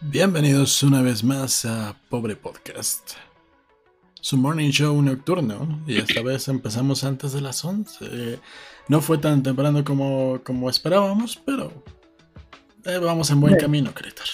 Bienvenidos 0.00 0.84
una 0.84 1.02
vez 1.02 1.24
más 1.24 1.64
a 1.64 1.96
Pobre 2.08 2.36
Podcast, 2.36 3.14
su 4.20 4.36
morning 4.36 4.70
show 4.70 5.02
nocturno, 5.02 5.82
y 5.88 5.98
esta 5.98 6.22
vez 6.22 6.46
empezamos 6.46 7.02
antes 7.02 7.32
de 7.32 7.40
las 7.40 7.64
11. 7.64 8.38
No 8.86 9.00
fue 9.00 9.18
tan 9.18 9.42
temprano 9.42 9.82
como, 9.82 10.40
como 10.44 10.70
esperábamos, 10.70 11.42
pero 11.44 11.72
eh, 12.84 12.98
vamos 12.98 13.32
en 13.32 13.40
buen 13.40 13.56
camino, 13.56 13.90
Creator. 13.92 14.26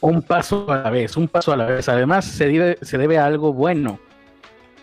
Un 0.00 0.22
paso 0.22 0.68
a 0.68 0.78
la 0.78 0.90
vez, 0.90 1.16
un 1.16 1.28
paso 1.28 1.52
a 1.52 1.56
la 1.56 1.66
vez. 1.66 1.88
Además, 1.88 2.24
se 2.24 2.48
debe, 2.48 2.78
se 2.82 2.98
debe 2.98 3.18
a 3.18 3.24
algo 3.24 3.52
bueno, 3.52 4.00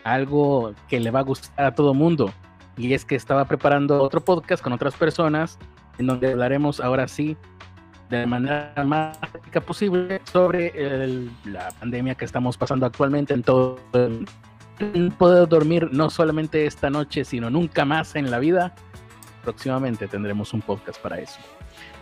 algo 0.06 0.74
que 0.88 1.02
le 1.02 1.12
va 1.12 1.20
a 1.20 1.24
gustar 1.24 1.66
a 1.66 1.76
todo 1.76 1.94
mundo. 1.94 2.34
Y 2.78 2.94
es 2.94 3.04
que 3.04 3.16
estaba 3.16 3.44
preparando 3.44 4.02
otro 4.02 4.24
podcast 4.24 4.64
con 4.64 4.72
otras 4.72 4.96
personas, 4.96 5.60
en 5.98 6.08
donde 6.08 6.32
hablaremos 6.32 6.80
ahora 6.80 7.10
sí 7.10 7.36
de 8.10 8.26
manera 8.26 8.74
más 8.86 9.18
práctica 9.18 9.62
posible 9.62 10.22
sobre 10.32 10.74
la 11.46 11.70
pandemia 11.80 12.16
que 12.16 12.26
estamos 12.26 12.58
pasando 12.58 12.86
actualmente 12.86 13.34
en 13.34 13.44
todo 13.44 13.80
el 14.80 15.12
poder 15.18 15.48
dormir 15.48 15.90
no 15.92 16.10
solamente 16.10 16.66
esta 16.66 16.90
noche, 16.90 17.24
sino 17.24 17.50
nunca 17.50 17.86
más 17.86 18.16
en 18.16 18.32
la 18.32 18.40
vida. 18.40 18.74
Próximamente 19.44 20.08
tendremos 20.08 20.54
un 20.54 20.62
podcast 20.62 21.00
para 21.02 21.20
eso. 21.20 21.40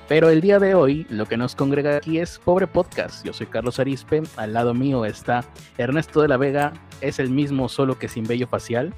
Pero 0.08 0.30
el 0.30 0.40
día 0.40 0.60
de 0.60 0.74
hoy 0.74 1.06
lo 1.10 1.26
que 1.26 1.36
nos 1.36 1.56
congrega 1.56 1.98
aquí 1.98 2.20
es 2.20 2.40
Pobre 2.40 2.68
Podcast. 2.68 3.26
Yo 3.26 3.34
soy 3.34 3.48
Carlos 3.48 3.80
Arispe, 3.80 4.24
al 4.38 4.54
lado 4.54 4.74
mío 4.74 5.04
está 5.06 5.44
Ernesto 5.78 6.22
de 6.22 6.30
la 6.30 6.38
Vega, 6.38 6.72
es 7.02 7.20
el 7.20 7.30
mismo 7.30 7.68
solo 7.68 8.00
que 8.00 8.08
sin 8.08 8.24
vello 8.24 8.48
facial. 8.48 8.94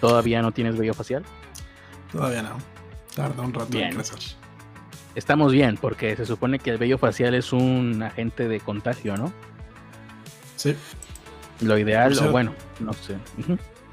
¿Todavía 0.00 0.40
no 0.40 0.52
tienes 0.52 0.78
vello 0.78 0.94
facial? 0.94 1.24
Todavía 2.10 2.42
no. 2.42 2.56
Tarda 3.14 3.42
un 3.42 3.52
rato 3.52 3.76
en 3.76 3.94
crecer 3.94 4.47
estamos 5.18 5.52
bien, 5.52 5.76
porque 5.76 6.16
se 6.16 6.24
supone 6.24 6.58
que 6.58 6.70
el 6.70 6.78
vello 6.78 6.96
facial 6.96 7.34
es 7.34 7.52
un 7.52 8.02
agente 8.02 8.48
de 8.48 8.60
contagio, 8.60 9.16
¿no? 9.16 9.32
Sí. 10.56 10.74
Lo 11.60 11.76
ideal, 11.76 12.16
o 12.18 12.30
bueno, 12.30 12.54
no 12.80 12.92
sé. 12.92 13.16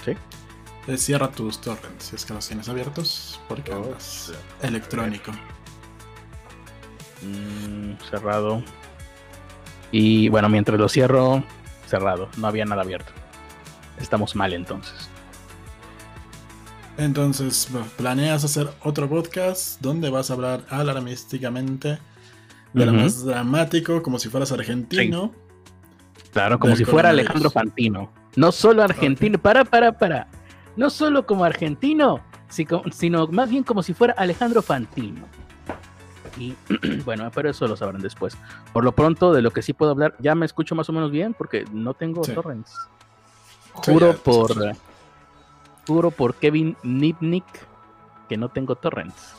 Sí. 0.03 0.13
Eh, 0.87 0.97
cierra 0.97 1.31
tus 1.31 1.59
torrents 1.59 2.05
si 2.05 2.15
es 2.15 2.25
que 2.25 2.33
los 2.33 2.47
tienes 2.47 2.69
abiertos, 2.69 3.39
porque 3.49 3.73
oh, 3.73 3.95
es 3.97 4.31
electrónico. 4.61 5.31
Mm, 7.23 7.93
cerrado. 8.09 8.63
Y 9.91 10.29
bueno, 10.29 10.47
mientras 10.47 10.79
lo 10.79 10.87
cierro, 10.87 11.43
cerrado. 11.87 12.29
No 12.37 12.47
había 12.47 12.65
nada 12.65 12.83
abierto. 12.83 13.11
Estamos 13.99 14.35
mal 14.35 14.53
entonces. 14.53 15.09
Entonces, 16.97 17.67
¿planeas 17.97 18.45
hacer 18.45 18.69
otro 18.81 19.09
podcast 19.09 19.81
donde 19.81 20.09
vas 20.09 20.29
a 20.29 20.33
hablar 20.33 20.65
alarmísticamente 20.69 21.99
de 22.73 22.85
lo 22.85 22.93
más 22.93 23.25
dramático, 23.25 24.01
como 24.01 24.17
si 24.17 24.29
fueras 24.29 24.51
argentino? 24.53 25.33
Claro, 26.31 26.57
como 26.57 26.75
si 26.75 26.85
fuera 26.85 27.09
Alejandro 27.09 27.49
Fantino. 27.49 28.11
No 28.35 28.51
solo 28.51 28.83
argentino, 28.83 29.37
para, 29.37 29.65
para, 29.65 29.97
para. 29.97 30.27
No 30.77 30.89
solo 30.89 31.25
como 31.25 31.43
argentino, 31.43 32.21
sino 32.49 33.27
más 33.27 33.49
bien 33.49 33.63
como 33.63 33.83
si 33.83 33.93
fuera 33.93 34.13
Alejandro 34.17 34.61
Fantino. 34.61 35.25
Y 36.37 36.55
bueno, 37.05 37.29
pero 37.33 37.49
eso 37.49 37.67
lo 37.67 37.75
sabrán 37.75 38.01
después. 38.01 38.37
Por 38.71 38.85
lo 38.85 38.93
pronto, 38.93 39.33
de 39.33 39.41
lo 39.41 39.51
que 39.51 39.61
sí 39.61 39.73
puedo 39.73 39.91
hablar, 39.91 40.15
ya 40.19 40.33
me 40.35 40.45
escucho 40.45 40.75
más 40.75 40.89
o 40.89 40.93
menos 40.93 41.11
bien 41.11 41.33
porque 41.33 41.65
no 41.73 41.93
tengo 41.93 42.21
torrents. 42.21 42.73
Juro 43.73 44.15
por 44.15 44.55
puro 45.85 46.11
por 46.11 46.35
Kevin 46.35 46.75
Nipnik 46.83 47.45
que 48.27 48.37
no 48.37 48.49
tengo 48.49 48.75
torrents. 48.75 49.35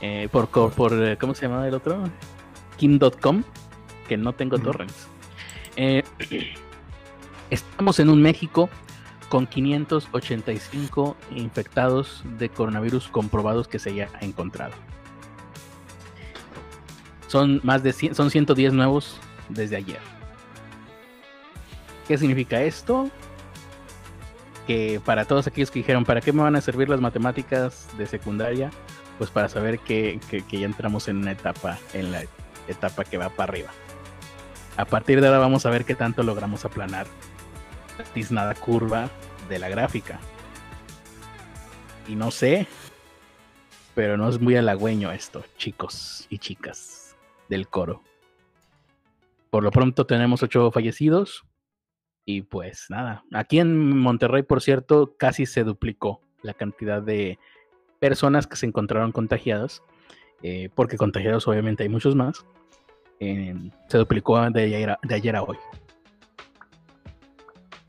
Eh, 0.00 0.28
por, 0.30 0.48
por, 0.48 0.92
eh, 0.92 1.16
¿cómo 1.18 1.34
se 1.34 1.46
llama 1.46 1.66
el 1.66 1.74
otro? 1.74 2.04
Kim.com, 2.76 3.42
que 4.08 4.16
no 4.16 4.32
tengo 4.32 4.58
torrents. 4.58 5.08
Eh, 5.76 6.02
estamos 7.50 7.98
en 8.00 8.08
un 8.08 8.22
México 8.22 8.68
con 9.28 9.46
585 9.46 11.16
infectados 11.32 12.22
de 12.38 12.48
coronavirus 12.48 13.08
comprobados 13.08 13.68
que 13.68 13.78
se 13.78 13.90
haya 13.90 14.08
encontrado. 14.20 14.72
Son 17.28 17.60
más 17.64 17.82
de 17.82 17.92
son 17.92 18.30
110 18.30 18.72
nuevos 18.74 19.18
desde 19.48 19.76
ayer. 19.76 20.00
¿Qué 22.06 22.18
significa 22.18 22.62
esto? 22.62 23.10
Que 24.66 25.00
para 25.04 25.24
todos 25.24 25.46
aquellos 25.46 25.70
que 25.70 25.80
dijeron, 25.80 26.04
¿para 26.04 26.20
qué 26.20 26.32
me 26.32 26.42
van 26.42 26.56
a 26.56 26.60
servir 26.60 26.88
las 26.88 27.00
matemáticas 27.00 27.88
de 27.98 28.06
secundaria? 28.06 28.70
Pues 29.18 29.30
para 29.30 29.48
saber 29.48 29.78
que, 29.78 30.18
ya 30.30 30.66
entramos 30.66 31.08
en 31.08 31.18
una 31.18 31.32
etapa, 31.32 31.78
en 31.92 32.12
la 32.12 32.24
etapa 32.68 33.04
que 33.04 33.18
va 33.18 33.28
para 33.28 33.52
arriba. 33.52 33.70
A 34.76 34.84
partir 34.84 35.20
de 35.20 35.28
ahora 35.28 35.38
vamos 35.38 35.66
a 35.66 35.70
ver 35.70 35.84
qué 35.84 35.94
tanto 35.94 36.22
logramos 36.22 36.64
aplanar 36.64 37.06
la 37.98 38.04
tiznada 38.04 38.54
curva 38.54 39.08
de 39.48 39.58
la 39.58 39.68
gráfica. 39.68 40.18
Y 42.08 42.16
no 42.16 42.30
sé, 42.30 42.66
pero 43.94 44.16
no 44.16 44.28
es 44.28 44.40
muy 44.40 44.56
halagüeño 44.56 45.12
esto, 45.12 45.44
chicos 45.56 46.26
y 46.28 46.38
chicas 46.38 47.16
del 47.48 47.68
coro. 47.68 48.02
Por 49.50 49.62
lo 49.62 49.70
pronto 49.70 50.04
tenemos 50.04 50.42
ocho 50.42 50.70
fallecidos, 50.72 51.44
y 52.24 52.42
pues 52.42 52.86
nada, 52.88 53.24
aquí 53.32 53.58
en 53.58 53.98
Monterrey, 53.98 54.42
por 54.42 54.62
cierto, 54.62 55.14
casi 55.18 55.46
se 55.46 55.64
duplicó 55.64 56.20
la 56.42 56.54
cantidad 56.54 57.02
de 57.02 57.38
personas 57.98 58.46
que 58.46 58.56
se 58.56 58.66
encontraron 58.66 59.12
contagiadas, 59.12 59.82
eh, 60.42 60.70
porque 60.74 60.96
contagiados 60.96 61.46
obviamente 61.48 61.82
hay 61.82 61.88
muchos 61.88 62.14
más. 62.14 62.44
se 63.18 63.98
duplicó 63.98 64.38
de 64.50 64.62
ayer, 64.62 65.36
a, 65.36 65.42
hoy. 65.42 65.56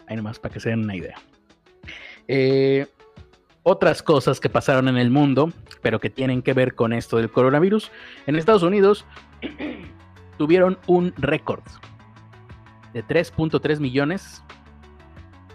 Ahí 0.07 0.15
nomás 0.15 0.39
para 0.39 0.53
que 0.53 0.59
se 0.59 0.69
den 0.69 0.83
una 0.83 0.95
idea. 0.95 1.17
Eh, 2.27 2.87
otras 3.63 4.03
cosas 4.03 4.39
que 4.39 4.49
pasaron 4.49 4.87
en 4.87 4.97
el 4.97 5.09
mundo, 5.09 5.51
pero 5.81 5.99
que 5.99 6.09
tienen 6.09 6.41
que 6.41 6.53
ver 6.53 6.75
con 6.75 6.93
esto 6.93 7.17
del 7.17 7.31
coronavirus. 7.31 7.91
En 8.27 8.35
Estados 8.35 8.63
Unidos 8.63 9.05
tuvieron 10.37 10.77
un 10.87 11.13
récord 11.17 11.63
de 12.95 13.05
3.3 13.05 13.79
millones 13.81 14.41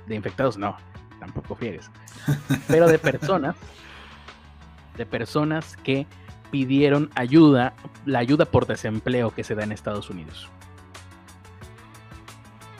de 0.06 0.14
infectados, 0.14 0.58
no, 0.58 0.76
tampoco 1.18 1.54
fiegues, 1.56 1.90
pero 2.68 2.86
de 2.86 2.98
personas, 2.98 3.56
de 4.98 5.06
personas 5.06 5.74
que 5.78 6.06
pidieron 6.50 7.10
ayuda, 7.14 7.72
la 8.04 8.18
ayuda 8.18 8.44
por 8.44 8.66
desempleo 8.66 9.30
que 9.34 9.42
se 9.42 9.54
da 9.54 9.64
en 9.64 9.72
Estados 9.72 10.10
Unidos. 10.10 10.50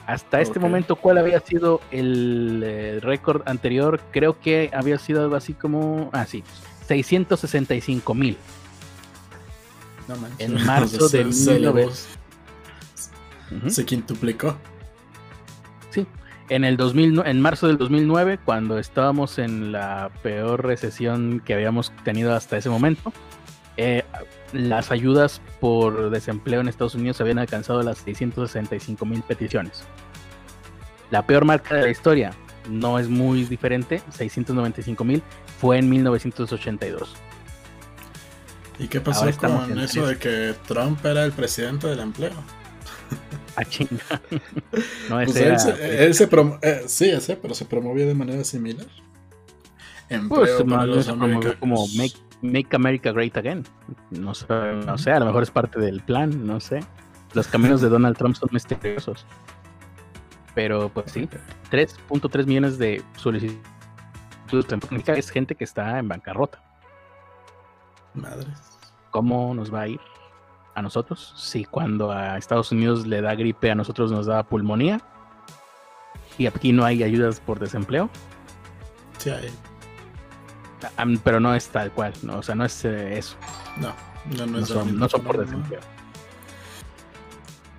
Hasta 0.06 0.42
este 0.42 0.58
momento, 0.58 0.96
¿cuál 0.96 1.16
había 1.16 1.40
sido 1.40 1.80
el, 1.90 2.62
eh, 2.62 2.98
récord 3.00 3.42
anterior? 3.48 3.98
Creo 4.10 4.40
que 4.40 4.70
había 4.74 4.98
sido 4.98 5.22
algo 5.22 5.36
así 5.36 5.54
como, 5.54 6.10
ah, 6.12 6.26
sí, 6.26 6.44
665 6.86 8.14
mil. 8.14 8.36
en 10.38 10.66
marzo 10.66 11.08
de 11.08 11.24
19... 11.24 11.88
Se 13.68 13.84
quintuplicó. 13.84 14.56
Sí. 15.90 16.06
En, 16.48 16.64
el 16.64 16.76
2000, 16.76 17.22
en 17.24 17.40
marzo 17.40 17.66
del 17.66 17.78
2009, 17.78 18.38
cuando 18.44 18.78
estábamos 18.78 19.38
en 19.38 19.72
la 19.72 20.10
peor 20.22 20.64
recesión 20.64 21.40
que 21.40 21.54
habíamos 21.54 21.92
tenido 22.04 22.34
hasta 22.34 22.56
ese 22.56 22.70
momento, 22.70 23.12
eh, 23.76 24.04
las 24.52 24.90
ayudas 24.90 25.40
por 25.60 26.10
desempleo 26.10 26.60
en 26.60 26.68
Estados 26.68 26.94
Unidos 26.94 27.20
habían 27.20 27.38
alcanzado 27.38 27.82
las 27.82 27.98
665 27.98 29.06
mil 29.06 29.22
peticiones. 29.22 29.84
La 31.10 31.26
peor 31.26 31.44
marca 31.44 31.74
de 31.74 31.82
la 31.82 31.90
historia 31.90 32.32
no 32.68 32.98
es 32.98 33.08
muy 33.08 33.44
diferente, 33.44 34.02
695 34.10 35.04
mil, 35.04 35.22
fue 35.60 35.78
en 35.78 35.88
1982. 35.88 37.14
¿Y 38.78 38.88
qué 38.88 39.00
pasó 39.00 39.30
con 39.38 39.78
eso 39.78 40.06
de 40.06 40.18
que 40.18 40.54
Trump 40.66 41.04
era 41.04 41.24
el 41.24 41.32
presidente 41.32 41.86
del 41.86 42.00
empleo? 42.00 42.32
Chinga. 43.64 44.20
No, 45.08 45.16
pues 45.16 45.36
ese 45.36 45.48
él, 45.48 46.14
se, 46.14 46.28
eh, 46.62 46.82
sí, 46.86 47.10
ese, 47.10 47.36
pero 47.36 47.54
se 47.54 47.64
promovió 47.64 48.06
de 48.06 48.14
manera 48.14 48.44
similar. 48.44 48.86
pues 50.28 50.56
se 50.56 50.64
promovió 50.64 51.58
como 51.58 51.86
make, 52.42 52.76
America 52.76 53.12
Great 53.12 53.36
Again. 53.36 53.64
No 54.10 54.34
sé, 54.34 54.46
no 54.48 54.96
sé, 54.96 55.10
a 55.10 55.18
lo 55.18 55.26
mejor 55.26 55.42
es 55.42 55.50
parte 55.50 55.80
del 55.80 56.00
plan, 56.00 56.46
no 56.46 56.60
sé. 56.60 56.80
Los 57.34 57.48
caminos 57.48 57.80
de 57.80 57.88
Donald 57.88 58.16
Trump 58.16 58.36
son 58.36 58.48
misteriosos. 58.52 59.26
Pero 60.54 60.88
pues 60.88 61.12
sí, 61.12 61.28
3.3 61.70 62.46
millones 62.46 62.78
de 62.78 63.02
solicitudes. 63.16 63.60
Es 65.06 65.30
gente 65.30 65.54
que 65.54 65.64
está 65.64 65.98
en 65.98 66.08
bancarrota. 66.08 66.60
Madres. 68.14 68.48
¿Cómo 69.10 69.54
nos 69.54 69.72
va 69.72 69.82
a 69.82 69.88
ir? 69.88 70.00
A 70.80 70.82
nosotros. 70.82 71.32
Sí, 71.36 71.64
cuando 71.64 72.10
a 72.10 72.36
Estados 72.36 72.72
Unidos 72.72 73.06
le 73.06 73.22
da 73.22 73.34
gripe, 73.34 73.70
a 73.70 73.74
nosotros 73.74 74.10
nos 74.10 74.26
da 74.26 74.42
pulmonía. 74.42 75.00
Y 76.36 76.46
aquí 76.46 76.72
no 76.72 76.84
hay 76.84 77.02
ayudas 77.02 77.40
por 77.40 77.58
desempleo. 77.58 78.10
Sí 79.18 79.30
hay. 79.30 79.50
Pero 81.22 81.40
no 81.40 81.54
es 81.54 81.68
tal 81.68 81.92
cual, 81.92 82.12
¿no? 82.22 82.38
o 82.38 82.42
sea, 82.42 82.54
no 82.54 82.64
es 82.64 82.84
eh, 82.84 83.18
eso. 83.18 83.36
No, 83.76 83.94
no, 84.36 84.46
no, 84.46 84.66
son, 85.08 85.22
por 85.22 85.38
desempleo. 85.38 85.80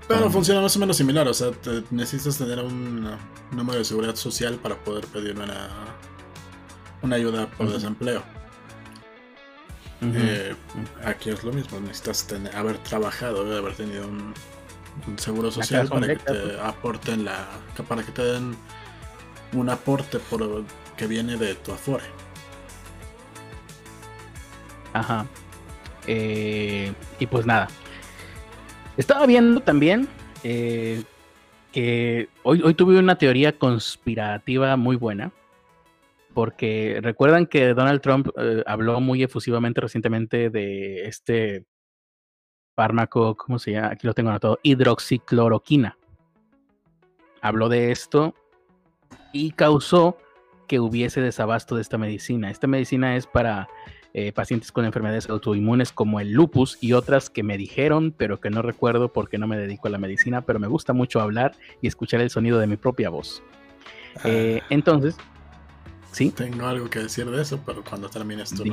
Pero 0.07 0.29
funciona 0.29 0.61
más 0.61 0.75
o 0.75 0.79
menos 0.79 0.97
similar, 0.97 1.27
o 1.27 1.33
sea, 1.33 1.51
necesitas 1.89 2.37
tener 2.37 2.59
un 2.59 3.17
número 3.51 3.79
de 3.79 3.85
seguridad 3.85 4.15
social 4.15 4.55
para 4.55 4.75
poder 4.75 5.05
pedir 5.07 5.35
una, 5.35 5.69
una 7.01 7.15
ayuda 7.15 7.47
por 7.47 7.71
desempleo. 7.71 8.21
Eh, 10.01 10.55
aquí 11.05 11.29
es 11.29 11.43
lo 11.43 11.53
mismo, 11.53 11.79
necesitas 11.79 12.25
tener, 12.25 12.55
haber 12.55 12.79
trabajado, 12.79 13.41
haber 13.55 13.75
tenido 13.75 14.07
un, 14.07 14.33
seguro 15.17 15.51
social 15.51 15.87
para 15.87 16.07
que 16.07 16.15
te 16.15 16.59
aporten 16.59 17.23
la, 17.23 17.47
para 17.87 18.03
que 18.03 18.11
te 18.11 18.23
den 18.23 18.55
un 19.53 19.69
aporte 19.69 20.19
por, 20.19 20.63
que 20.97 21.07
viene 21.07 21.37
de 21.37 21.55
tu 21.55 21.71
Afore. 21.71 22.03
Ajá. 24.93 25.25
Eh, 26.07 26.91
y 27.19 27.27
pues 27.27 27.45
nada. 27.45 27.67
Estaba 28.97 29.25
viendo 29.25 29.61
también 29.61 30.07
eh, 30.43 31.03
que 31.71 32.27
hoy, 32.43 32.61
hoy 32.63 32.73
tuve 32.73 32.97
una 32.97 33.17
teoría 33.17 33.57
conspirativa 33.57 34.75
muy 34.77 34.95
buena. 34.95 35.31
Porque 36.33 36.99
recuerdan 37.01 37.45
que 37.45 37.73
Donald 37.73 38.01
Trump 38.01 38.29
eh, 38.37 38.63
habló 38.65 39.01
muy 39.01 39.23
efusivamente 39.23 39.81
recientemente 39.81 40.49
de 40.49 41.05
este 41.05 41.65
fármaco, 42.75 43.35
¿cómo 43.35 43.59
se 43.59 43.73
llama? 43.73 43.89
Aquí 43.91 44.07
lo 44.07 44.13
tengo 44.13 44.29
anotado, 44.29 44.59
hidroxicloroquina. 44.63 45.97
Habló 47.41 47.69
de 47.69 47.91
esto 47.91 48.33
y 49.33 49.51
causó 49.51 50.17
que 50.67 50.79
hubiese 50.79 51.21
desabasto 51.21 51.75
de 51.75 51.81
esta 51.81 51.97
medicina. 51.97 52.49
Esta 52.49 52.67
medicina 52.67 53.17
es 53.17 53.27
para 53.27 53.67
eh, 54.13 54.33
pacientes 54.33 54.71
con 54.71 54.85
enfermedades 54.85 55.29
autoinmunes 55.29 55.91
como 55.91 56.19
el 56.19 56.31
lupus 56.31 56.77
y 56.81 56.93
otras 56.93 57.29
que 57.29 57.43
me 57.43 57.57
dijeron, 57.57 58.13
pero 58.17 58.39
que 58.41 58.49
no 58.49 58.61
recuerdo 58.61 59.13
porque 59.13 59.37
no 59.37 59.47
me 59.47 59.57
dedico 59.57 59.87
a 59.87 59.91
la 59.91 59.97
medicina, 59.97 60.41
pero 60.41 60.59
me 60.59 60.67
gusta 60.67 60.91
mucho 60.91 61.21
hablar 61.21 61.53
y 61.81 61.87
escuchar 61.87 62.19
el 62.19 62.29
sonido 62.29 62.59
de 62.59 62.67
mi 62.67 62.77
propia 62.77 63.09
voz. 63.09 63.41
Eh, 64.25 64.59
ah. 64.61 64.67
entonces, 64.69 65.17
¿sí? 66.11 66.29
Tengo 66.29 66.67
algo 66.67 66.89
que 66.89 66.99
decir 66.99 67.29
de 67.29 67.41
eso, 67.41 67.59
pero 67.65 67.83
cuando 67.83 68.09
termines 68.09 68.49
tu 68.49 68.63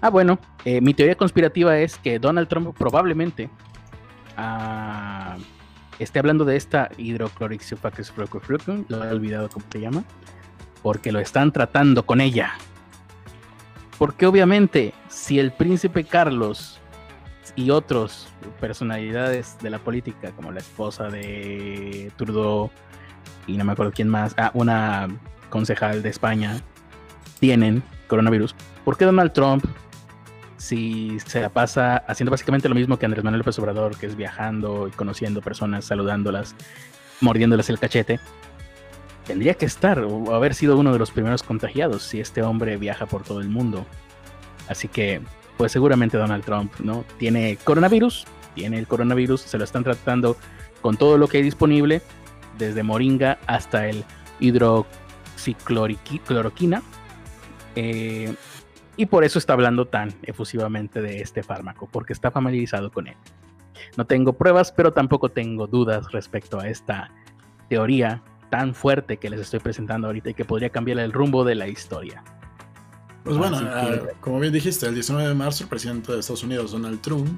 Ah, 0.00 0.10
bueno, 0.10 0.38
eh, 0.64 0.80
mi 0.80 0.94
teoría 0.94 1.16
conspirativa 1.16 1.76
es 1.78 1.96
que 1.96 2.20
Donald 2.20 2.48
Trump 2.48 2.76
probablemente 2.76 3.50
ah, 4.36 5.36
esté 5.98 6.20
hablando 6.20 6.44
de 6.44 6.56
esta 6.56 6.90
hidroclorixifacesfrucufrucum, 6.96 8.84
lo 8.88 9.04
he 9.04 9.08
olvidado 9.08 9.48
cómo 9.48 9.66
se 9.70 9.80
llama, 9.80 10.04
porque 10.82 11.10
lo 11.10 11.18
están 11.18 11.52
tratando 11.52 12.06
con 12.06 12.20
ella. 12.20 12.52
Porque 13.98 14.26
obviamente, 14.26 14.94
si 15.08 15.40
el 15.40 15.50
príncipe 15.50 16.04
Carlos 16.04 16.78
y 17.56 17.70
otros 17.70 18.28
personalidades 18.60 19.58
de 19.60 19.70
la 19.70 19.80
política, 19.80 20.30
como 20.30 20.52
la 20.52 20.60
esposa 20.60 21.08
de 21.08 22.12
Trudeau 22.16 22.70
y 23.48 23.56
no 23.56 23.64
me 23.64 23.72
acuerdo 23.72 23.90
quién 23.92 24.08
más, 24.08 24.32
ah, 24.38 24.52
una 24.54 25.08
concejal 25.50 26.02
de 26.02 26.08
España, 26.08 26.60
tienen 27.40 27.82
coronavirus, 28.08 28.54
¿por 28.84 28.96
qué 28.96 29.04
Donald 29.04 29.32
Trump, 29.32 29.64
si 30.56 31.18
se 31.20 31.40
la 31.40 31.50
pasa 31.50 31.98
haciendo 31.98 32.30
básicamente 32.30 32.68
lo 32.68 32.74
mismo 32.74 32.98
que 32.98 33.06
Andrés 33.06 33.24
Manuel 33.24 33.38
López 33.40 33.58
Obrador, 33.58 33.96
que 33.96 34.06
es 34.06 34.16
viajando 34.16 34.88
y 34.88 34.90
conociendo 34.90 35.40
personas, 35.40 35.84
saludándolas, 35.84 36.54
mordiéndoles 37.20 37.70
el 37.70 37.78
cachete, 37.78 38.18
tendría 39.26 39.54
que 39.54 39.66
estar 39.66 40.00
o 40.00 40.34
haber 40.34 40.54
sido 40.54 40.76
uno 40.76 40.92
de 40.92 40.98
los 40.98 41.10
primeros 41.10 41.42
contagiados 41.42 42.02
si 42.02 42.18
este 42.18 42.42
hombre 42.42 42.76
viaja 42.76 43.06
por 43.06 43.22
todo 43.22 43.40
el 43.40 43.48
mundo. 43.48 43.86
Así 44.68 44.88
que, 44.88 45.20
pues 45.56 45.70
seguramente 45.70 46.16
Donald 46.16 46.44
Trump, 46.44 46.72
¿no? 46.80 47.04
Tiene 47.18 47.56
coronavirus, 47.62 48.26
tiene 48.54 48.78
el 48.78 48.86
coronavirus, 48.86 49.42
se 49.42 49.58
lo 49.58 49.64
están 49.64 49.84
tratando 49.84 50.36
con 50.80 50.96
todo 50.96 51.18
lo 51.18 51.28
que 51.28 51.38
hay 51.38 51.42
disponible, 51.42 52.02
desde 52.58 52.82
moringa 52.82 53.38
hasta 53.46 53.88
el 53.88 54.04
hidroxicloroquina. 55.46 56.82
Eh, 57.76 58.34
y 58.96 59.06
por 59.06 59.24
eso 59.24 59.38
está 59.38 59.52
hablando 59.52 59.86
tan 59.86 60.12
efusivamente 60.22 61.00
de 61.00 61.20
este 61.20 61.42
fármaco, 61.42 61.88
porque 61.90 62.12
está 62.12 62.30
familiarizado 62.30 62.90
con 62.90 63.06
él. 63.06 63.16
No 63.96 64.06
tengo 64.06 64.32
pruebas, 64.32 64.72
pero 64.72 64.92
tampoco 64.92 65.28
tengo 65.28 65.66
dudas 65.66 66.10
respecto 66.10 66.58
a 66.58 66.68
esta 66.68 67.12
teoría 67.68 68.22
tan 68.50 68.74
fuerte 68.74 69.18
que 69.18 69.30
les 69.30 69.40
estoy 69.40 69.60
presentando 69.60 70.08
ahorita 70.08 70.30
y 70.30 70.34
que 70.34 70.44
podría 70.44 70.70
cambiar 70.70 70.98
el 70.98 71.12
rumbo 71.12 71.44
de 71.44 71.54
la 71.54 71.68
historia. 71.68 72.24
Pues 73.24 73.36
bueno, 73.36 73.58
ah, 73.60 73.90
como 74.20 74.40
bien 74.40 74.52
dijiste, 74.52 74.86
el 74.86 74.94
19 74.94 75.28
de 75.28 75.34
marzo 75.34 75.64
el 75.64 75.68
presidente 75.68 76.12
de 76.12 76.20
Estados 76.20 76.42
Unidos, 76.42 76.72
Donald 76.72 77.00
Trump, 77.00 77.28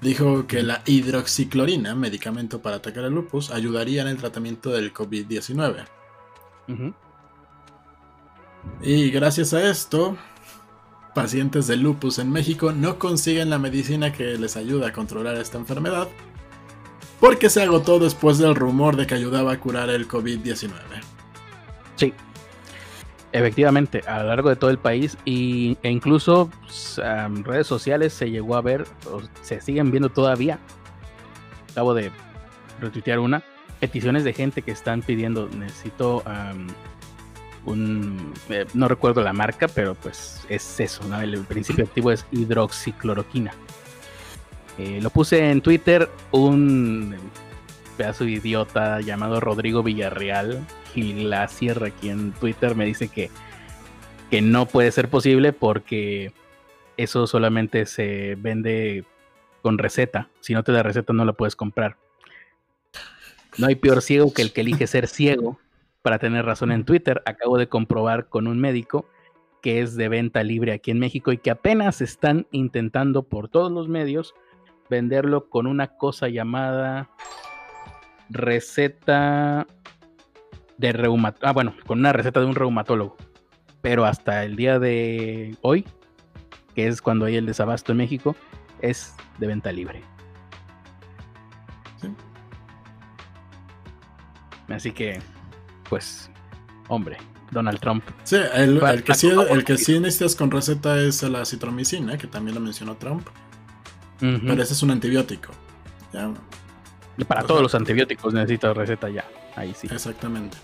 dijo 0.00 0.46
que 0.46 0.62
la 0.62 0.82
hidroxiclorina, 0.86 1.94
medicamento 1.94 2.62
para 2.62 2.76
atacar 2.76 3.04
el 3.04 3.12
lupus, 3.12 3.50
ayudaría 3.50 4.02
en 4.02 4.08
el 4.08 4.16
tratamiento 4.16 4.70
del 4.70 4.92
COVID-19. 4.92 5.84
Y 8.82 9.10
gracias 9.10 9.54
a 9.54 9.70
esto, 9.70 10.16
pacientes 11.14 11.66
de 11.66 11.76
lupus 11.76 12.18
en 12.18 12.30
México 12.30 12.72
no 12.72 12.98
consiguen 12.98 13.50
la 13.50 13.58
medicina 13.58 14.12
que 14.12 14.36
les 14.38 14.56
ayuda 14.56 14.88
a 14.88 14.92
controlar 14.92 15.36
esta 15.36 15.58
enfermedad 15.58 16.08
porque 17.24 17.48
se 17.48 17.62
agotó 17.62 17.98
después 17.98 18.36
del 18.36 18.54
rumor 18.54 18.96
de 18.96 19.06
que 19.06 19.14
ayudaba 19.14 19.52
a 19.52 19.58
curar 19.58 19.88
el 19.88 20.06
COVID-19. 20.06 20.72
Sí, 21.96 22.12
efectivamente, 23.32 24.02
a 24.06 24.18
lo 24.22 24.28
largo 24.28 24.50
de 24.50 24.56
todo 24.56 24.68
el 24.68 24.76
país 24.76 25.16
y, 25.24 25.78
e 25.82 25.90
incluso 25.90 26.50
en 26.98 27.42
redes 27.42 27.66
sociales 27.66 28.12
se 28.12 28.30
llegó 28.30 28.56
a 28.56 28.60
ver, 28.60 28.86
o 29.10 29.22
se 29.40 29.60
siguen 29.62 29.90
viendo 29.90 30.10
todavía. 30.10 30.58
Acabo 31.70 31.94
de 31.94 32.10
retuitear 32.78 33.18
una, 33.20 33.42
peticiones 33.80 34.22
de 34.24 34.34
gente 34.34 34.60
que 34.60 34.72
están 34.72 35.00
pidiendo, 35.00 35.48
necesito 35.48 36.22
un, 37.66 38.34
eh, 38.48 38.66
no 38.74 38.88
recuerdo 38.88 39.22
la 39.22 39.32
marca, 39.32 39.68
pero 39.68 39.94
pues 39.94 40.44
es 40.48 40.80
eso, 40.80 41.02
el 41.20 41.38
principio 41.44 41.84
activo 41.84 42.10
es 42.10 42.26
hidroxicloroquina. 42.30 43.52
Eh, 44.78 45.00
lo 45.00 45.10
puse 45.10 45.50
en 45.50 45.60
Twitter, 45.60 46.10
un 46.32 47.14
pedazo 47.96 48.24
de 48.24 48.32
idiota 48.32 49.00
llamado 49.00 49.40
Rodrigo 49.40 49.82
Villarreal, 49.82 50.64
Gil 50.92 51.32
Sierra 51.48 51.88
aquí 51.88 52.08
en 52.08 52.32
Twitter, 52.32 52.74
me 52.74 52.84
dice 52.84 53.08
que, 53.08 53.30
que 54.30 54.42
no 54.42 54.66
puede 54.66 54.90
ser 54.90 55.08
posible 55.08 55.52
porque 55.52 56.32
eso 56.96 57.26
solamente 57.26 57.86
se 57.86 58.36
vende 58.38 59.04
con 59.62 59.78
receta. 59.78 60.28
Si 60.40 60.52
no 60.54 60.62
te 60.62 60.72
da 60.72 60.82
receta 60.82 61.12
no 61.12 61.24
la 61.24 61.32
puedes 61.32 61.56
comprar. 61.56 61.96
No 63.56 63.68
hay 63.68 63.76
peor 63.76 64.02
ciego 64.02 64.32
que 64.32 64.42
el 64.42 64.52
que 64.52 64.62
elige 64.62 64.86
ser 64.86 65.06
ciego 65.06 65.58
para 66.04 66.18
tener 66.18 66.44
razón 66.44 66.70
en 66.70 66.84
Twitter. 66.84 67.22
Acabo 67.24 67.56
de 67.56 67.66
comprobar 67.66 68.28
con 68.28 68.46
un 68.46 68.60
médico 68.60 69.08
que 69.62 69.80
es 69.80 69.96
de 69.96 70.10
venta 70.10 70.42
libre 70.42 70.72
aquí 70.72 70.90
en 70.90 70.98
México 70.98 71.32
y 71.32 71.38
que 71.38 71.50
apenas 71.50 72.02
están 72.02 72.46
intentando 72.50 73.22
por 73.22 73.48
todos 73.48 73.72
los 73.72 73.88
medios 73.88 74.34
venderlo 74.90 75.48
con 75.48 75.66
una 75.66 75.96
cosa 75.96 76.28
llamada 76.28 77.08
receta 78.28 79.66
de 80.76 80.92
reumatólogo. 80.92 81.48
Ah, 81.48 81.52
bueno, 81.52 81.74
con 81.86 82.00
una 82.00 82.12
receta 82.12 82.40
de 82.40 82.46
un 82.46 82.54
reumatólogo. 82.54 83.16
Pero 83.80 84.04
hasta 84.04 84.44
el 84.44 84.56
día 84.56 84.78
de 84.78 85.56
hoy, 85.62 85.86
que 86.74 86.86
es 86.86 87.00
cuando 87.00 87.24
hay 87.24 87.36
el 87.36 87.46
desabasto 87.46 87.92
en 87.92 87.98
México, 87.98 88.36
es 88.82 89.16
de 89.38 89.46
venta 89.46 89.72
libre. 89.72 90.02
Así 94.68 94.92
que, 94.92 95.20
pues, 95.88 96.30
hombre, 96.88 97.18
Donald 97.50 97.80
Trump. 97.80 98.04
Sí, 98.24 98.36
el, 98.54 98.80
que, 99.04 99.14
sí, 99.14 99.28
el 99.28 99.64
que 99.64 99.78
sí 99.78 99.98
necesitas 100.00 100.36
con 100.36 100.50
receta 100.50 100.98
es 100.98 101.22
la 101.22 101.44
citromicina, 101.44 102.18
que 102.18 102.26
también 102.26 102.54
lo 102.54 102.60
mencionó 102.60 102.96
Trump. 102.96 103.26
Pero 104.20 104.62
ese 104.62 104.72
es 104.72 104.82
un 104.82 104.90
antibiótico. 104.90 105.52
Para 107.28 107.42
todos 107.42 107.62
los 107.62 107.74
antibióticos 107.74 108.32
necesitas 108.34 108.76
receta 108.76 109.08
ya. 109.08 109.24
Ahí 109.56 109.74
sí. 109.74 109.88
Exactamente. 109.90 110.56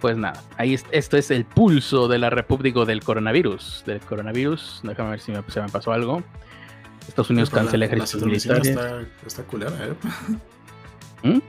Pues 0.00 0.16
nada, 0.16 0.42
ahí 0.56 0.78
esto 0.92 1.16
es 1.16 1.30
el 1.30 1.44
pulso 1.44 2.08
de 2.08 2.18
la 2.18 2.30
República 2.30 2.84
del 2.84 3.02
coronavirus. 3.02 3.84
Del 3.86 4.00
coronavirus. 4.00 4.80
Déjame 4.84 5.10
ver 5.10 5.20
si 5.20 5.32
me, 5.32 5.42
se 5.48 5.60
me 5.60 5.68
pasó 5.68 5.92
algo. 5.92 6.22
Estados 7.06 7.30
Unidos 7.30 7.50
cancela 7.50 7.86
ejércitos 7.86 8.22
militares. 8.22 8.68
Está, 8.68 9.02
está 9.26 9.42
culera, 9.42 9.72
¿eh? 9.82 9.94
¿Mm? 11.22 11.40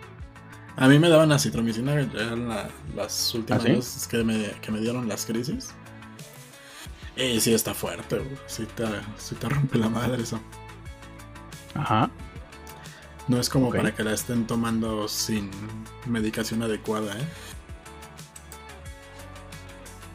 A 0.81 0.87
mí 0.87 0.97
me 0.97 1.09
daban 1.09 1.29
la 1.29 1.37
citromicina 1.37 1.93
en 1.93 2.49
las 2.95 3.35
últimas 3.35 3.63
¿Ah, 3.63 3.67
veces 3.67 4.07
que 4.07 4.23
me, 4.23 4.49
que 4.63 4.71
me 4.71 4.79
dieron 4.79 5.07
las 5.07 5.27
crisis. 5.27 5.75
Y 7.15 7.39
sí 7.39 7.53
está 7.53 7.75
fuerte, 7.75 8.19
Sí 8.47 8.65
te, 8.75 9.47
rompe 9.47 9.77
la 9.77 9.89
madre 9.89 10.23
eso. 10.23 10.41
Ajá. 11.75 12.09
No 13.27 13.39
es 13.39 13.47
como 13.47 13.69
para 13.69 13.93
que 13.93 14.03
la 14.03 14.13
estén 14.13 14.47
tomando 14.47 15.07
sin 15.07 15.51
medicación 16.07 16.63
adecuada, 16.63 17.13
¿eh? 17.15 17.27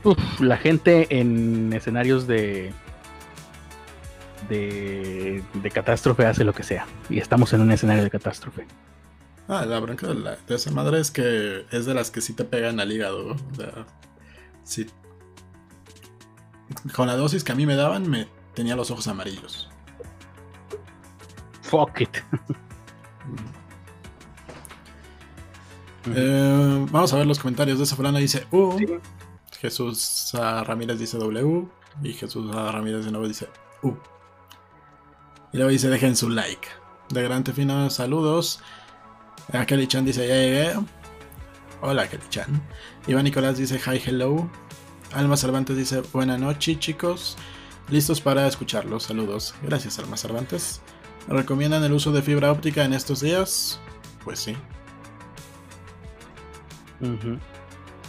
Uf, 0.02 0.40
la 0.40 0.56
gente 0.56 1.06
en 1.16 1.72
escenarios 1.74 2.26
de 2.26 2.74
de, 4.48 5.44
de 5.54 5.70
catástrofe 5.70 6.26
hace 6.26 6.42
lo 6.42 6.52
que 6.52 6.64
sea. 6.64 6.86
Y 7.08 7.20
estamos 7.20 7.52
en 7.52 7.60
un 7.60 7.70
escenario 7.70 8.02
de 8.02 8.10
catástrofe. 8.10 8.66
Ah, 9.48 9.64
la 9.64 9.78
bronca 9.80 10.08
de, 10.08 10.14
la- 10.14 10.36
de 10.36 10.54
esa 10.56 10.70
madre 10.72 11.00
es 11.00 11.10
que 11.10 11.66
es 11.70 11.86
de 11.86 11.94
las 11.94 12.10
que 12.10 12.20
sí 12.20 12.32
te 12.32 12.44
pegan 12.44 12.80
al 12.80 12.90
hígado. 12.92 13.32
O 13.34 13.54
sea, 13.54 13.86
sí. 14.64 14.86
Con 16.94 17.06
la 17.06 17.16
dosis 17.16 17.44
que 17.44 17.52
a 17.52 17.54
mí 17.54 17.64
me 17.66 17.76
daban, 17.76 18.08
me 18.10 18.28
tenía 18.54 18.74
los 18.76 18.90
ojos 18.90 19.06
amarillos. 19.08 19.68
Fuck 21.62 22.00
it. 22.00 22.16
Eh, 26.14 26.86
vamos 26.90 27.12
a 27.12 27.16
ver 27.16 27.26
los 27.26 27.38
comentarios 27.38 27.78
de 27.78 27.84
esa 27.84 27.96
fulana. 27.96 28.18
Dice 28.18 28.46
U. 28.52 28.76
Sí. 28.78 28.86
Jesús 29.60 30.30
Ramírez 30.34 30.98
dice 30.98 31.18
W. 31.18 31.66
Y 32.02 32.12
Jesús 32.12 32.54
Ramírez 32.54 33.04
de 33.04 33.10
nuevo 33.10 33.26
dice 33.26 33.48
U. 33.82 33.94
Y 35.52 35.56
luego 35.56 35.70
dice 35.70 35.88
dejen 35.88 36.16
su 36.16 36.28
like. 36.30 36.68
De 37.08 37.22
Gran 37.22 37.42
Tefino, 37.44 37.88
saludos. 37.90 38.60
A 39.52 39.64
Kelly 39.64 39.86
Chan 39.86 40.04
dice 40.04 40.26
ya 40.26 40.34
llegué. 40.34 40.74
Hola 41.80 42.08
Kelly 42.08 42.24
Chan. 42.30 42.62
Iván 43.06 43.24
Nicolás 43.24 43.56
dice 43.56 43.78
hi 43.78 44.00
hello. 44.04 44.48
Alma 45.12 45.36
Cervantes 45.36 45.76
dice 45.76 46.02
buena 46.12 46.36
noche 46.36 46.78
chicos. 46.78 47.36
Listos 47.88 48.20
para 48.20 48.46
escucharlos. 48.46 49.04
Saludos. 49.04 49.54
Gracias 49.62 49.98
Alma 49.98 50.16
Cervantes. 50.16 50.80
¿Recomiendan 51.28 51.84
el 51.84 51.92
uso 51.92 52.12
de 52.12 52.22
fibra 52.22 52.50
óptica 52.50 52.84
en 52.84 52.92
estos 52.92 53.20
días? 53.20 53.80
Pues 54.24 54.40
sí. 54.40 54.56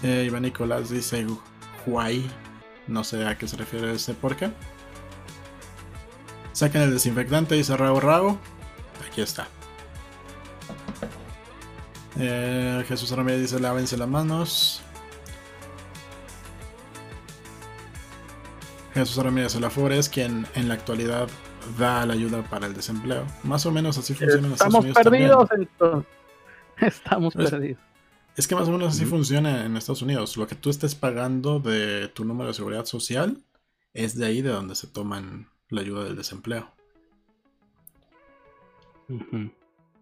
Eh, 0.04 0.24
Iván 0.28 0.44
Nicolás 0.44 0.90
dice 0.90 1.26
Huay. 1.86 2.30
No 2.88 3.04
sé 3.04 3.26
a 3.28 3.38
qué 3.38 3.48
se 3.48 3.58
refiere 3.58 3.94
ese 3.94 4.14
por 4.14 4.36
qué. 4.36 4.52
Saquen 6.54 6.82
el 6.82 6.92
desinfectante, 6.92 7.56
dice 7.56 7.78
Rao 7.78 8.00
Rao. 8.00 8.40
Aquí 9.08 9.22
está. 9.22 9.48
Eh, 12.20 12.84
Jesús 12.88 13.12
Ramírez 13.12 13.42
dice 13.42 13.60
lávense 13.60 13.98
las 13.98 14.08
manos. 14.08 14.82
Jesús 18.94 19.24
Ramírez 19.24 19.56
Olafur 19.56 19.92
es 19.92 20.10
quien 20.10 20.48
en 20.56 20.68
la 20.68 20.74
actualidad 20.74 21.30
da 21.78 22.06
la 22.06 22.14
ayuda 22.14 22.42
para 22.44 22.66
el 22.66 22.74
desempleo. 22.74 23.26
Más 23.44 23.66
o 23.66 23.72
menos 23.72 23.98
así 23.98 24.14
funciona 24.16 24.48
en 24.48 24.54
Estados 24.54 24.74
Estamos 24.74 24.84
Unidos 24.84 25.04
también. 25.04 25.24
perdidos 25.30 25.50
entonces. 25.52 26.12
Estamos 26.80 27.34
perdidos. 27.36 27.80
Es 28.36 28.48
que 28.48 28.56
más 28.56 28.68
o 28.68 28.72
menos 28.72 28.96
así 28.96 29.06
funciona 29.06 29.66
en 29.66 29.78
Estados 29.78 30.02
Unidos. 30.02 30.38
Lo 30.38 30.48
que 30.48 30.56
tú 30.56 30.70
estés 30.70 30.96
pagando 30.96 31.60
de 31.60 32.08
tu 32.10 32.24
número 32.24 32.50
de 32.50 32.54
seguridad 32.54 32.86
social 32.86 33.44
es 33.94 34.16
de 34.16 34.26
ahí 34.26 34.42
de 34.42 34.50
donde 34.50 34.76
se 34.76 34.88
toman 34.88 35.50
la 35.70 35.82
ayuda 35.82 36.04
del 36.04 36.16
desempleo. 36.16 36.72
Ujú. 39.10 39.52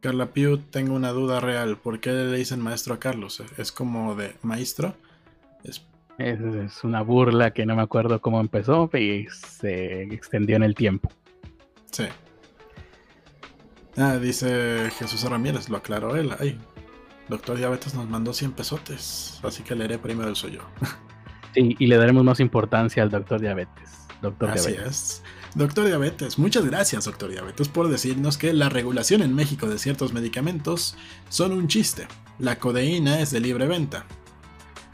Carla 0.05 0.27
Piu, 0.27 0.57
tengo 0.59 0.93
una 0.93 1.09
duda 1.11 1.39
real. 1.39 1.77
¿Por 1.77 1.99
qué 1.99 2.11
le 2.11 2.37
dicen 2.37 2.61
maestro 2.61 2.93
a 2.93 2.99
Carlos? 2.99 3.41
¿Es 3.57 3.71
como 3.71 4.13
de 4.15 4.35
maestro? 4.43 4.95
Es- 5.63 5.83
Es, 6.19 6.39
es 6.39 6.83
una 6.83 7.01
burla 7.01 7.51
que 7.51 7.65
no 7.65 7.75
me 7.75 7.81
acuerdo 7.81 8.21
cómo 8.21 8.39
empezó 8.39 8.89
y 8.93 9.25
se 9.31 10.03
extendió 10.03 10.55
en 10.57 10.63
el 10.63 10.75
tiempo. 10.75 11.09
sí. 11.91 12.05
Ah, 13.97 14.17
dice 14.17 14.89
Jesús 14.99 15.23
Ramírez, 15.23 15.69
lo 15.69 15.77
aclaró 15.77 16.15
él. 16.17 16.29
Ay, 16.39 16.59
doctor 17.29 17.57
Diabetes 17.57 17.95
nos 17.95 18.07
mandó 18.09 18.33
100 18.33 18.51
pesotes, 18.51 19.39
así 19.41 19.63
que 19.63 19.73
leeré 19.73 19.97
primero 19.97 20.29
el 20.29 20.35
suyo. 20.35 20.61
Sí, 21.55 21.73
y 21.79 21.87
le 21.87 21.95
daremos 21.95 22.25
más 22.25 22.41
importancia 22.41 23.01
al 23.01 23.09
doctor 23.09 23.39
diabetes. 23.39 24.05
Doctor 24.21 24.49
Así 24.49 24.71
diabetes. 24.73 24.91
es. 24.91 25.23
Doctor 25.55 25.85
Diabetes, 25.85 26.37
muchas 26.37 26.65
gracias, 26.65 27.05
doctor 27.05 27.31
Diabetes, 27.31 27.69
por 27.69 27.87
decirnos 27.87 28.37
que 28.37 28.51
la 28.51 28.67
regulación 28.67 29.21
en 29.21 29.33
México 29.33 29.67
de 29.67 29.79
ciertos 29.79 30.11
medicamentos 30.11 30.97
son 31.29 31.53
un 31.53 31.67
chiste. 31.69 32.07
La 32.39 32.59
codeína 32.59 33.21
es 33.21 33.31
de 33.31 33.39
libre 33.39 33.65
venta. 33.65 34.05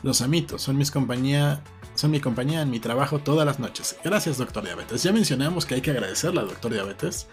Los 0.03 0.21
amitos 0.21 0.61
son 0.61 0.77
mis 0.77 0.91
compañía, 0.91 1.63
son 1.95 2.11
mi 2.11 2.19
compañía 2.19 2.61
en 2.61 2.69
mi 2.69 2.79
trabajo 2.79 3.17
todas 3.19 3.43
las 3.45 3.57
noches. 3.59 3.97
Gracias, 4.03 4.37
doctor 4.37 4.63
Diabetes. 4.63 5.01
Ya 5.01 5.11
mencionamos 5.11 5.65
que 5.65 5.75
hay 5.75 5.81
que 5.81 5.91
agradecerle 5.91 6.41
al 6.41 6.47
doctor 6.49 6.71
Diabetes. 6.71 7.27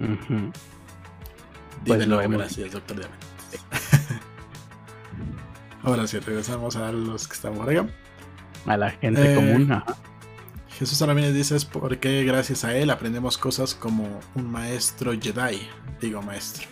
Ujú. 0.00 0.52
Di 1.84 1.86
Pues 1.86 2.08
gracias, 2.08 2.72
doctor 2.72 2.96
Diabetes. 2.96 3.28
Ahora 5.82 6.06
sí, 6.06 6.18
regresamos 6.18 6.76
a 6.76 6.92
los 6.92 7.28
que 7.28 7.34
estamos 7.34 7.68
acá. 7.68 7.86
A 8.66 8.76
la 8.78 8.90
gente 8.90 9.32
Eh, 9.32 9.34
común. 9.34 9.70
ajá. 9.70 9.96
Jesús 10.80 10.98
Ramírez 11.02 11.34
dice 11.34 11.56
es 11.56 11.66
porque 11.66 12.24
gracias 12.24 12.64
a 12.64 12.74
él 12.74 12.88
aprendemos 12.88 13.36
cosas 13.36 13.74
como 13.74 14.18
un 14.34 14.50
maestro 14.50 15.12
Jedi. 15.12 15.68
Digo 16.00 16.22
maestro. 16.22 16.66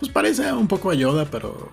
Pues 0.00 0.10
parece 0.10 0.52
un 0.52 0.66
poco 0.66 0.90
a 0.90 0.94
Yoda, 0.94 1.26
pero 1.26 1.70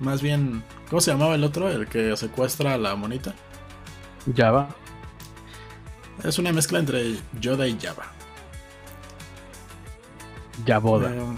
más 0.00 0.20
bien... 0.20 0.62
¿Cómo 0.90 1.00
se 1.00 1.12
llamaba 1.12 1.34
el 1.34 1.42
otro? 1.42 1.70
El 1.70 1.88
que 1.88 2.14
secuestra 2.18 2.74
a 2.74 2.76
la 2.76 2.94
monita. 2.94 3.34
Java. 4.36 4.68
Es 6.22 6.38
una 6.38 6.52
mezcla 6.52 6.78
entre 6.78 7.16
Yoda 7.40 7.66
y 7.66 7.78
Java. 7.80 8.12
Yaboda. 10.66 11.10
Eh, 11.10 11.36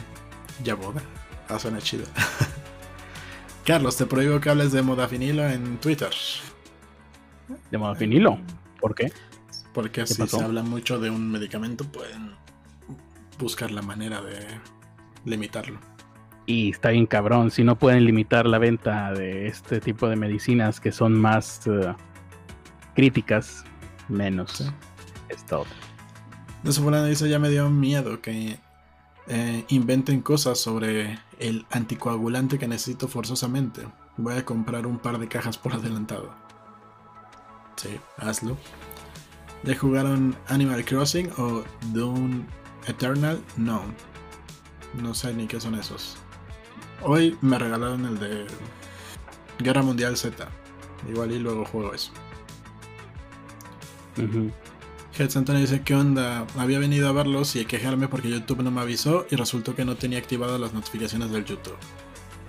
Yaboda. 0.65 1.01
Ah, 1.49 1.61
suena 1.61 1.79
chido. 1.79 2.07
Carlos, 3.65 3.97
te 3.97 4.05
prohíbo 4.05 4.41
que 4.41 4.51
hables 4.51 4.73
de 4.73 4.83
modafinilo 4.83 5.49
en 5.49 5.79
Twitter. 5.79 6.11
De 7.71 7.79
modafinilo. 7.79 8.41
¿Por 8.85 8.95
qué? 8.95 9.11
Porque 9.73 10.07
si 10.07 10.17
pasó? 10.17 10.41
se 10.41 10.45
habla 10.45 10.63
mucho 10.63 11.01
de 11.01 11.09
un 11.09 11.31
medicamento, 11.31 11.87
pueden 11.87 12.33
buscar 13.39 13.71
la 13.71 13.81
manera 13.81 14.21
de 14.21 14.47
limitarlo. 15.25 15.81
Y 16.45 16.69
está 16.69 16.91
bien 16.91 17.07
cabrón. 17.07 17.51
Si 17.51 17.65
no 17.65 17.79
pueden 17.79 18.05
limitar 18.05 18.45
la 18.45 18.59
venta 18.59 19.15
de 19.15 19.47
este 19.47 19.81
tipo 19.81 20.07
de 20.07 20.17
medicinas 20.17 20.81
que 20.81 20.93
son 20.93 21.19
más 21.19 21.67
eh, 21.67 21.95
críticas, 22.95 23.65
menos 24.11 24.51
Sí. 24.53 24.67
esta 25.31 25.61
otra. 25.61 25.73
De 26.63 26.71
fulano 26.71 27.07
dice, 27.07 27.27
ya 27.31 27.39
me 27.39 27.49
dio 27.49 27.71
miedo 27.71 28.21
que 28.21 28.59
eh, 29.29 29.65
inventen 29.69 30.21
cosas 30.21 30.59
sobre 30.59 31.19
el 31.39 31.65
anticoagulante 31.71 32.59
que 32.59 32.69
necesito 32.69 33.09
forzosamente. 33.09 33.81
Voy 34.19 34.35
a 34.35 34.45
comprar 34.45 34.87
un 34.87 34.99
par 34.99 35.19
de 35.19 35.27
cajas 35.27 35.57
por 35.57 35.73
adelantado. 35.73 36.44
Sí, 37.77 38.01
hazlo. 38.19 38.57
¿Ya 39.63 39.77
jugaron 39.77 40.37
Animal 40.49 40.85
Crossing 40.85 41.31
o 41.39 41.65
Doom 41.93 42.45
Eternal? 42.87 43.43
No. 43.57 43.83
No 45.01 45.15
sé 45.15 45.33
ni 45.35 45.47
qué 45.47 45.61
son 45.61 45.75
esos. 45.75 46.17
Hoy 47.03 47.37
me 47.41 47.59
regalaron 47.59 48.05
el 48.07 48.19
de 48.19 48.47
Guerra 49.59 49.83
Mundial 49.83 50.17
Z. 50.17 50.49
Igual 51.09 51.33
y 51.33 51.39
luego 51.39 51.65
juego 51.65 51.95
eso. 51.95 52.13
Ujú. 54.17 54.51
Heads 55.17 55.37
Antonio 55.37 55.61
dice, 55.61 55.83
¿qué 55.83 55.95
onda? 55.95 56.47
Había 56.57 56.79
venido 56.79 57.09
a 57.09 57.13
verlos 57.13 57.55
y 57.57 57.61
a 57.61 57.67
quejarme 57.67 58.09
porque 58.09 58.29
YouTube 58.31 58.63
no 58.63 58.71
me 58.71 58.81
avisó 58.81 59.27
y 59.31 59.37
resultó 59.37 59.75
que 59.75 59.85
no 59.85 59.97
tenía 59.97 60.19
activadas 60.19 60.61
las 60.61 60.73
notificaciones 60.73 61.31
del 61.31 61.45
YouTube. 61.45 61.77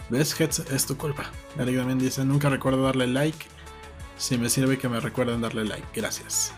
¿Ves, 0.09 0.39
Heads? 0.39 0.59
Es 0.71 0.85
tu 0.85 0.97
culpa. 0.97 1.31
Eric 1.57 1.77
también 1.77 1.99
dice, 1.99 2.25
nunca 2.25 2.49
recuerdo 2.49 2.83
darle 2.83 3.07
like. 3.07 3.45
Si 4.17 4.37
me 4.37 4.49
sirve 4.49 4.77
que 4.77 4.87
me 4.89 4.99
recuerden 4.99 5.41
darle 5.41 5.65
like. 5.65 5.87
Gracias. 5.93 6.53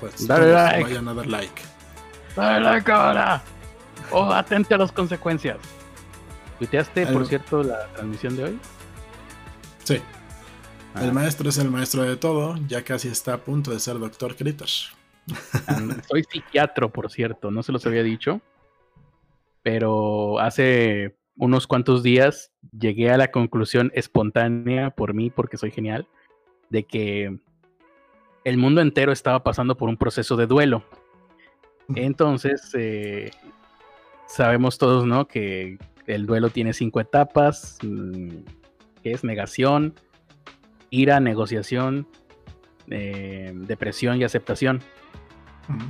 Pues 0.00 0.26
Dale 0.26 0.52
like. 0.52 0.82
vayan 0.84 1.08
a 1.08 1.14
dar 1.14 1.26
like. 1.26 1.62
¡Dale 2.36 2.60
la 2.64 2.80
cara! 2.82 3.42
¡Oh, 4.10 4.32
atente 4.32 4.74
a 4.74 4.78
las 4.78 4.90
consecuencias! 4.92 5.58
¿Tuiteaste, 6.58 7.06
por 7.08 7.26
cierto, 7.26 7.62
la 7.62 7.86
transmisión 7.88 8.36
de 8.36 8.44
hoy? 8.44 8.58
Sí, 9.84 10.00
Ah, 10.94 11.04
el 11.04 11.12
maestro 11.12 11.48
es 11.48 11.56
el 11.56 11.70
maestro 11.70 12.02
de 12.02 12.16
todo. 12.18 12.56
Ya 12.68 12.82
casi 12.84 13.08
está 13.08 13.32
a 13.34 13.38
punto 13.38 13.70
de 13.70 13.80
ser 13.80 13.98
Doctor 13.98 14.36
Critter. 14.36 14.68
and- 15.66 16.02
soy 16.08 16.22
psiquiatro, 16.24 16.90
por 16.92 17.10
cierto, 17.10 17.50
no 17.50 17.62
se 17.62 17.72
los 17.72 17.86
había 17.86 18.02
dicho. 18.02 18.40
Pero 19.62 20.38
hace 20.40 21.16
unos 21.36 21.66
cuantos 21.66 22.02
días 22.02 22.52
llegué 22.78 23.10
a 23.10 23.16
la 23.16 23.30
conclusión 23.30 23.90
espontánea 23.94 24.90
por 24.90 25.14
mí, 25.14 25.30
porque 25.30 25.56
soy 25.56 25.70
genial, 25.70 26.06
de 26.72 26.84
que 26.84 27.38
el 28.44 28.56
mundo 28.56 28.80
entero 28.80 29.12
estaba 29.12 29.44
pasando 29.44 29.76
por 29.76 29.90
un 29.90 29.98
proceso 29.98 30.36
de 30.36 30.46
duelo. 30.46 30.84
Entonces, 31.94 32.70
eh, 32.74 33.30
sabemos 34.26 34.78
todos, 34.78 35.06
¿no? 35.06 35.28
Que 35.28 35.76
el 36.06 36.24
duelo 36.24 36.48
tiene 36.48 36.72
cinco 36.72 36.98
etapas, 37.00 37.78
mm, 37.82 38.38
que 39.02 39.12
es 39.12 39.22
negación, 39.22 39.94
ira, 40.88 41.20
negociación, 41.20 42.08
eh, 42.88 43.52
depresión 43.54 44.18
y 44.18 44.24
aceptación. 44.24 44.80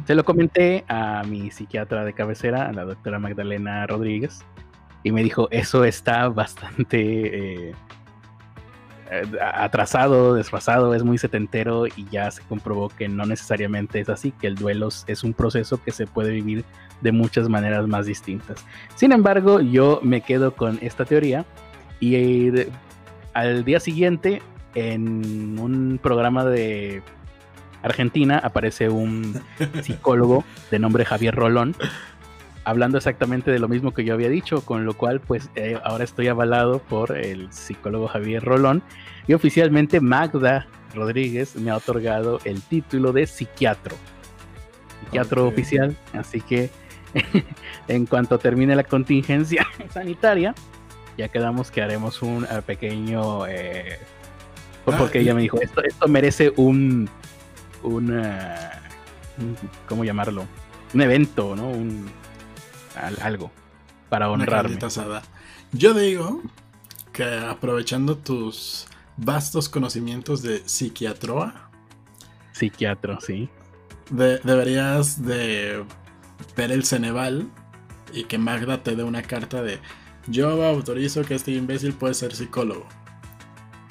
Se 0.07 0.17
lo 0.17 0.25
comenté 0.25 0.85
a 0.89 1.23
mi 1.23 1.51
psiquiatra 1.53 2.05
de 2.05 2.13
cabecera, 2.13 2.69
a 2.69 2.73
la 2.73 2.85
doctora 2.85 3.21
Magdalena 3.21 3.87
Rodríguez, 3.87 4.45
y 5.05 5.13
me 5.13 5.23
dijo, 5.23 5.49
eso 5.53 5.85
está 5.85 6.29
bastante... 6.29 7.69
eh, 7.69 7.75
atrasado, 9.41 10.35
desfasado, 10.35 10.95
es 10.95 11.03
muy 11.03 11.19
setentero 11.19 11.87
y 11.87 12.07
ya 12.11 12.31
se 12.31 12.43
comprobó 12.43 12.89
que 12.89 13.09
no 13.09 13.27
necesariamente 13.27 14.01
es 14.01 14.09
así, 14.09 14.33
que 14.33 14.47
el 14.47 14.55
duelo 14.55 14.89
es 15.07 15.25
un 15.25 15.35
proceso 15.35 15.83
que 15.83 15.93
se 15.93 16.07
puede 16.07 16.31
vivir 16.31 16.65
de 17.01 17.13
muchas 17.13 17.49
maneras 17.49 17.87
más 17.87 18.07
distintas. 18.07 18.65
Sin 18.95 19.13
embargo, 19.13 19.61
yo 19.61 20.01
me 20.03 20.21
quedo 20.21 20.55
con 20.55 20.79
esta 20.83 21.05
teoría 21.05 21.45
y 22.01 22.51
al 23.35 23.65
día 23.65 23.81
siguiente 23.81 24.43
en 24.75 25.59
un 25.59 25.99
programa 26.03 26.45
de 26.45 27.03
Argentina 27.83 28.39
aparece 28.39 28.89
un 28.89 29.41
psicólogo 29.83 30.45
de 30.71 30.79
nombre 30.79 31.05
Javier 31.05 31.35
Rolón 31.35 31.75
hablando 32.65 32.99
exactamente 32.99 33.51
de 33.51 33.59
lo 33.59 33.69
mismo 33.69 33.93
que 33.93 34.05
yo 34.05 34.15
había 34.15 34.29
dicho, 34.29 34.65
con 34.65 34.85
lo 34.85 34.95
cual 34.95 35.21
pues 35.21 35.51
eh, 35.55 35.79
ahora 35.85 36.05
estoy 36.05 36.29
avalado 36.29 36.79
por 36.79 37.17
el 37.17 37.53
psicólogo 37.53 38.09
Javier 38.09 38.43
Rolón 38.45 38.83
y 39.27 39.33
oficialmente 39.33 40.01
Magda 40.01 40.67
Rodríguez 40.95 41.57
me 41.57 41.71
ha 41.71 41.77
otorgado 41.77 42.41
el 42.45 42.63
título 42.63 43.13
de 43.13 43.27
psiquiatro, 43.27 43.97
psiquiatro 45.05 45.47
oficial, 45.47 45.97
así 46.13 46.41
que 46.41 46.71
en 47.89 48.07
cuanto 48.07 48.39
termine 48.39 48.77
la 48.77 48.85
contingencia 48.85 49.67
sanitaria, 49.91 50.55
ya 51.19 51.29
quedamos 51.29 51.71
que 51.71 51.83
haremos 51.83 52.23
un 52.23 52.45
eh, 52.45 52.63
pequeño... 52.65 53.47
Eh, 53.47 53.99
ah, 54.87 54.97
porque 54.99 55.21
ella 55.21 55.35
me 55.35 55.43
dijo, 55.43 55.61
esto, 55.61 55.83
esto 55.83 56.09
merece 56.09 56.53
un, 56.57 57.09
un, 57.83 58.23
¿cómo 59.89 60.05
llamarlo? 60.05 60.47
Un 60.95 61.01
evento, 61.01 61.55
¿no? 61.57 61.69
Un, 61.69 62.11
algo 62.97 63.51
para 64.09 64.31
honrarme. 64.31 64.79
Yo 65.73 65.95
digo 65.95 66.43
que 67.13 67.25
aprovechando 67.25 68.17
tus 68.17 68.87
vastos 69.17 69.69
conocimientos 69.69 70.43
de 70.43 70.63
psiquiatroa. 70.67 71.71
Psiquiatro, 72.53 73.21
sí. 73.21 73.49
deberías 74.11 75.25
de 75.25 75.85
ver 76.57 76.73
el 76.73 76.85
Ceneval 76.85 77.49
y 78.13 78.25
que 78.25 78.39
Magda 78.39 78.83
te 78.83 78.95
dé 78.95 79.05
una 79.05 79.23
carta 79.23 79.63
de 79.63 79.81
yo 80.27 80.65
autorizo 80.65 81.23
que 81.23 81.35
este 81.35 81.53
imbécil 81.53 81.95
puede 81.95 82.15
ser 82.15 82.35
psicólogo. 82.35 82.87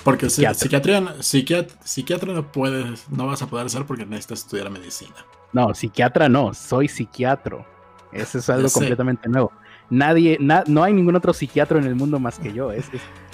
Porque 0.04 0.30
psiquiatría, 0.30 1.16
psiquiatra 1.22 2.34
no 2.34 2.52
puedes, 2.52 3.10
no 3.10 3.28
vas 3.28 3.42
a 3.42 3.48
poder 3.48 3.70
ser 3.70 3.86
porque 3.86 4.06
necesitas 4.06 4.40
estudiar 4.40 4.70
medicina. 4.70 5.16
No, 5.54 5.76
psiquiatra 5.76 6.30
no, 6.30 6.54
soy 6.54 6.88
psiquiatro. 6.88 7.66
Eso 8.12 8.40
es 8.40 8.50
algo 8.50 8.70
completamente 8.70 9.30
nuevo. 9.30 9.52
Nadie, 9.90 10.38
no 10.40 10.84
hay 10.84 10.94
ningún 10.94 11.16
otro 11.16 11.34
psiquiatra 11.34 11.80
en 11.80 11.86
el 11.86 11.96
mundo 11.96 12.20
más 12.20 12.40
que 12.40 12.54
yo. 12.54 12.72
Es, 12.72 12.86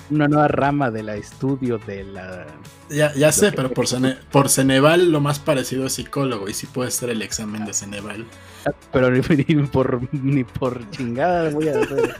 una 0.09 0.27
nueva 0.27 0.47
rama 0.47 0.91
del 0.91 1.09
estudio 1.09 1.77
de 1.79 2.03
la. 2.03 2.45
Ya, 2.89 3.13
ya 3.13 3.31
sé, 3.31 3.51
pero 3.51 3.71
por, 3.71 3.85
por 4.31 4.49
Ceneval 4.49 5.11
lo 5.11 5.19
más 5.19 5.39
parecido 5.39 5.85
es 5.85 5.93
psicólogo 5.93 6.47
y 6.47 6.53
sí 6.53 6.67
puede 6.67 6.91
ser 6.91 7.09
el 7.09 7.21
examen 7.21 7.65
de 7.65 7.73
Ceneval. 7.73 8.25
Ah, 8.65 8.71
pero 8.91 9.11
ni, 9.11 9.21
por, 9.67 10.01
ni 10.13 10.43
por 10.43 10.89
chingada 10.91 11.49
voy 11.49 11.69
a 11.69 11.79
hacer 11.79 12.15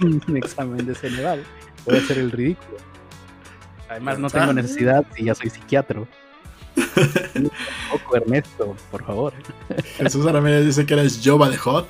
un 0.00 0.36
examen 0.36 0.86
de 0.86 0.94
Ceneval. 0.94 1.44
Voy 1.84 1.96
a 1.96 1.98
hacer 1.98 2.18
el 2.18 2.30
ridículo. 2.30 2.78
Además, 3.88 4.18
no 4.18 4.30
tengo 4.30 4.52
necesidad 4.52 5.04
si 5.16 5.24
ya 5.24 5.34
soy 5.34 5.50
psiquiatra. 5.50 6.02
Poco, 7.90 8.16
Ernesto, 8.16 8.76
por 8.90 9.04
favor. 9.04 9.32
Jesús 9.96 10.24
Ramírez 10.24 10.66
dice 10.66 10.86
que 10.86 10.94
eres 10.94 11.20
Jova 11.22 11.48
de 11.48 11.56
Hot. 11.56 11.88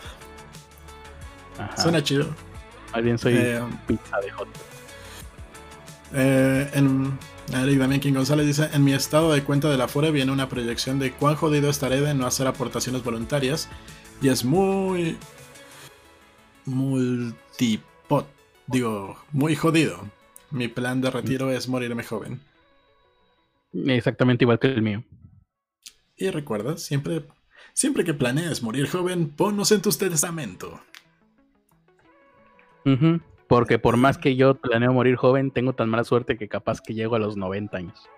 Suena 1.76 2.02
chido. 2.02 2.26
Más 2.92 3.02
bien 3.02 3.18
soy 3.18 3.34
eh, 3.36 3.60
pizza 3.86 4.18
de 4.20 4.30
Hot. 4.30 4.48
Eh, 6.12 6.70
en, 6.74 7.18
Eric 7.52 7.78
Damián 7.78 8.00
King 8.00 8.14
González 8.14 8.46
dice: 8.46 8.68
En 8.72 8.84
mi 8.84 8.92
estado 8.92 9.32
de 9.32 9.42
cuenta 9.42 9.68
de 9.68 9.76
la 9.76 9.88
FURE 9.88 10.10
viene 10.10 10.32
una 10.32 10.48
proyección 10.48 10.98
de 10.98 11.12
cuán 11.12 11.36
jodido 11.36 11.70
estaré 11.70 12.00
de 12.00 12.14
no 12.14 12.26
hacer 12.26 12.46
aportaciones 12.46 13.04
voluntarias. 13.04 13.68
Y 14.22 14.28
es 14.28 14.44
muy. 14.44 15.16
Multipot. 16.64 18.26
Digo, 18.66 19.16
muy 19.32 19.56
jodido. 19.56 20.00
Mi 20.50 20.68
plan 20.68 21.00
de 21.00 21.10
retiro 21.10 21.50
es 21.50 21.68
morirme 21.68 22.02
joven. 22.02 22.40
Exactamente 23.72 24.44
igual 24.44 24.58
que 24.58 24.68
el 24.68 24.82
mío. 24.82 25.04
Y 26.16 26.30
recuerda, 26.30 26.76
siempre, 26.76 27.24
siempre 27.72 28.04
que 28.04 28.14
planees 28.14 28.62
morir 28.62 28.88
joven, 28.88 29.30
ponnos 29.30 29.72
en 29.72 29.80
tu 29.80 29.90
testamento. 29.90 30.80
Porque 33.46 33.78
por 33.78 33.96
más 33.96 34.18
que 34.18 34.36
yo 34.36 34.54
planeo 34.54 34.92
morir 34.92 35.16
joven, 35.16 35.50
tengo 35.50 35.74
tan 35.74 35.88
mala 35.88 36.04
suerte 36.04 36.36
que 36.36 36.48
capaz 36.48 36.80
que 36.80 36.94
llego 36.94 37.16
a 37.16 37.18
los 37.18 37.36
90 37.36 37.76
años. 37.76 38.08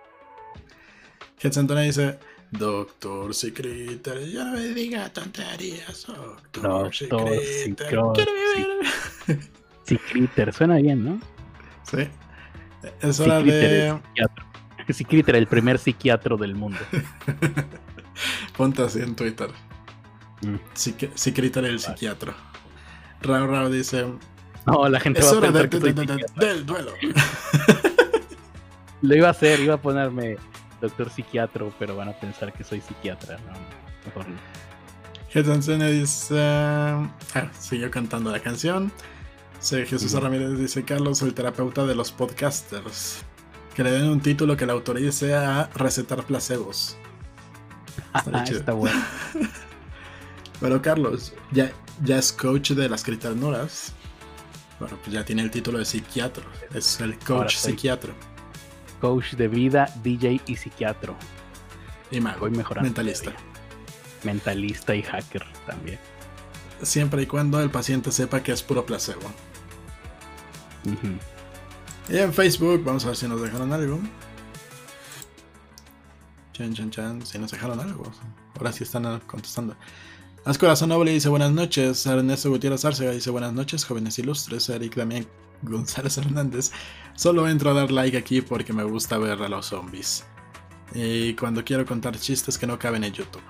Antonio 1.43 1.83
dice, 1.83 2.19
Doctor 2.51 3.33
Secreter, 3.33 4.29
ya 4.29 4.45
no 4.45 4.53
me 4.53 4.67
diga 4.69 5.09
tonterías. 5.09 6.05
Doctor, 6.07 6.91
Doctor 7.09 7.29
Secreter. 9.83 10.53
suena 10.53 10.77
bien, 10.77 11.03
¿no? 11.03 11.19
Sí. 11.83 12.07
Es 13.01 13.19
hora 13.19 13.41
de... 13.41 13.99
Secreter, 14.91 15.35
el 15.35 15.47
primer 15.47 15.79
psiquiatra 15.79 16.35
del 16.35 16.55
mundo. 16.55 16.79
Ponte 18.57 18.83
así 18.83 18.99
en 18.99 19.15
Twitter. 19.15 19.49
Mm. 20.41 20.55
Secreter 20.73 21.65
el 21.65 21.79
psiquiatra. 21.79 22.33
Rao 23.21 23.47
Rao 23.47 23.69
dice, 23.69 24.05
no, 24.65 24.87
la 24.87 24.99
gente 24.99 25.21
va 25.21 25.29
a 25.29 25.41
pensar 25.41 25.69
que 25.69 25.79
del 25.79 26.65
duelo. 26.65 26.93
Lo 29.01 29.15
iba 29.15 29.27
a 29.27 29.31
hacer, 29.31 29.59
iba 29.59 29.75
a 29.75 29.81
ponerme 29.81 30.37
doctor 30.79 31.09
psiquiatro, 31.09 31.73
pero 31.77 31.95
van 31.95 32.09
a 32.09 32.13
pensar 32.13 32.53
que 32.53 32.63
soy 32.63 32.81
psiquiatra. 32.81 33.37
No, 33.37 33.53
mejor 34.05 34.27
no. 34.29 35.87
dice. 35.87 36.35
Ah, 36.39 37.11
siguió 37.59 37.91
cantando 37.91 38.31
la 38.31 38.39
canción. 38.39 38.91
Jesús 39.61 40.13
Ramírez 40.13 40.57
dice: 40.57 40.83
Carlos, 40.83 41.21
el 41.21 41.33
terapeuta 41.33 41.85
de 41.85 41.95
los 41.95 42.11
podcasters. 42.11 43.25
Que 43.75 43.83
le 43.83 43.91
den 43.91 44.09
un 44.09 44.21
título 44.21 44.55
que 44.55 44.65
la 44.65 44.73
autorice 44.73 45.33
a 45.33 45.69
recetar 45.75 46.23
placebos. 46.23 46.97
Está, 48.15 48.43
Está 48.51 48.73
bueno. 48.73 49.01
Pero 50.59 50.81
Carlos, 50.81 51.33
ya, 51.51 51.71
ya 52.03 52.17
es 52.17 52.31
coach 52.31 52.71
de 52.71 52.87
las 52.87 53.03
criptonoras. 53.03 53.93
Bueno, 54.79 54.97
pues 55.01 55.13
ya 55.13 55.25
tiene 55.25 55.41
el 55.41 55.51
título 55.51 55.79
de 55.79 55.85
psiquiatra. 55.85 56.43
Es 56.73 56.99
el 57.01 57.17
coach 57.19 57.55
psiquiatra. 57.55 58.13
Coach 59.01 59.33
de 59.33 59.47
vida, 59.47 59.89
DJ 60.03 60.41
y 60.45 60.55
psiquiatra. 60.55 61.13
Y 62.11 62.19
mago. 62.21 62.41
Voy 62.41 62.51
mejorando. 62.51 62.87
Mentalista. 62.87 63.33
Mentalista 64.23 64.95
y 64.95 65.03
hacker 65.03 65.45
también. 65.65 65.99
Siempre 66.81 67.23
y 67.23 67.25
cuando 67.25 67.61
el 67.61 67.69
paciente 67.69 68.11
sepa 68.11 68.43
que 68.43 68.51
es 68.51 68.61
puro 68.61 68.85
placebo. 68.85 69.21
Y 72.09 72.17
en 72.17 72.33
Facebook, 72.33 72.83
vamos 72.83 73.05
a 73.05 73.07
ver 73.07 73.15
si 73.15 73.27
nos 73.27 73.41
dejaron 73.41 73.71
algo. 73.71 73.99
Chan, 76.51 76.73
chan, 76.73 76.91
chan. 76.91 77.25
Si 77.25 77.39
nos 77.39 77.51
dejaron 77.51 77.79
algo. 77.79 78.11
Ahora 78.57 78.71
sí 78.71 78.83
están 78.83 79.19
contestando. 79.21 79.75
Haz 80.45 80.57
Corazón 80.57 80.89
Noble 80.89 81.11
dice 81.11 81.29
buenas 81.29 81.51
noches. 81.51 82.05
Ernesto 82.05 82.49
Gutiérrez 82.49 82.83
Arcega 82.83 83.11
dice 83.11 83.29
buenas 83.29 83.53
noches, 83.53 83.85
jóvenes 83.85 84.19
ilustres. 84.19 84.67
Eric 84.69 84.95
Damián 84.95 85.25
González 85.61 86.17
Hernández. 86.19 86.71
Solo 87.15 87.47
entro 87.47 87.71
a 87.71 87.73
dar 87.73 87.91
like 87.91 88.17
aquí 88.17 88.41
porque 88.41 88.73
me 88.73 88.83
gusta 88.83 89.17
ver 89.17 89.41
a 89.41 89.47
los 89.47 89.67
zombies. 89.67 90.25
Y 90.93 91.33
cuando 91.35 91.63
quiero 91.63 91.85
contar 91.85 92.19
chistes 92.19 92.57
que 92.57 92.67
no 92.67 92.77
caben 92.77 93.05
en 93.05 93.13
YouTube. 93.13 93.41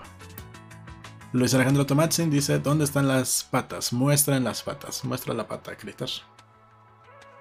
Luis 1.32 1.54
Alejandro 1.56 1.88
Tomatzin 1.88 2.30
dice: 2.30 2.60
¿Dónde 2.60 2.86
están 2.86 3.08
las 3.08 3.44
patas? 3.44 3.92
Muestren 3.92 4.44
las 4.44 4.62
patas. 4.62 5.04
Muestra 5.04 5.34
la 5.34 5.48
pata, 5.48 5.76
Critter. 5.76 6.10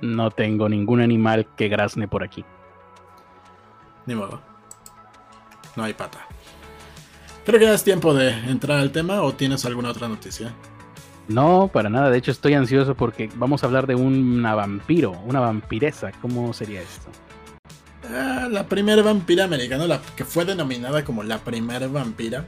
No 0.03 0.31
tengo 0.31 0.69
ningún 0.69 1.01
animal 1.01 1.47
que 1.57 1.69
grazne 1.69 2.09
por 2.09 2.23
aquí. 2.25 2.45
Ni 4.05 4.15
modo. 4.15 4.43
No 5.77 5.85
hay 5.85 5.95
pata. 5.95 6.27
Creo 7.47 7.59
que 7.59 7.67
ya 7.67 7.75
es 7.75 7.85
tiempo 7.85 8.12
de 8.12 8.31
entrar 8.51 8.79
al 8.79 8.93
tema 8.93 9.23
o 9.23 9.33
tienes 9.33 9.65
alguna 9.65 9.91
otra 9.91 10.09
noticia. 10.09 10.53
No, 11.29 11.71
para 11.73 11.88
nada. 11.88 12.11
De 12.11 12.19
hecho, 12.19 12.33
estoy 12.33 12.55
ansioso 12.55 12.95
porque 12.97 13.31
vamos 13.37 13.62
a 13.62 13.67
hablar 13.67 13.87
de 13.87 13.95
una 13.95 14.55
vampiro, 14.55 15.12
una 15.25 15.41
vampiresa. 15.41 16.11
¿Cómo 16.21 16.53
sería 16.53 16.83
esto? 16.83 17.09
Ah, 18.11 18.49
la 18.51 18.67
primera 18.67 19.03
vampira 19.03 19.45
americana, 19.45 19.87
la 19.87 20.01
que 20.17 20.25
fue 20.25 20.45
denominada 20.45 21.05
como 21.05 21.23
la 21.23 21.38
primera 21.38 21.87
vampira. 21.87 22.45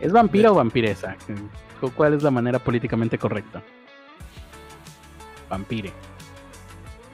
¿Es 0.00 0.12
vampira 0.12 0.52
o 0.52 0.54
vampiresa? 0.54 1.16
¿Cuál 1.96 2.14
es 2.14 2.22
la 2.22 2.30
manera 2.30 2.58
políticamente 2.58 3.18
correcta? 3.18 3.62
Vampire. 5.48 5.92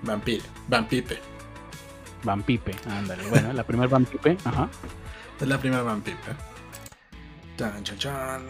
Vampire. 0.02 0.42
Vampipe. 0.68 1.18
Vampipe, 2.24 2.72
ándale. 2.88 3.22
Bueno, 3.28 3.52
la 3.52 3.64
primera 3.64 3.88
vampipe, 3.88 4.36
ajá. 4.44 4.68
Es 5.40 5.46
la 5.46 5.58
primera 5.58 5.82
vampipe. 5.82 6.32
Chan, 7.56 7.82
chan, 7.82 7.98
chan. 7.98 8.42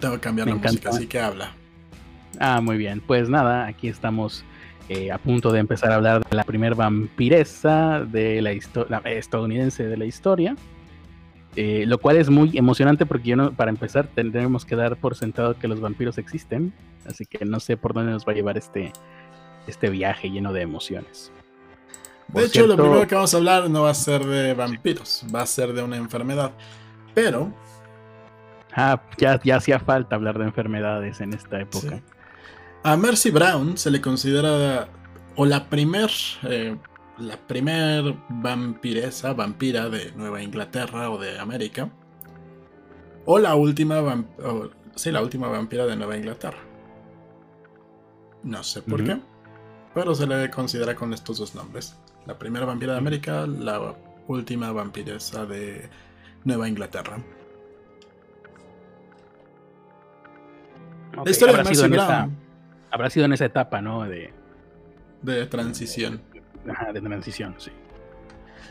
Tengo 0.00 0.14
que 0.14 0.20
cambiar 0.20 0.48
la 0.48 0.56
música, 0.56 0.90
así 0.90 1.06
que 1.06 1.20
habla. 1.20 1.52
Ah, 2.38 2.60
muy 2.60 2.76
bien. 2.76 3.00
Pues 3.00 3.28
nada, 3.28 3.66
aquí 3.66 3.88
estamos 3.88 4.44
eh, 4.88 5.12
a 5.12 5.18
punto 5.18 5.52
de 5.52 5.60
empezar 5.60 5.92
a 5.92 5.96
hablar 5.96 6.22
de 6.28 6.36
la 6.36 6.44
primer 6.44 6.74
vampiresa 6.74 8.00
de 8.00 8.42
la, 8.42 8.52
historia 8.52 8.98
estadounidense 9.04 9.86
de 9.86 9.96
la 9.96 10.04
historia. 10.04 10.56
Eh, 11.56 11.84
lo 11.86 11.98
cual 11.98 12.16
es 12.16 12.30
muy 12.30 12.56
emocionante 12.56 13.06
porque 13.06 13.30
yo 13.30 13.36
no, 13.36 13.52
para 13.52 13.70
empezar 13.70 14.06
tendremos 14.06 14.64
que 14.64 14.76
dar 14.76 14.96
por 14.96 15.16
sentado 15.16 15.58
que 15.58 15.66
los 15.66 15.80
vampiros 15.80 16.16
existen, 16.16 16.72
así 17.06 17.26
que 17.26 17.44
no 17.44 17.58
sé 17.58 17.76
por 17.76 17.92
dónde 17.92 18.12
nos 18.12 18.24
va 18.24 18.32
a 18.32 18.34
llevar 18.36 18.56
este, 18.56 18.92
este 19.70 19.90
viaje 19.90 20.30
lleno 20.30 20.52
de 20.52 20.62
emociones. 20.62 21.32
de 22.28 22.44
hecho, 22.44 22.66
lo 22.66 22.76
primero 22.76 23.06
que 23.06 23.14
vamos 23.14 23.32
a 23.32 23.36
hablar 23.36 23.70
no 23.70 23.82
va 23.82 23.90
a 23.90 23.94
ser 23.94 24.24
de 24.24 24.54
vampiros, 24.54 25.24
va 25.34 25.42
a 25.42 25.46
ser 25.46 25.72
de 25.72 25.82
una 25.82 25.96
enfermedad, 25.96 26.52
pero... 27.14 27.52
Ah, 28.72 29.02
ya, 29.18 29.40
ya 29.42 29.56
hacía 29.56 29.80
falta 29.80 30.14
hablar 30.14 30.38
de 30.38 30.44
enfermedades 30.44 31.20
en 31.20 31.32
esta 31.32 31.60
época. 31.60 32.00
A 32.84 32.96
Mercy 32.96 33.30
Brown 33.30 33.76
se 33.76 33.90
le 33.90 34.00
considera 34.00 34.88
o 35.34 35.44
la 35.44 35.68
primer 35.68 36.10
eh, 36.44 36.76
la 37.20 37.36
primer 37.36 38.16
vampiresa, 38.28 39.32
vampira 39.34 39.88
de 39.88 40.12
Nueva 40.12 40.42
Inglaterra 40.42 41.10
o 41.10 41.18
de 41.18 41.38
América, 41.38 41.90
o 43.26 43.38
la 43.38 43.54
última, 43.54 44.24
sí, 44.94 45.10
la 45.10 45.22
última 45.22 45.48
vampira 45.48 45.86
de 45.86 45.96
Nueva 45.96 46.16
Inglaterra. 46.16 46.58
No 48.42 48.62
sé 48.62 48.80
por 48.82 49.04
qué, 49.04 49.18
pero 49.94 50.14
se 50.14 50.26
le 50.26 50.50
considera 50.50 50.94
con 50.94 51.12
estos 51.12 51.38
dos 51.38 51.54
nombres. 51.54 51.96
La 52.26 52.38
primera 52.38 52.66
vampira 52.66 52.92
de 52.92 52.98
América, 52.98 53.46
la 53.46 53.94
última 54.28 54.72
vampiresa 54.72 55.46
de 55.46 55.88
Nueva 56.44 56.68
Inglaterra. 56.68 57.18
la 61.24 61.30
historia 61.30 61.56
de 61.56 61.64
Mercy 61.64 61.88
Brown. 61.88 62.36
habrá 62.90 63.10
sido 63.10 63.26
en 63.26 63.32
esa 63.32 63.44
etapa, 63.44 63.82
¿no? 63.82 64.04
De, 64.04 64.32
de 65.22 65.46
transición 65.46 66.22
de 66.92 67.00
transición, 67.00 67.54
sí. 67.58 67.70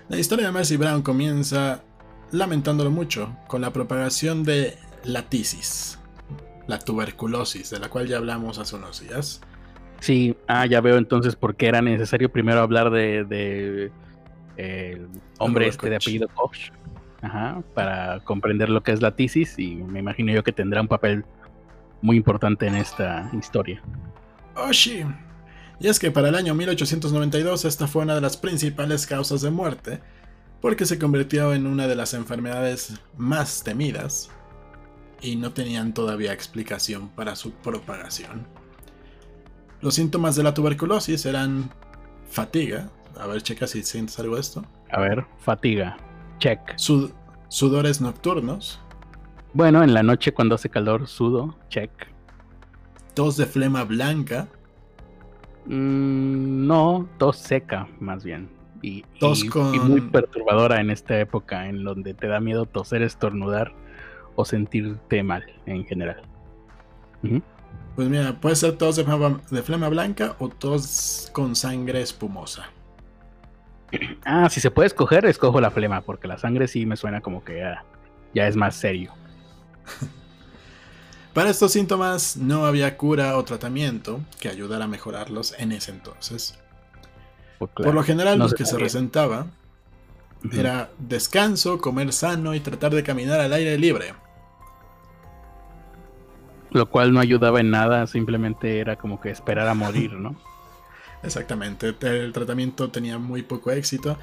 La 0.07 0.17
historia 0.17 0.47
de 0.47 0.51
Mercy 0.51 0.77
Brown 0.77 1.01
comienza, 1.01 1.83
lamentándolo 2.31 2.91
mucho, 2.91 3.35
con 3.47 3.61
la 3.61 3.71
propagación 3.71 4.43
de 4.43 4.77
la 5.03 5.23
tisis, 5.29 5.99
la 6.67 6.79
tuberculosis, 6.79 7.69
de 7.69 7.79
la 7.79 7.89
cual 7.89 8.07
ya 8.07 8.17
hablamos 8.17 8.57
hace 8.57 8.75
unos 8.75 9.01
días. 9.01 9.41
Sí, 9.99 10.35
ah, 10.47 10.65
ya 10.65 10.81
veo 10.81 10.97
entonces 10.97 11.35
por 11.35 11.55
qué 11.55 11.67
era 11.67 11.81
necesario 11.81 12.31
primero 12.31 12.59
hablar 12.59 12.89
de, 12.89 13.91
el 14.57 15.07
hombre 15.37 15.67
este 15.67 15.89
de 15.89 15.97
apellido 15.97 16.27
Koch, 16.29 16.71
para 17.73 18.19
comprender 18.21 18.69
lo 18.69 18.81
que 18.81 18.91
es 18.91 19.01
la 19.01 19.15
tisis 19.15 19.59
y 19.59 19.75
me 19.75 19.99
imagino 19.99 20.31
yo 20.31 20.43
que 20.43 20.51
tendrá 20.51 20.81
un 20.81 20.87
papel 20.87 21.25
muy 22.01 22.17
importante 22.17 22.67
en 22.67 22.75
esta 22.75 23.29
historia. 23.37 23.81
Oh, 24.55 24.73
sí. 24.73 25.03
Y 25.79 25.87
es 25.87 25.99
que 25.99 26.11
para 26.11 26.29
el 26.29 26.35
año 26.35 26.53
1892 26.53 27.65
esta 27.65 27.87
fue 27.87 28.03
una 28.03 28.15
de 28.15 28.21
las 28.21 28.37
principales 28.37 29.07
causas 29.07 29.41
de 29.41 29.49
muerte, 29.49 29.99
porque 30.61 30.85
se 30.85 30.99
convirtió 30.99 31.53
en 31.53 31.67
una 31.67 31.87
de 31.87 31.95
las 31.95 32.13
enfermedades 32.13 32.99
más 33.17 33.63
temidas 33.63 34.29
y 35.21 35.35
no 35.35 35.51
tenían 35.51 35.93
todavía 35.93 36.33
explicación 36.33 37.09
para 37.09 37.35
su 37.35 37.51
propagación. 37.51 38.58
Los 39.81 39.95
síntomas 39.95 40.35
de 40.35 40.43
la 40.43 40.53
tuberculosis 40.53 41.25
eran 41.25 41.69
fatiga. 42.29 42.89
A 43.17 43.27
ver, 43.27 43.41
checa 43.41 43.67
si 43.67 43.83
sientes 43.83 44.19
algo 44.19 44.35
de 44.35 44.41
esto. 44.41 44.63
A 44.91 44.99
ver, 44.99 45.25
fatiga. 45.39 45.97
Check. 46.39 46.59
sudores 47.49 48.01
nocturnos. 48.01 48.81
Bueno, 49.53 49.83
en 49.83 49.93
la 49.93 50.03
noche 50.03 50.33
cuando 50.33 50.55
hace 50.55 50.69
calor, 50.69 51.07
sudo. 51.07 51.55
Check. 51.69 51.91
Tos 53.13 53.37
de 53.37 53.45
flema 53.45 53.83
blanca. 53.83 54.47
Mm, 55.65 56.67
no, 56.67 57.07
tos 57.17 57.37
seca, 57.37 57.87
más 57.99 58.23
bien. 58.23 58.49
Y, 58.81 59.03
muy 59.83 60.01
perturbadora 60.01 60.79
en 60.79 60.89
esta 60.89 61.19
época, 61.19 61.67
en 61.67 61.83
donde 61.83 62.13
te 62.13 62.27
da 62.27 62.39
miedo 62.39 62.65
toser, 62.65 63.01
estornudar 63.01 63.73
o 64.35 64.45
sentirte 64.45 65.21
mal 65.21 65.43
en 65.65 65.85
general. 65.85 66.21
Pues 67.95 68.07
mira, 68.07 68.39
puede 68.39 68.55
ser 68.55 68.77
tos 68.77 68.95
de 68.95 69.63
flema, 69.63 69.89
blanca 69.89 70.35
o 70.39 70.49
tos 70.49 71.29
con 71.33 71.55
sangre 71.55 72.01
espumosa. 72.01 72.69
Ah, 74.23 74.49
si 74.49 74.61
se 74.61 74.71
puede 74.71 74.87
escoger, 74.87 75.25
escojo 75.25 75.59
la 75.59 75.71
flema, 75.71 76.01
porque 76.01 76.27
la 76.27 76.37
sangre 76.37 76.67
sí 76.67 76.85
me 76.85 76.95
suena 76.95 77.21
como 77.21 77.43
que 77.43 77.63
ya 78.33 78.47
es 78.47 78.55
más 78.55 78.75
serio. 78.75 79.13
Para 81.33 81.51
estos 81.51 81.71
síntomas 81.71 82.37
no 82.37 82.65
había 82.65 82.97
cura 82.97 83.37
o 83.37 83.43
tratamiento 83.43 84.19
que 84.39 84.49
ayudara 84.49 84.85
a 84.85 84.87
mejorarlos 84.87 85.53
en 85.57 85.71
ese 85.71 85.91
entonces. 85.91 86.57
Pues 87.59 87.71
Por 87.75 87.93
lo 87.93 88.03
general, 88.03 88.39
lo 88.39 88.49
que 88.49 88.65
se 88.65 88.75
presentaba 88.75 89.47
era 90.51 90.89
descanso, 90.97 91.79
comer 91.79 92.13
sano 92.13 92.55
y 92.55 92.59
tratar 92.59 92.93
de 92.95 93.03
caminar 93.03 93.39
al 93.39 93.53
aire 93.53 93.77
libre. 93.77 94.13
Lo 96.71 96.89
cual 96.89 97.13
no 97.13 97.19
ayudaba 97.19 97.59
en 97.59 97.71
nada, 97.71 98.05
simplemente 98.07 98.79
era 98.79 98.95
como 98.95 99.19
que 99.19 99.29
esperar 99.29 99.67
a 99.67 99.73
morir, 99.73 100.13
¿no? 100.13 100.35
Exactamente, 101.23 101.95
el 102.01 102.31
tratamiento 102.31 102.89
tenía 102.89 103.17
muy 103.17 103.41
poco 103.41 103.71
éxito 103.71 104.17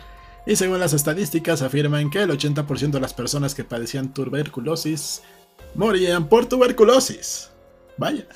y 0.47 0.55
según 0.55 0.79
las 0.79 0.93
estadísticas 0.93 1.61
afirman 1.61 2.09
que 2.09 2.23
el 2.23 2.31
80% 2.31 2.91
de 2.91 3.01
las 3.01 3.13
personas 3.13 3.55
que 3.55 3.65
padecían 3.65 4.15
tuberculosis 4.15 5.23
morían 5.75 6.29
por 6.29 6.47
tuberculosis. 6.47 7.51
Vaya. 7.97 8.27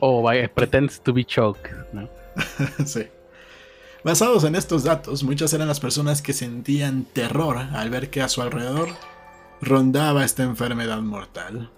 O 0.00 0.22
vaya, 0.22 0.52
pretends 0.52 1.00
to 1.00 1.12
be 1.12 1.24
choked, 1.24 1.70
¿no? 1.92 2.08
sí. 2.84 3.06
Basados 4.02 4.44
en 4.44 4.56
estos 4.56 4.82
datos, 4.82 5.22
muchas 5.22 5.52
eran 5.52 5.68
las 5.68 5.80
personas 5.80 6.22
que 6.22 6.32
sentían 6.32 7.04
terror 7.04 7.56
al 7.56 7.90
ver 7.90 8.10
que 8.10 8.22
a 8.22 8.28
su 8.28 8.42
alrededor 8.42 8.88
rondaba 9.60 10.24
esta 10.24 10.42
enfermedad 10.42 11.00
mortal. 11.02 11.70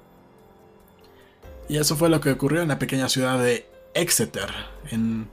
Y 1.70 1.76
eso 1.76 1.94
fue 1.94 2.08
lo 2.08 2.20
que 2.20 2.32
ocurrió 2.32 2.62
en 2.62 2.68
la 2.68 2.80
pequeña 2.80 3.08
ciudad 3.08 3.38
de 3.38 3.64
Exeter, 3.94 4.48
en 4.90 5.28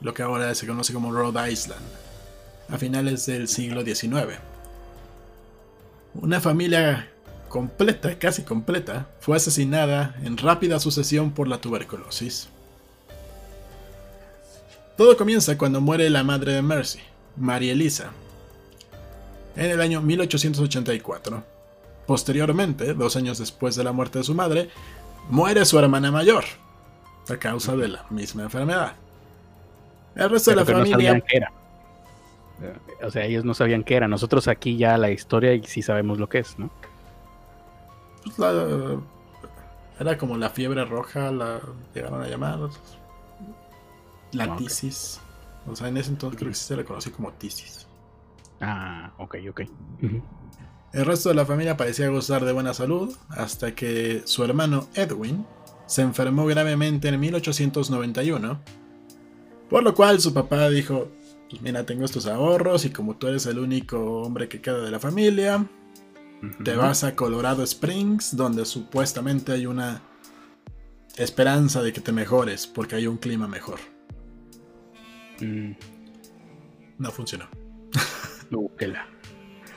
lo 0.00 0.14
que 0.14 0.24
ahora 0.24 0.52
se 0.56 0.66
conoce 0.66 0.92
como 0.92 1.12
Rhode 1.12 1.48
Island, 1.48 1.86
a 2.68 2.76
finales 2.76 3.24
del 3.26 3.46
siglo 3.46 3.84
XIX. 3.84 4.40
Una 6.14 6.40
familia 6.40 7.08
completa, 7.48 8.18
casi 8.18 8.42
completa, 8.42 9.06
fue 9.20 9.36
asesinada 9.36 10.16
en 10.24 10.36
rápida 10.38 10.80
sucesión 10.80 11.30
por 11.30 11.46
la 11.46 11.60
tuberculosis. 11.60 12.48
Todo 14.96 15.16
comienza 15.16 15.56
cuando 15.56 15.80
muere 15.80 16.10
la 16.10 16.24
madre 16.24 16.54
de 16.54 16.62
Mercy, 16.62 16.98
María 17.36 17.74
Elisa, 17.74 18.10
en 19.54 19.70
el 19.70 19.80
año 19.80 20.02
1884. 20.02 21.44
Posteriormente, 22.08 22.92
dos 22.94 23.14
años 23.14 23.38
después 23.38 23.76
de 23.76 23.84
la 23.84 23.92
muerte 23.92 24.18
de 24.18 24.24
su 24.24 24.34
madre, 24.34 24.68
muere 25.28 25.64
su 25.64 25.78
hermana 25.78 26.10
mayor, 26.10 26.44
a 27.28 27.36
causa 27.36 27.76
de 27.76 27.88
la 27.88 28.06
misma 28.10 28.44
enfermedad. 28.44 28.94
El 30.14 30.30
resto 30.30 30.50
de 30.50 30.56
la 30.56 30.64
familia... 30.64 31.22
era. 31.28 31.52
O 33.02 33.10
sea, 33.10 33.24
ellos 33.24 33.44
no 33.44 33.52
sabían 33.52 33.84
qué 33.84 33.96
era. 33.96 34.08
Nosotros 34.08 34.48
aquí 34.48 34.76
ya 34.78 34.96
la 34.96 35.10
historia 35.10 35.52
y 35.52 35.62
sí 35.64 35.82
sabemos 35.82 36.18
lo 36.18 36.28
que 36.28 36.38
es, 36.38 36.58
¿no? 36.58 36.70
Pues, 38.24 38.38
era 39.98 40.18
como 40.18 40.36
la 40.36 40.50
fiebre 40.50 40.84
roja, 40.84 41.30
la 41.30 41.60
llegaron 41.94 42.22
a 42.22 42.28
llamar. 42.28 42.58
La 44.32 44.44
ah, 44.44 44.56
tisis. 44.56 45.20
O 45.66 45.76
sea, 45.76 45.88
en 45.88 45.96
ese 45.96 46.10
entonces 46.10 46.38
creo 46.38 46.50
que 46.50 46.56
se 46.56 46.76
le 46.76 46.84
conoció 46.84 47.12
como 47.12 47.32
tisis. 47.32 47.86
Ah, 48.60 49.12
ok, 49.18 49.36
ok. 49.50 49.60
El 50.96 51.04
resto 51.04 51.28
de 51.28 51.34
la 51.34 51.44
familia 51.44 51.76
parecía 51.76 52.08
gozar 52.08 52.46
de 52.46 52.52
buena 52.52 52.72
salud 52.72 53.14
hasta 53.28 53.74
que 53.74 54.22
su 54.24 54.42
hermano 54.44 54.88
Edwin 54.94 55.44
se 55.84 56.00
enfermó 56.00 56.46
gravemente 56.46 57.08
en 57.08 57.20
1891. 57.20 58.62
Por 59.68 59.82
lo 59.82 59.94
cual 59.94 60.22
su 60.22 60.32
papá 60.32 60.70
dijo, 60.70 61.08
pues 61.50 61.60
mira, 61.60 61.84
tengo 61.84 62.06
estos 62.06 62.24
ahorros 62.24 62.86
y 62.86 62.90
como 62.90 63.16
tú 63.16 63.26
eres 63.26 63.44
el 63.44 63.58
único 63.58 64.22
hombre 64.22 64.48
que 64.48 64.62
queda 64.62 64.80
de 64.80 64.90
la 64.90 64.98
familia, 64.98 65.66
te 66.64 66.74
vas 66.76 67.04
a 67.04 67.14
Colorado 67.14 67.62
Springs, 67.62 68.34
donde 68.34 68.64
supuestamente 68.64 69.52
hay 69.52 69.66
una 69.66 70.00
esperanza 71.18 71.82
de 71.82 71.92
que 71.92 72.00
te 72.00 72.12
mejores 72.12 72.66
porque 72.66 72.96
hay 72.96 73.06
un 73.06 73.18
clima 73.18 73.46
mejor. 73.46 73.80
Mm. 75.42 75.72
No 76.96 77.10
funcionó. 77.10 77.50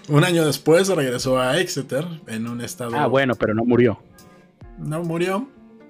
Un 0.10 0.24
año 0.24 0.46
después 0.46 0.88
regresó 0.88 1.40
a 1.40 1.60
Exeter 1.60 2.06
en 2.28 2.48
un 2.48 2.62
estado. 2.62 2.96
Ah, 2.98 3.08
bueno, 3.08 3.36
pero 3.36 3.54
no 3.54 3.64
murió. 3.64 4.02
No 4.78 5.04
murió, 5.04 5.48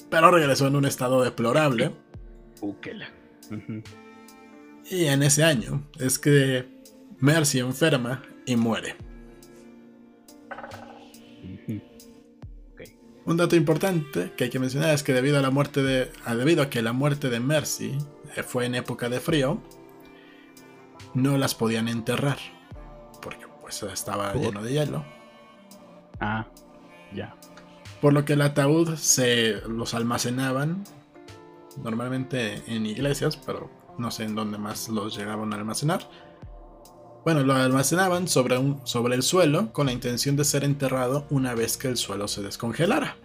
pero 0.09 0.31
regresó 0.31 0.67
en 0.67 0.75
un 0.75 0.85
estado 0.85 1.23
deplorable. 1.23 1.91
Y 4.89 5.05
en 5.05 5.23
ese 5.23 5.43
año 5.43 5.83
es 5.99 6.19
que 6.19 6.67
Mercy 7.19 7.59
enferma 7.59 8.23
y 8.45 8.55
muere. 8.55 8.95
Un 13.25 13.37
dato 13.37 13.55
importante 13.55 14.31
que 14.35 14.45
hay 14.45 14.49
que 14.49 14.57
mencionar 14.57 14.95
es 14.95 15.03
que 15.03 15.13
debido 15.13 15.37
a 15.37 15.41
la 15.41 15.51
muerte 15.51 15.83
de, 15.83 16.11
debido 16.35 16.63
a 16.63 16.69
que 16.71 16.81
la 16.81 16.93
muerte 16.93 17.29
de 17.29 17.39
Mercy 17.39 17.95
eh, 18.35 18.41
fue 18.41 18.65
en 18.65 18.73
época 18.73 19.07
de 19.07 19.19
frío, 19.19 19.61
no 21.13 21.37
las 21.37 21.53
podían 21.53 21.87
enterrar. 21.87 22.39
Pues 23.69 23.93
estaba 23.93 24.33
lleno 24.33 24.63
de 24.63 24.73
hielo. 24.73 25.05
Ah, 26.19 26.47
ya. 27.13 27.35
Por 28.01 28.13
lo 28.13 28.25
que 28.25 28.33
el 28.33 28.41
ataúd 28.41 28.95
se 28.95 29.61
los 29.67 29.93
almacenaban 29.93 30.83
normalmente 31.77 32.63
en 32.67 32.85
iglesias, 32.85 33.37
pero 33.37 33.69
no 33.97 34.09
sé 34.11 34.23
en 34.23 34.35
dónde 34.35 34.57
más 34.57 34.89
los 34.89 35.15
llegaban 35.15 35.53
a 35.53 35.57
almacenar. 35.57 36.09
Bueno, 37.23 37.43
lo 37.43 37.53
almacenaban 37.53 38.27
sobre, 38.27 38.57
un, 38.57 38.81
sobre 38.85 39.15
el 39.15 39.23
suelo 39.23 39.71
con 39.73 39.85
la 39.85 39.91
intención 39.91 40.35
de 40.35 40.45
ser 40.45 40.63
enterrado 40.63 41.27
una 41.29 41.53
vez 41.53 41.77
que 41.77 41.89
el 41.89 41.97
suelo 41.97 42.27
se 42.27 42.41
descongelara. 42.41 43.17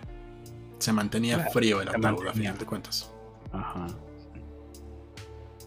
Se 0.78 0.92
mantenía 0.92 1.38
frío 1.50 1.80
el 1.80 1.88
ataúd, 1.88 2.26
a 2.26 2.32
final 2.32 2.58
de 2.58 2.66
cuentas. 2.66 3.10
Ajá. 3.52 3.86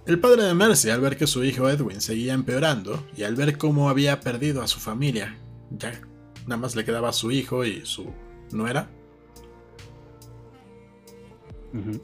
El 0.07 0.21
padre 0.21 0.43
de 0.43 0.53
Mercy, 0.53 0.89
al 0.89 1.01
ver 1.01 1.17
que 1.17 1.27
su 1.27 1.43
hijo 1.43 1.69
Edwin 1.69 1.99
seguía 1.99 2.33
empeorando 2.33 3.05
y 3.17 3.23
al 3.23 3.35
ver 3.35 3.57
cómo 3.57 3.89
había 3.89 4.21
perdido 4.21 4.61
a 4.61 4.67
su 4.67 4.79
familia, 4.79 5.37
ya 5.69 5.99
nada 6.45 6.55
más 6.55 6.77
le 6.77 6.85
quedaba 6.85 7.09
a 7.09 7.13
su 7.13 7.29
hijo 7.29 7.65
y 7.65 7.85
su 7.85 8.13
nuera, 8.51 8.89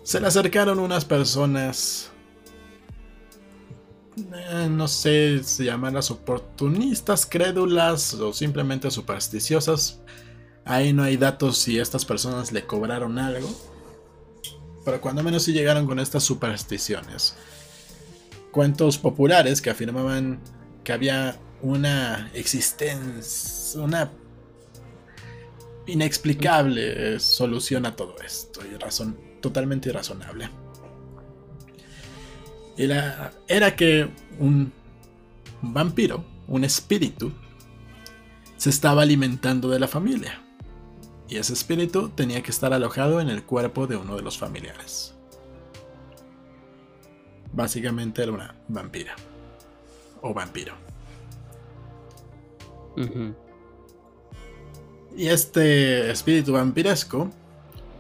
se 0.03 0.19
le 0.19 0.27
acercaron 0.27 0.79
unas 0.79 1.05
personas, 1.05 2.11
eh, 4.17 4.67
no 4.69 4.89
sé 4.89 5.41
si 5.41 5.63
llamarlas 5.63 6.11
oportunistas, 6.11 7.25
crédulas 7.25 8.15
o 8.15 8.33
simplemente 8.33 8.91
supersticiosas. 8.91 10.01
Ahí 10.65 10.91
no 10.91 11.03
hay 11.03 11.15
datos 11.15 11.57
si 11.57 11.79
estas 11.79 12.03
personas 12.03 12.51
le 12.51 12.65
cobraron 12.65 13.17
algo. 13.17 13.49
Pero 14.83 14.99
cuando 14.99 15.23
menos 15.23 15.43
si 15.43 15.53
llegaron 15.53 15.87
con 15.87 15.99
estas 15.99 16.23
supersticiones 16.23 17.35
cuentos 18.53 18.97
populares 18.97 19.61
que 19.61 19.69
afirmaban 19.71 20.39
que 20.85 20.93
había 20.93 21.37
una 21.61 22.29
existencia, 22.33 23.81
una 23.81 24.11
inexplicable 25.87 27.19
solución 27.19 27.85
a 27.85 27.95
todo 27.97 28.15
esto 28.23 28.61
y 28.65 28.77
razón 28.77 29.17
totalmente 29.41 29.89
irrazonable. 29.89 30.49
Era 32.77 33.75
que 33.75 34.09
un 34.39 34.71
vampiro, 35.61 36.23
un 36.47 36.63
espíritu, 36.63 37.33
se 38.55 38.69
estaba 38.69 39.01
alimentando 39.01 39.67
de 39.69 39.79
la 39.79 39.87
familia. 39.87 40.41
Y 41.27 41.37
ese 41.37 41.53
espíritu 41.53 42.09
tenía 42.09 42.43
que 42.43 42.51
estar 42.51 42.71
alojado 42.71 43.19
en 43.19 43.29
el 43.29 43.43
cuerpo 43.43 43.87
de 43.87 43.97
uno 43.97 44.15
de 44.15 44.21
los 44.21 44.37
familiares 44.37 45.12
básicamente 47.53 48.23
era 48.23 48.31
una 48.31 48.55
vampira. 48.67 49.15
O 50.21 50.33
vampiro. 50.33 50.73
Y 55.15 55.27
este 55.27 56.11
espíritu 56.11 56.53
vampiresco 56.53 57.29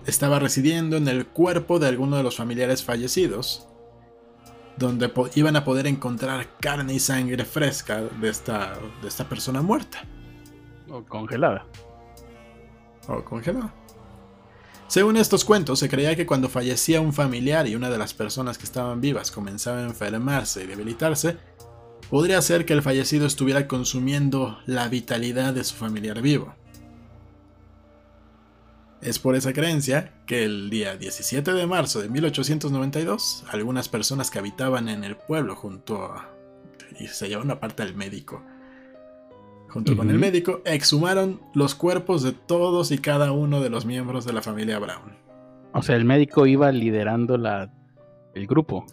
estaba 0.05 0.39
residiendo 0.39 0.97
en 0.97 1.07
el 1.07 1.27
cuerpo 1.27 1.79
de 1.79 1.87
alguno 1.87 2.17
de 2.17 2.23
los 2.23 2.35
familiares 2.35 2.83
fallecidos, 2.83 3.67
donde 4.77 5.11
iban 5.35 5.55
a 5.55 5.63
poder 5.63 5.87
encontrar 5.87 6.47
carne 6.59 6.93
y 6.93 6.99
sangre 6.99 7.45
fresca 7.45 8.01
de 8.01 8.29
esta, 8.29 8.77
de 9.01 9.07
esta 9.07 9.27
persona 9.29 9.61
muerta. 9.61 10.03
O 10.89 11.03
congelada. 11.03 11.65
O 13.07 13.23
congelada. 13.23 13.73
Según 14.87 15.17
estos 15.17 15.43
cuentos, 15.43 15.79
se 15.79 15.89
creía 15.89 16.15
que 16.15 16.25
cuando 16.25 16.49
fallecía 16.49 17.01
un 17.01 17.13
familiar 17.13 17.67
y 17.67 17.75
una 17.75 17.89
de 17.89 17.97
las 17.97 18.13
personas 18.13 18.57
que 18.57 18.65
estaban 18.65 19.01
vivas 19.01 19.31
comenzaba 19.31 19.79
a 19.79 19.85
enfermarse 19.85 20.63
y 20.63 20.67
debilitarse, 20.67 21.37
podría 22.09 22.41
ser 22.41 22.65
que 22.65 22.73
el 22.73 22.83
fallecido 22.83 23.25
estuviera 23.25 23.67
consumiendo 23.67 24.59
la 24.67 24.87
vitalidad 24.87 25.53
de 25.53 25.63
su 25.63 25.75
familiar 25.75 26.21
vivo. 26.21 26.53
Es 29.01 29.19
por 29.19 29.35
esa 29.35 29.51
creencia 29.51 30.13
que 30.25 30.43
el 30.45 30.69
día 30.69 30.95
17 30.95 31.53
de 31.53 31.67
marzo 31.67 32.01
de 32.01 32.09
1892, 32.09 33.43
algunas 33.49 33.89
personas 33.89 34.31
que 34.31 34.39
habitaban 34.39 34.87
en 34.89 35.03
el 35.03 35.17
pueblo 35.17 35.55
junto 35.55 36.05
a... 36.05 36.29
y 36.99 37.07
se 37.07 37.27
llevaron 37.27 37.51
aparte 37.51 37.83
al 37.83 37.95
médico, 37.95 38.43
junto 39.73 39.97
con 39.97 40.11
el 40.11 40.19
médico, 40.19 40.61
exhumaron 40.65 41.41
los 41.55 41.73
cuerpos 41.73 42.21
de 42.21 42.31
todos 42.31 42.91
y 42.91 42.99
cada 42.99 43.31
uno 43.31 43.59
de 43.59 43.71
los 43.71 43.87
miembros 43.87 44.23
de 44.23 44.31
la 44.31 44.43
familia 44.43 44.77
Brown. 44.77 45.17
O 45.73 45.81
sea, 45.81 45.95
el 45.95 46.05
médico 46.05 46.45
iba 46.45 46.71
liderando 46.71 47.37
la, 47.37 47.73
el 48.35 48.45
grupo. 48.45 48.85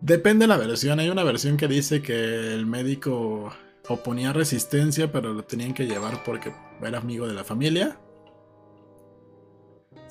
Depende 0.00 0.44
de 0.44 0.48
la 0.48 0.56
versión. 0.56 0.98
Hay 0.98 1.08
una 1.08 1.22
versión 1.22 1.56
que 1.56 1.68
dice 1.68 2.02
que 2.02 2.52
el 2.52 2.66
médico 2.66 3.52
oponía 3.88 4.32
resistencia, 4.32 5.12
pero 5.12 5.32
lo 5.32 5.44
tenían 5.44 5.72
que 5.72 5.86
llevar 5.86 6.24
porque 6.24 6.52
era 6.82 6.98
amigo 6.98 7.28
de 7.28 7.34
la 7.34 7.44
familia. 7.44 7.96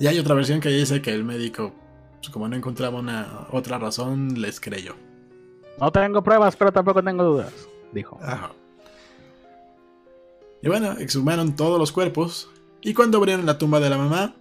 Y 0.00 0.06
hay 0.06 0.18
otra 0.18 0.34
versión 0.34 0.60
que 0.60 0.70
dice 0.70 1.02
que 1.02 1.12
el 1.12 1.24
médico, 1.24 1.74
pues, 2.16 2.30
como 2.30 2.48
no 2.48 2.56
encontraba 2.56 2.98
una 2.98 3.46
otra 3.52 3.78
razón, 3.78 4.40
les 4.40 4.58
creyó. 4.58 4.94
No 5.78 5.92
tengo 5.92 6.22
pruebas, 6.22 6.56
pero 6.56 6.72
tampoco 6.72 7.02
tengo 7.02 7.22
dudas, 7.24 7.68
dijo. 7.92 8.18
Ajá. 8.22 8.52
Y 10.66 10.68
bueno, 10.68 10.94
exhumaron 10.98 11.54
todos 11.54 11.78
los 11.78 11.92
cuerpos. 11.92 12.50
Y 12.82 12.92
cuando 12.92 13.18
abrieron 13.18 13.46
la 13.46 13.56
tumba 13.56 13.78
de 13.78 13.88
la 13.88 13.98
mamá, 13.98 14.34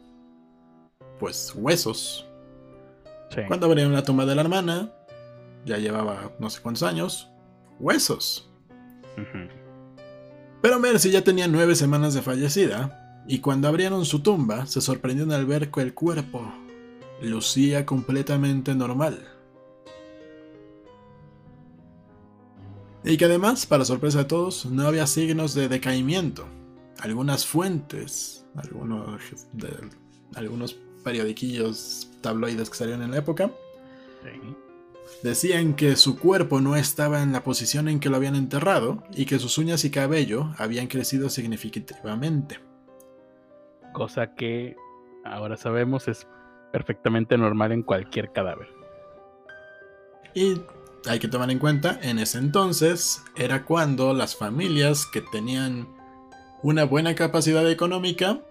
pues 1.19 1.53
huesos. 1.55 2.25
Cuando 3.47 3.67
abrieron 3.67 3.93
la 3.93 4.03
tumba 4.03 4.25
de 4.25 4.33
la 4.33 4.41
hermana, 4.41 4.91
ya 5.67 5.77
llevaba 5.77 6.31
no 6.39 6.49
sé 6.49 6.63
cuántos 6.63 6.81
años, 6.81 7.29
huesos. 7.79 8.49
Pero 10.63 10.79
Mercy 10.79 11.11
ya 11.11 11.23
tenía 11.23 11.47
nueve 11.47 11.75
semanas 11.75 12.15
de 12.15 12.23
fallecida, 12.23 13.23
y 13.27 13.37
cuando 13.37 13.67
abrieron 13.67 14.03
su 14.03 14.21
tumba, 14.23 14.65
se 14.65 14.81
sorprendieron 14.81 15.31
al 15.31 15.45
ver 15.45 15.69
que 15.69 15.81
el 15.81 15.93
cuerpo 15.93 16.51
lucía 17.21 17.85
completamente 17.85 18.73
normal. 18.73 19.27
Y 23.05 23.17
que 23.17 23.25
además, 23.25 23.67
para 23.67 23.85
sorpresa 23.85 24.19
de 24.19 24.25
todos, 24.25 24.65
no 24.65 24.87
había 24.87 25.05
signos 25.05 25.53
de 25.53 25.69
decaimiento. 25.69 26.47
Algunas 26.99 27.45
fuentes, 27.45 28.45
algunos, 28.55 29.21
de, 29.53 29.69
algunos 30.33 30.75
periodiquillos 31.03 32.09
tabloides 32.21 32.69
que 32.69 32.75
salieron 32.75 33.03
en 33.03 33.11
la 33.11 33.17
época, 33.17 33.51
decían 35.21 35.75
que 35.75 35.95
su 35.95 36.17
cuerpo 36.17 36.61
no 36.61 36.75
estaba 36.75 37.21
en 37.21 37.31
la 37.31 37.43
posición 37.43 37.87
en 37.89 37.99
que 37.99 38.09
lo 38.09 38.15
habían 38.15 38.35
enterrado 38.35 39.03
y 39.13 39.27
que 39.27 39.37
sus 39.37 39.59
uñas 39.59 39.85
y 39.85 39.91
cabello 39.91 40.51
habían 40.57 40.87
crecido 40.87 41.29
significativamente. 41.29 42.59
Cosa 43.93 44.33
que 44.33 44.75
ahora 45.23 45.57
sabemos 45.57 46.07
es 46.07 46.27
perfectamente 46.71 47.37
normal 47.37 47.71
en 47.71 47.83
cualquier 47.83 48.31
cadáver. 48.31 48.67
Y 50.33 50.59
hay 51.07 51.19
que 51.19 51.27
tomar 51.27 51.51
en 51.51 51.59
cuenta, 51.59 51.99
en 52.01 52.19
ese 52.19 52.37
entonces 52.37 53.23
era 53.35 53.65
cuando 53.65 54.13
las 54.13 54.35
familias 54.35 55.05
que 55.05 55.21
tenían 55.21 55.87
una 56.63 56.83
buena 56.83 57.15
capacidad 57.15 57.69
económica 57.69 58.41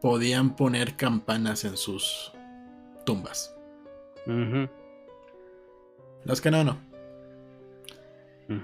podían 0.00 0.56
poner 0.56 0.96
campanas 0.96 1.64
en 1.64 1.76
sus 1.76 2.32
tumbas. 3.04 3.54
Los 6.24 6.40
que 6.40 6.50
no, 6.50 6.64
no. 6.64 6.78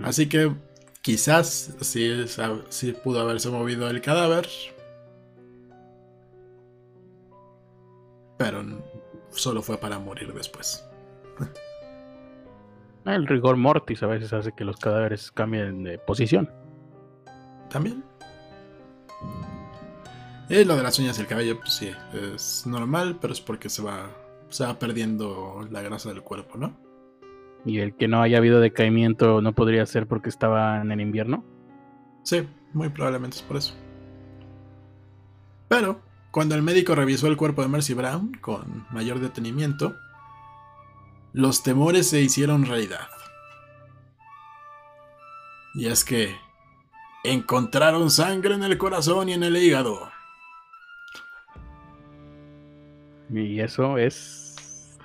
Así 0.03 0.29
que 0.29 0.53
quizás 1.03 1.75
sí, 1.81 2.27
sí 2.69 2.93
pudo 2.93 3.21
haberse 3.21 3.51
movido 3.51 3.89
el 3.89 4.01
cadáver. 4.01 4.49
Pero 8.39 8.65
solo 9.31 9.63
fue 9.63 9.79
para 9.79 9.99
morir 9.99 10.33
después. 10.35 10.85
El 13.05 13.27
rigor 13.27 13.57
mortis 13.57 14.03
a 14.03 14.07
veces 14.07 14.33
hace 14.33 14.53
que 14.53 14.65
los 14.65 14.77
cadáveres 14.77 15.33
cambien 15.33 15.83
de 15.83 15.99
posición. 15.99 16.49
También. 17.69 18.05
Y 20.49 20.65
lo 20.65 20.77
de 20.77 20.83
las 20.83 20.99
uñas 20.99 21.19
y 21.19 21.23
el 21.23 21.27
cabello, 21.27 21.59
pues 21.59 21.73
sí, 21.73 21.91
es 22.35 22.67
normal, 22.67 23.19
pero 23.21 23.33
es 23.33 23.41
porque 23.41 23.69
se 23.69 23.83
va, 23.83 24.11
se 24.51 24.65
va 24.65 24.79
perdiendo 24.79 25.67
la 25.71 25.83
grasa 25.83 26.11
del 26.11 26.23
cuerpo, 26.23 26.59
¿no? 26.59 26.77
¿Y 27.65 27.79
el 27.79 27.95
que 27.95 28.09
no 28.09 28.23
haya 28.23 28.39
habido 28.39 28.61
decaimiento 28.61 29.41
no 29.41 29.55
podría 29.55 29.87
ser 29.87 30.07
porque 30.07 30.29
estaba 30.29 30.81
en 30.81 30.93
el 30.93 31.01
invierno? 31.01 31.45
Sí, 32.23 32.47
muy 32.73 32.89
probablemente 32.89 33.37
es 33.37 33.43
por 33.43 33.57
eso. 33.57 33.75
Pero, 35.69 36.01
cuando 36.31 36.55
el 36.55 36.63
médico 36.63 36.95
revisó 36.95 37.29
el 37.29 37.37
cuerpo 37.37 37.63
de 37.63 37.69
Mercy 37.69 37.95
Brown 37.95 38.33
con 38.41 38.87
mayor 38.91 39.21
detenimiento, 39.21 39.95
los 41.33 41.63
temores 41.63 42.09
se 42.11 42.21
hicieron 42.21 42.65
realidad. 42.67 43.09
Y 45.75 45.87
es 45.87 46.05
que 46.05 46.37
encontraron 47.25 48.11
sangre 48.11 48.55
en 48.55 48.63
el 48.65 48.77
corazón 48.79 49.29
y 49.29 49.33
en 49.33 49.43
el 49.43 49.57
hígado. 49.57 50.11
Y 53.31 53.61
eso 53.61 53.97
es 53.97 54.99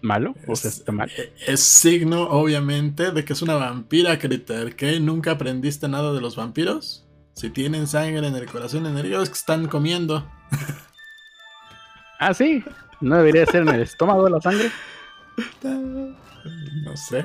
malo, 0.00 0.34
o 0.46 0.56
sea, 0.56 0.70
Es, 0.70 0.78
está 0.78 0.92
mal. 0.92 1.10
e- 1.16 1.32
es 1.46 1.60
signo, 1.60 2.22
obviamente, 2.30 3.10
de 3.10 3.24
que 3.24 3.34
es 3.34 3.42
una 3.42 3.54
vampira, 3.56 4.18
Critter. 4.18 4.74
¿Qué? 4.76 4.98
¿Nunca 5.00 5.32
aprendiste 5.32 5.88
nada 5.88 6.12
de 6.14 6.20
los 6.20 6.36
vampiros? 6.36 7.06
Si 7.34 7.50
tienen 7.50 7.86
sangre 7.86 8.26
en 8.26 8.36
el 8.36 8.46
corazón 8.46 8.86
y 8.86 8.88
en 8.88 8.96
el 8.96 9.06
hígado, 9.06 9.22
es 9.24 9.28
que 9.28 9.34
están 9.34 9.66
comiendo. 9.68 10.26
Ah, 12.20 12.32
sí, 12.32 12.64
no 13.00 13.16
debería 13.16 13.44
ser 13.44 13.62
en 13.62 13.68
el 13.70 13.82
estómago 13.82 14.28
la 14.30 14.40
sangre. 14.40 14.70
No 16.82 16.96
sé. 16.96 17.24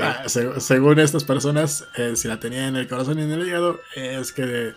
Ah, 0.00 0.24
se- 0.28 0.60
según 0.60 0.98
estas 0.98 1.24
personas, 1.24 1.86
eh, 1.96 2.16
si 2.16 2.26
la 2.28 2.40
tenían 2.40 2.64
en 2.70 2.76
el 2.76 2.88
corazón 2.88 3.18
y 3.18 3.22
en 3.22 3.30
el 3.32 3.46
hígado, 3.46 3.80
es 3.94 4.32
que. 4.32 4.72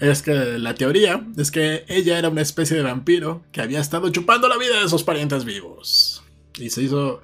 Es 0.00 0.22
que 0.22 0.32
la 0.32 0.74
teoría 0.74 1.26
es 1.36 1.50
que 1.50 1.84
ella 1.88 2.18
era 2.20 2.28
una 2.28 2.40
especie 2.42 2.76
de 2.76 2.84
vampiro 2.84 3.42
que 3.50 3.60
había 3.60 3.80
estado 3.80 4.10
chupando 4.10 4.48
la 4.48 4.56
vida 4.56 4.80
de 4.80 4.88
sus 4.88 5.02
parientes 5.02 5.44
vivos. 5.44 6.22
Y 6.56 6.70
se 6.70 6.82
hizo. 6.82 7.20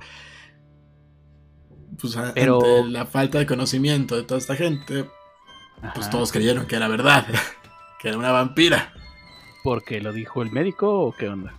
Pues 2.01 2.17
Pero- 2.35 2.57
ante 2.57 2.91
la 2.91 3.07
falta 3.07 3.39
de 3.39 3.47
conocimiento 3.47 4.17
de 4.17 4.25
toda 4.25 4.39
esta 4.39 4.57
gente, 4.57 5.09
pues 5.95 6.11
todos 6.11 6.33
creyeron 6.33 6.67
que 6.67 6.77
era 6.77 6.89
verdad. 6.89 7.27
Que 8.01 8.09
era 8.09 8.19
una 8.19 8.33
vampira. 8.33 8.93
¿Porque 9.63 9.99
lo 10.03 10.13
dijo 10.13 10.43
el 10.43 10.51
médico 10.51 10.93
o 11.07 11.13
qué 11.17 11.27
onda? 11.31 11.55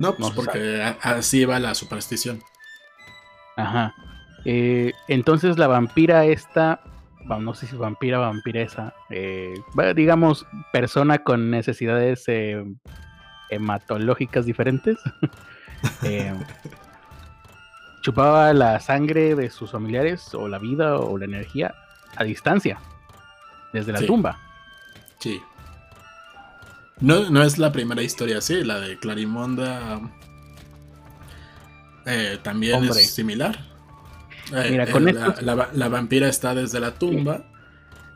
No, 0.00 0.14
pues 0.16 0.30
No 0.30 0.34
porque 0.34 0.82
a- 0.82 0.96
así 1.02 1.44
va 1.44 1.60
la 1.60 1.74
superstición. 1.74 2.42
Ajá. 3.56 3.94
Eh, 4.44 4.92
entonces 5.08 5.58
la 5.58 5.66
vampira 5.66 6.24
esta, 6.24 6.80
bueno, 7.26 7.42
no 7.42 7.54
sé 7.54 7.66
si 7.66 7.76
vampira 7.76 8.18
o 8.18 8.22
vampiresa, 8.22 8.94
eh, 9.10 9.54
digamos 9.94 10.46
persona 10.72 11.18
con 11.18 11.50
necesidades 11.50 12.24
eh, 12.28 12.64
hematológicas 13.50 14.46
diferentes, 14.46 14.96
eh, 16.02 16.32
chupaba 18.02 18.52
la 18.54 18.80
sangre 18.80 19.34
de 19.34 19.50
sus 19.50 19.72
familiares 19.72 20.32
o 20.34 20.48
la 20.48 20.58
vida 20.58 20.96
o 20.96 21.18
la 21.18 21.26
energía 21.26 21.74
a 22.16 22.24
distancia, 22.24 22.78
desde 23.74 23.92
la 23.92 23.98
Sí. 23.98 24.06
tumba. 24.06 24.38
Sí. 25.18 25.42
No, 27.00 27.30
no 27.30 27.42
es 27.42 27.58
la 27.58 27.72
primera 27.72 28.02
historia 28.02 28.38
así, 28.38 28.62
la 28.62 28.78
de 28.80 28.98
Clarimonda 28.98 30.00
eh, 32.06 32.38
también 32.42 32.76
Hombre. 32.76 33.00
es 33.00 33.10
similar. 33.10 33.58
Eh, 34.54 34.68
Mira, 34.70 34.84
eh, 34.84 34.90
con 34.90 35.04
la, 35.04 35.36
la 35.40 35.54
va- 35.54 35.68
la 35.72 35.88
vampira 35.88 36.28
está 36.28 36.54
desde 36.54 36.80
la 36.80 36.94
tumba 36.94 37.44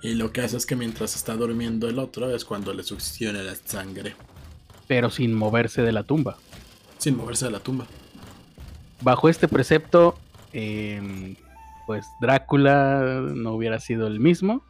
y 0.03 0.15
lo 0.15 0.33
que 0.33 0.41
hace 0.43 0.57
es 0.57 0.67
que 0.67 0.77
mientras 0.77 1.15
está 1.17 1.35
durmiendo 1.37 1.89
el 1.89 1.99
otro 1.99 2.35
es 2.35 2.45
cuando 2.45 2.75
le 2.75 2.83
succiona 2.83 3.43
la 3.43 3.55
sangre, 3.55 4.15
Pero 4.87 5.11
sin 5.11 5.33
moverse 5.33 5.83
de 5.83 5.93
la 5.93 6.03
tumba. 6.03 6.37
sin 6.99 7.17
moverse 7.17 7.47
de 7.47 7.53
la 7.53 7.61
tumba. 7.61 7.87
bajo 9.01 9.29
este 9.29 9.49
precepto, 9.49 10.19
eh, 10.53 11.37
pues 11.87 12.05
Drácula 12.21 13.21
no 13.35 13.53
hubiera 13.53 13.79
sido 13.81 14.07
el 14.07 14.19
mismo 14.21 14.63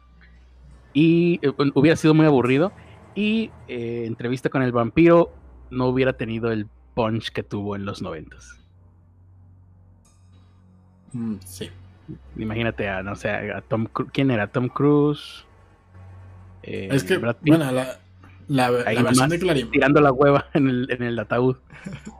y 0.93 1.39
eh, 1.41 1.51
hubiera 1.73 1.95
sido 1.97 2.13
muy 2.13 2.25
aburrido 2.25 2.71
y 3.15 3.49
eh, 3.67 4.03
entrevista 4.05 4.49
con 4.49 4.61
el 4.61 4.71
vampiro 4.71 5.33
no 5.71 5.87
hubiera 5.87 6.13
tenido 6.13 6.51
el 6.51 6.67
punch 6.93 7.31
que 7.31 7.43
tuvo 7.43 7.75
en 7.75 7.85
los 7.85 8.01
noventas. 8.01 8.59
Mm, 11.13 11.35
sí. 11.45 11.69
Imagínate 12.37 12.87
a, 12.89 13.01
no 13.01 13.15
sé, 13.15 13.29
a 13.29 13.61
Tom 13.61 13.87
¿quién 14.13 14.31
era? 14.31 14.47
Tom 14.47 14.67
Cruise. 14.69 15.45
Eh, 16.63 16.89
es 16.91 17.03
que, 17.03 17.17
Brad 17.17 17.35
Pitt, 17.37 17.55
bueno, 17.55 17.71
la, 17.71 17.99
la, 18.47 18.69
versión 18.69 19.29
de 19.29 19.39
Clarimonda. 19.39 19.71
tirando 19.71 20.01
la 20.01 20.11
hueva 20.11 20.45
en 20.53 20.67
el, 20.67 20.87
en 20.91 21.03
el 21.03 21.17
ataúd 21.19 21.57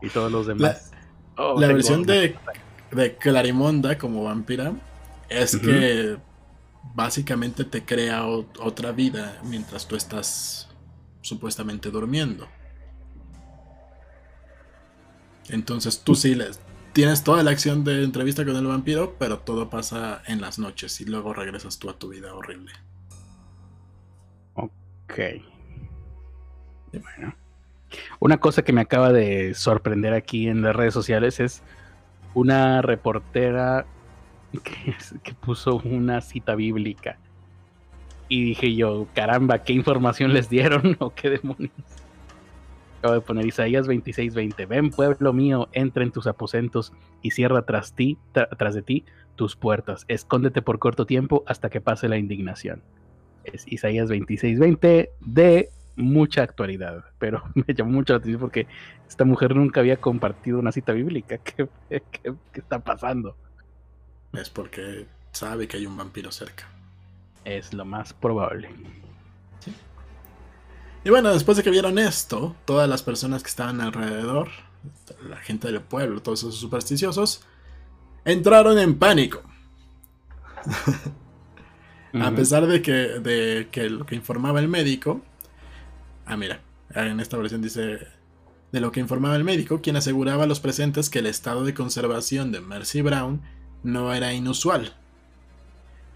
y 0.01 0.09
todos 0.09 0.31
los 0.31 0.47
demás. 0.47 0.91
Oh, 1.37 1.59
La 1.59 1.67
versión 1.67 2.03
de, 2.03 2.35
de 2.91 3.15
Clarimonda 3.17 3.97
como 3.97 4.23
vampira 4.23 4.73
es 5.29 5.57
que 5.57 6.17
básicamente 6.95 7.65
te 7.65 7.83
crea 7.83 8.25
o- 8.27 8.45
otra 8.59 8.91
vida 8.91 9.39
mientras 9.43 9.87
tú 9.87 9.95
estás 9.95 10.64
supuestamente 11.25 11.89
durmiendo. 11.89 12.47
Entonces 15.49 16.01
tú 16.01 16.15
sí 16.15 16.35
les, 16.35 16.59
tienes 16.93 17.23
toda 17.23 17.43
la 17.43 17.51
acción 17.51 17.83
de 17.83 18.03
entrevista 18.03 18.45
con 18.45 18.55
el 18.55 18.67
vampiro, 18.67 19.15
pero 19.17 19.39
todo 19.39 19.69
pasa 19.69 20.21
en 20.27 20.39
las 20.39 20.59
noches 20.59 21.01
y 21.01 21.05
luego 21.05 21.33
regresas 21.33 21.79
tú 21.79 21.89
a 21.89 21.97
tu 21.97 22.09
vida 22.09 22.33
horrible. 22.33 22.71
Ok. 24.53 25.19
Bueno. 26.93 27.35
Una 28.19 28.37
cosa 28.37 28.63
que 28.63 28.73
me 28.73 28.81
acaba 28.81 29.11
de 29.11 29.53
sorprender 29.55 30.13
aquí 30.13 30.47
en 30.47 30.61
las 30.61 30.75
redes 30.75 30.93
sociales 30.93 31.39
es 31.39 31.63
una 32.33 32.81
reportera 32.81 33.85
que, 34.63 34.95
que 35.23 35.33
puso 35.33 35.77
una 35.77 36.21
cita 36.21 36.53
bíblica. 36.53 37.17
Y 38.27 38.43
dije 38.43 38.75
yo, 38.75 39.07
caramba, 39.13 39.59
¿qué 39.63 39.73
información 39.73 40.33
les 40.33 40.49
dieron 40.49 40.95
o 40.99 41.13
qué 41.13 41.29
demonios? 41.29 41.71
Acabo 42.99 43.13
de 43.13 43.21
poner 43.21 43.45
Isaías 43.45 43.87
26:20. 43.87 44.67
Ven, 44.67 44.89
pueblo 44.89 45.31
mío, 45.31 45.69
entra 45.73 46.03
en 46.03 46.11
tus 46.11 46.25
aposentos 46.25 46.91
y 47.21 47.31
cierra 47.31 47.63
tras 47.63 47.93
ti, 47.93 48.17
tra- 48.33 48.49
tras 48.57 48.73
de 48.73 48.81
ti 48.81 49.05
tus 49.35 49.55
puertas. 49.55 50.05
Escóndete 50.07 50.61
por 50.63 50.79
corto 50.79 51.05
tiempo 51.05 51.43
hasta 51.45 51.69
que 51.69 51.81
pase 51.81 52.07
la 52.09 52.17
indignación 52.17 52.81
es 53.43 53.71
Isaías 53.71 54.09
26:20 54.09 55.09
de 55.19 55.69
mucha 55.95 56.41
actualidad, 56.41 57.05
pero 57.19 57.43
me 57.53 57.75
llamó 57.75 57.91
mucho 57.91 58.13
la 58.13 58.17
atención 58.17 58.41
porque 58.41 58.65
esta 59.07 59.23
mujer 59.23 59.55
nunca 59.55 59.81
había 59.81 59.97
compartido 59.97 60.57
una 60.57 60.71
cita 60.71 60.93
bíblica. 60.93 61.37
¿Qué, 61.43 61.67
qué- 61.89 62.01
qué 62.51 62.59
está 62.59 62.79
pasando? 62.79 63.37
Es 64.33 64.49
porque 64.49 65.05
sabe 65.31 65.67
que 65.67 65.77
hay 65.77 65.85
un 65.85 65.95
vampiro 65.95 66.31
cerca. 66.31 66.67
Es 67.45 67.73
lo 67.73 67.85
más 67.85 68.13
probable. 68.13 68.69
Y 71.03 71.11
bueno, 71.11 71.31
después 71.31 71.55
de 71.55 71.63
que 71.63 71.69
vieron 71.69 71.99
esto, 71.99 72.55
todas 72.65 72.89
las 72.89 73.03
personas 73.03 73.43
que 73.43 73.49
estaban 73.49 73.79
alrededor, 73.79 74.49
la 75.29 75.37
gente 75.37 75.71
del 75.71 75.81
pueblo, 75.81 76.21
todos 76.23 76.39
esos 76.39 76.55
supersticiosos, 76.55 77.41
entraron 78.25 78.79
en 78.79 78.97
pánico. 78.97 79.43
A 82.21 82.31
pesar 82.31 82.65
de 82.65 82.81
que, 82.81 82.91
de 82.91 83.67
que 83.71 83.89
lo 83.89 84.05
que 84.05 84.15
informaba 84.15 84.59
el 84.59 84.67
médico. 84.67 85.21
Ah, 86.25 86.37
mira, 86.37 86.61
en 86.93 87.19
esta 87.19 87.37
versión 87.37 87.61
dice. 87.61 88.07
De 88.71 88.81
lo 88.81 88.91
que 88.91 88.99
informaba 88.99 89.35
el 89.35 89.43
médico, 89.45 89.81
quien 89.81 89.95
aseguraba 89.95 90.43
a 90.43 90.47
los 90.47 90.59
presentes 90.59 91.09
que 91.09 91.19
el 91.19 91.27
estado 91.27 91.63
de 91.63 91.73
conservación 91.73 92.51
de 92.51 92.59
Mercy 92.59 93.01
Brown 93.01 93.41
no 93.83 94.13
era 94.13 94.33
inusual, 94.33 94.97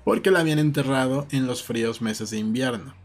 porque 0.10 0.32
la 0.32 0.40
habían 0.40 0.58
enterrado 0.58 1.28
en 1.30 1.46
los 1.46 1.62
fríos 1.62 2.02
meses 2.02 2.32
de 2.32 2.40
invierno. 2.40 2.96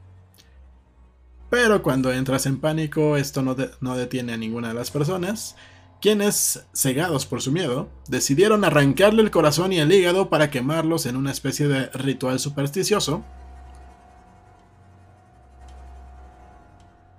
Pero 1.51 1.83
cuando 1.83 2.11
entras 2.11 2.47
en 2.47 2.59
pánico, 2.59 3.19
esto 3.19 3.43
no, 3.43 3.55
de- 3.55 3.71
no 3.83 3.95
detiene 3.95 4.33
a 4.33 4.39
ninguna 4.39 4.69
de 4.69 4.75
las 4.75 4.91
personas, 4.91 5.55
quienes, 6.01 6.65
cegados 6.73 7.27
por 7.27 7.43
su 7.43 7.53
miedo, 7.53 7.91
decidieron 8.09 8.65
arrancarle 8.65 9.21
el 9.21 9.31
corazón 9.31 9.75
y 9.75 9.81
el 9.81 9.93
hígado 9.93 10.31
para 10.31 10.49
quemarlos 10.49 11.05
en 11.05 11.17
una 11.17 11.31
especie 11.31 11.69
de 11.69 11.89
ritual 11.89 12.39
supersticioso. 12.41 13.23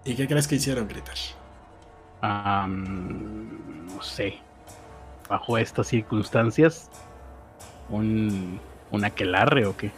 ¿Y 0.04 0.16
qué 0.16 0.28
crees 0.28 0.48
que 0.48 0.56
hicieron, 0.56 0.88
Gritash? 0.88 1.34
Am, 2.22 3.86
no 3.96 4.02
sé. 4.02 4.40
Bajo 5.30 5.60
estas 5.60 5.86
circunstancias, 5.86 6.90
un, 7.90 8.60
un 8.92 9.04
aquelarre 9.06 9.66
o 9.66 9.76
qué. 9.78 9.92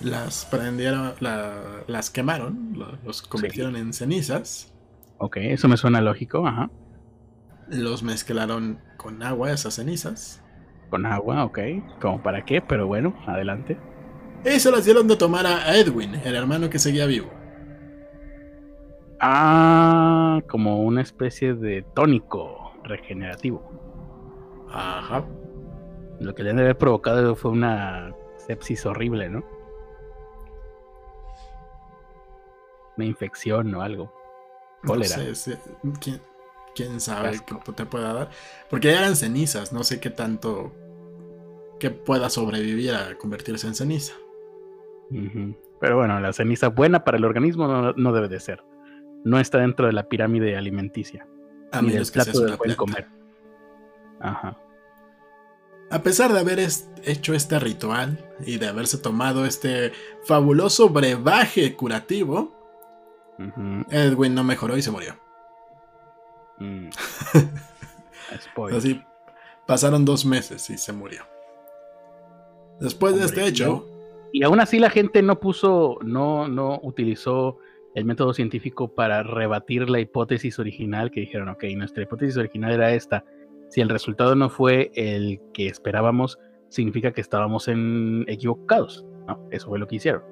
Las 0.00 0.44
prendieron, 0.44 1.14
la- 1.20 1.82
las 1.88 2.10
quemaron, 2.10 2.72
lo- 2.76 2.98
los 3.04 3.22
convirtieron 3.22 3.74
en 3.76 3.92
cenizas, 3.92 4.72
Ok, 5.20 5.38
eso 5.38 5.66
me 5.66 5.76
suena 5.76 6.00
lógico, 6.00 6.46
ajá. 6.46 6.70
los 7.68 8.02
mezclaron 8.04 8.78
con 8.96 9.22
agua, 9.22 9.50
esas 9.50 9.74
cenizas, 9.74 10.42
Con 10.90 11.04
agua, 11.04 11.44
ok. 11.44 11.58
Como 12.00 12.22
para 12.22 12.44
qué, 12.44 12.62
pero 12.62 12.86
bueno, 12.86 13.14
adelante. 13.26 13.76
y 14.44 14.58
se 14.60 14.70
las 14.70 14.84
dieron 14.84 15.06
de 15.08 15.16
tomar 15.16 15.44
a 15.46 15.76
Edwin, 15.76 16.14
el 16.24 16.34
hermano 16.36 16.70
que 16.70 16.78
seguía 16.78 17.04
vivo. 17.06 17.30
Ah, 19.20 20.40
como 20.48 20.82
una 20.84 21.02
especie 21.02 21.54
de 21.54 21.82
tónico 21.94 22.72
regenerativo. 22.84 23.60
Ajá. 24.72 25.24
Lo 26.20 26.34
que 26.34 26.42
le 26.42 26.50
han 26.50 26.56
de 26.56 26.62
haber 26.62 26.78
provocado 26.78 27.34
fue 27.36 27.50
una 27.50 28.14
sepsis 28.36 28.84
horrible, 28.86 29.28
¿no? 29.28 29.44
Una 32.96 33.06
infección 33.06 33.74
o 33.74 33.82
algo. 33.82 34.12
Cólera. 34.84 35.16
No 35.16 35.34
sé, 35.34 35.58
¿quién, 36.00 36.20
quién 36.74 37.00
sabe 37.00 37.40
qué 37.44 37.72
te 37.72 37.86
pueda 37.86 38.12
dar. 38.12 38.30
Porque 38.70 38.88
ya 38.88 38.98
eran 38.98 39.16
cenizas, 39.16 39.72
no 39.72 39.84
sé 39.84 40.00
qué 40.00 40.10
tanto 40.10 40.72
que 41.80 41.90
pueda 41.90 42.30
sobrevivir 42.30 42.94
a 42.94 43.16
convertirse 43.16 43.66
en 43.66 43.74
ceniza. 43.74 44.14
Pero 45.80 45.96
bueno, 45.96 46.20
la 46.20 46.32
ceniza 46.32 46.68
buena 46.68 47.04
para 47.04 47.18
el 47.18 47.24
organismo 47.24 47.66
no, 47.66 47.92
no 47.92 48.12
debe 48.12 48.28
de 48.28 48.40
ser. 48.40 48.62
No 49.24 49.38
está 49.38 49.58
dentro 49.58 49.86
de 49.86 49.92
la 49.92 50.08
pirámide 50.08 50.56
alimenticia. 50.56 51.26
A 51.72 51.80
ni 51.80 51.88
del 51.88 51.94
menos 51.94 52.10
que 52.10 52.20
plato 52.20 52.40
del 52.40 52.56
buen 52.56 52.58
planta. 52.58 52.76
comer. 52.76 53.08
Ajá. 54.20 54.58
A 55.90 56.02
pesar 56.02 56.32
de 56.32 56.40
haber 56.40 56.58
est- 56.58 56.86
hecho 57.04 57.32
este 57.34 57.58
ritual 57.58 58.18
y 58.46 58.58
de 58.58 58.66
haberse 58.68 58.98
tomado 58.98 59.44
este 59.46 59.92
fabuloso 60.24 60.88
brebaje 60.90 61.74
curativo. 61.74 62.54
Edwin 63.90 64.34
no 64.34 64.42
mejoró 64.44 64.76
y 64.76 64.82
se 64.82 64.90
murió. 64.90 65.14
Mm. 66.58 66.88
Así 68.76 69.00
pasaron 69.66 70.04
dos 70.04 70.24
meses 70.24 70.68
y 70.70 70.76
se 70.78 70.92
murió. 70.92 71.22
Después 72.80 73.16
de 73.16 73.24
este 73.24 73.46
hecho, 73.46 73.86
Y 74.32 74.42
aún 74.42 74.60
así 74.60 74.78
la 74.78 74.90
gente 74.90 75.22
no 75.22 75.40
puso, 75.40 75.98
no, 76.02 76.48
no 76.48 76.78
utilizó 76.82 77.58
el 77.94 78.04
método 78.04 78.34
científico 78.34 78.88
para 78.94 79.22
rebatir 79.22 79.88
la 79.88 80.00
hipótesis 80.00 80.58
original 80.58 81.10
que 81.10 81.20
dijeron, 81.20 81.48
ok, 81.48 81.64
nuestra 81.76 82.02
hipótesis 82.02 82.36
original 82.36 82.72
era 82.72 82.92
esta. 82.92 83.24
Si 83.68 83.80
el 83.80 83.88
resultado 83.88 84.34
no 84.34 84.48
fue 84.50 84.90
el 84.94 85.40
que 85.52 85.66
esperábamos, 85.68 86.38
significa 86.68 87.12
que 87.12 87.20
estábamos 87.20 87.68
en 87.68 88.24
equivocados. 88.28 89.04
No, 89.26 89.46
eso 89.50 89.68
fue 89.68 89.78
lo 89.78 89.86
que 89.86 89.96
hicieron. 89.96 90.22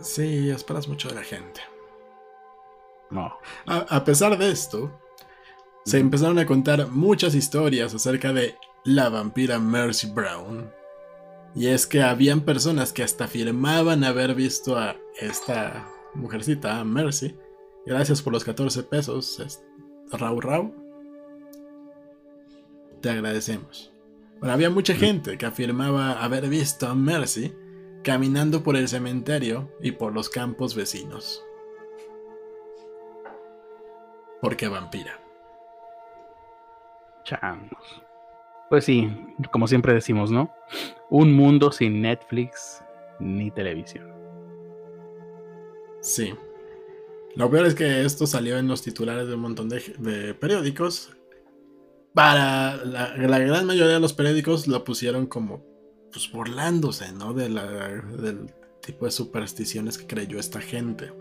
sí, 0.00 0.50
esperas 0.50 0.88
mucho 0.88 1.08
de 1.08 1.14
la 1.16 1.22
gente. 1.22 1.60
No. 3.10 3.32
A, 3.66 3.78
a 3.96 4.04
pesar 4.04 4.36
de 4.36 4.50
esto, 4.50 4.90
se 5.84 5.98
empezaron 5.98 6.38
a 6.38 6.46
contar 6.46 6.88
muchas 6.88 7.34
historias 7.34 7.94
acerca 7.94 8.32
de 8.32 8.54
la 8.84 9.08
vampira 9.08 9.58
Mercy 9.58 10.10
Brown. 10.12 10.70
Y 11.54 11.68
es 11.68 11.86
que 11.86 12.02
habían 12.02 12.42
personas 12.42 12.92
que 12.92 13.02
hasta 13.02 13.24
afirmaban 13.24 14.04
haber 14.04 14.34
visto 14.34 14.76
a 14.76 14.96
esta 15.18 15.88
mujercita, 16.14 16.78
a 16.80 16.84
Mercy. 16.84 17.34
Gracias 17.86 18.20
por 18.20 18.32
los 18.32 18.44
14 18.44 18.82
pesos, 18.82 19.40
es- 19.40 19.64
Rau 20.12 20.40
Rau. 20.40 20.74
Te 23.00 23.10
agradecemos. 23.10 23.92
Pero 24.40 24.52
había 24.52 24.70
mucha 24.70 24.94
gente 24.94 25.38
que 25.38 25.46
afirmaba 25.46 26.22
haber 26.22 26.48
visto 26.48 26.86
a 26.86 26.94
Mercy 26.94 27.54
caminando 28.02 28.62
por 28.62 28.76
el 28.76 28.88
cementerio 28.88 29.70
y 29.80 29.92
por 29.92 30.12
los 30.12 30.28
campos 30.28 30.74
vecinos. 30.74 31.44
Porque 34.40 34.68
vampira. 34.68 35.20
Changos. 37.24 38.02
Pues 38.68 38.84
sí, 38.84 39.10
como 39.50 39.66
siempre 39.66 39.94
decimos, 39.94 40.30
¿no? 40.30 40.52
Un 41.10 41.34
mundo 41.34 41.72
sin 41.72 42.02
Netflix 42.02 42.82
ni 43.18 43.50
televisión. 43.50 44.12
Sí. 46.00 46.34
Lo 47.36 47.50
peor 47.50 47.66
es 47.66 47.74
que 47.74 48.04
esto 48.04 48.26
salió 48.26 48.58
en 48.58 48.66
los 48.66 48.82
titulares 48.82 49.28
de 49.28 49.34
un 49.34 49.40
montón 49.40 49.68
de, 49.68 49.80
de 49.98 50.34
periódicos. 50.34 51.10
Para 52.14 52.76
la, 52.76 53.14
la 53.16 53.38
gran 53.38 53.66
mayoría 53.66 53.94
de 53.94 54.00
los 54.00 54.14
periódicos 54.14 54.66
lo 54.66 54.82
pusieron 54.84 55.26
como 55.26 55.62
pues 56.10 56.32
burlándose, 56.32 57.12
¿no? 57.12 57.34
De 57.34 57.50
la, 57.50 57.66
del 57.66 58.54
tipo 58.80 59.04
de 59.04 59.10
supersticiones 59.10 59.98
que 59.98 60.06
creyó 60.06 60.38
esta 60.38 60.60
gente. 60.60 61.12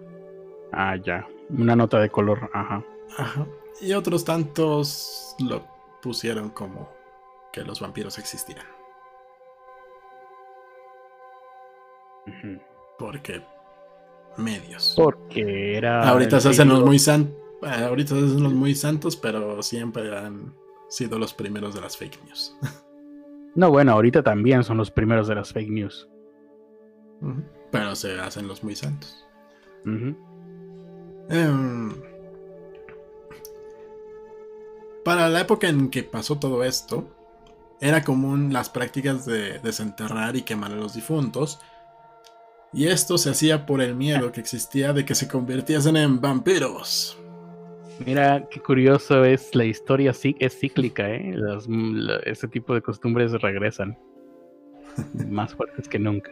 Ah, 0.72 0.96
ya. 0.96 1.28
Una 1.50 1.76
nota 1.76 2.00
de 2.00 2.10
color, 2.10 2.50
ajá. 2.54 2.82
Ajá. 3.18 3.46
Y 3.82 3.92
otros 3.92 4.24
tantos 4.24 5.36
lo 5.40 5.68
pusieron 6.02 6.50
como 6.50 6.90
que 7.52 7.64
los 7.64 7.82
vampiros 7.82 8.18
existían. 8.18 8.66
Ujú. 12.26 12.62
Porque 12.98 13.44
medios. 14.38 14.94
Porque 14.96 15.76
era. 15.78 16.08
Ahorita 16.10 16.40
se 16.40 16.50
hacen 16.50 16.70
los 16.70 16.84
muy 16.86 17.00
san- 17.00 17.34
ahorita 17.62 18.16
se 18.16 18.26
hacen 18.26 18.44
los 18.44 18.54
muy 18.54 18.76
santos, 18.76 19.16
pero 19.16 19.62
siempre 19.64 20.16
han 20.18 20.54
sido 20.90 21.18
los 21.20 21.34
primeros 21.34 21.74
de 21.76 21.82
las 21.82 21.98
fake 21.98 22.20
news. 22.26 22.56
No, 23.58 23.70
bueno, 23.72 23.94
ahorita 23.94 24.22
también 24.22 24.66
son 24.66 24.76
los 24.76 24.92
primeros 24.92 25.30
de 25.30 25.36
las 25.36 25.54
fake 25.54 25.70
news. 25.70 26.10
Pero 27.72 27.96
se 27.96 28.20
hacen 28.20 28.50
los 28.50 28.66
muy 28.66 28.76
santos. 28.76 29.26
Em, 31.30 31.94
para 35.04 35.30
la 35.30 35.42
época 35.42 35.68
en 35.70 35.90
que 35.90 36.04
pasó 36.04 36.38
todo 36.38 36.64
esto, 36.64 37.08
era 37.80 38.04
común 38.04 38.52
las 38.52 38.70
prácticas 38.70 39.26
de 39.26 39.60
desenterrar 39.60 40.36
y 40.36 40.42
quemar 40.42 40.72
a 40.72 40.76
los 40.76 40.94
difuntos. 40.94 41.60
Y 42.76 42.88
esto 42.88 43.18
se 43.18 43.30
hacía 43.30 43.66
por 43.66 43.82
el 43.82 43.96
miedo 43.96 44.32
que 44.34 44.42
existía 44.42 44.92
de 44.92 45.06
que 45.06 45.16
se 45.16 45.28
convirtiesen 45.30 45.96
en 45.96 46.20
vampiros. 46.20 47.18
Mira 48.06 48.46
qué 48.52 48.60
curioso 48.60 49.24
es 49.24 49.56
la 49.56 49.64
historia, 49.64 50.12
sí, 50.14 50.36
es 50.40 50.60
cíclica, 50.60 51.10
¿eh? 51.10 51.34
Las- 51.38 51.66
la- 51.70 52.18
ese 52.26 52.50
tipo 52.50 52.74
de 52.76 52.82
costumbres 52.82 53.32
regresan. 53.42 53.98
Más 55.30 55.54
fuertes 55.56 55.88
que 55.88 55.98
nunca. 56.00 56.32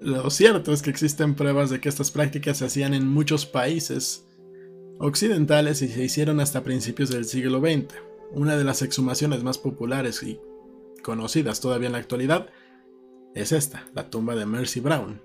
Lo 0.00 0.28
cierto 0.30 0.72
es 0.72 0.82
que 0.82 0.90
existen 0.90 1.34
pruebas 1.34 1.70
de 1.70 1.80
que 1.80 1.88
estas 1.88 2.10
prácticas 2.10 2.58
se 2.58 2.66
hacían 2.66 2.92
en 2.94 3.08
muchos 3.08 3.46
países 3.46 4.26
occidentales 4.98 5.80
y 5.82 5.88
se 5.88 6.04
hicieron 6.04 6.40
hasta 6.40 6.62
principios 6.62 7.08
del 7.10 7.24
siglo 7.24 7.60
XX. 7.60 7.94
Una 8.32 8.56
de 8.56 8.64
las 8.64 8.82
exhumaciones 8.82 9.42
más 9.42 9.56
populares 9.58 10.22
y 10.22 10.38
conocidas 11.02 11.60
todavía 11.60 11.86
en 11.86 11.92
la 11.92 11.98
actualidad 11.98 12.48
es 13.40 13.52
esta, 13.52 13.86
la 13.94 14.10
tumba 14.10 14.34
de 14.34 14.46
Mercy 14.46 14.80
Brown. 14.80 15.20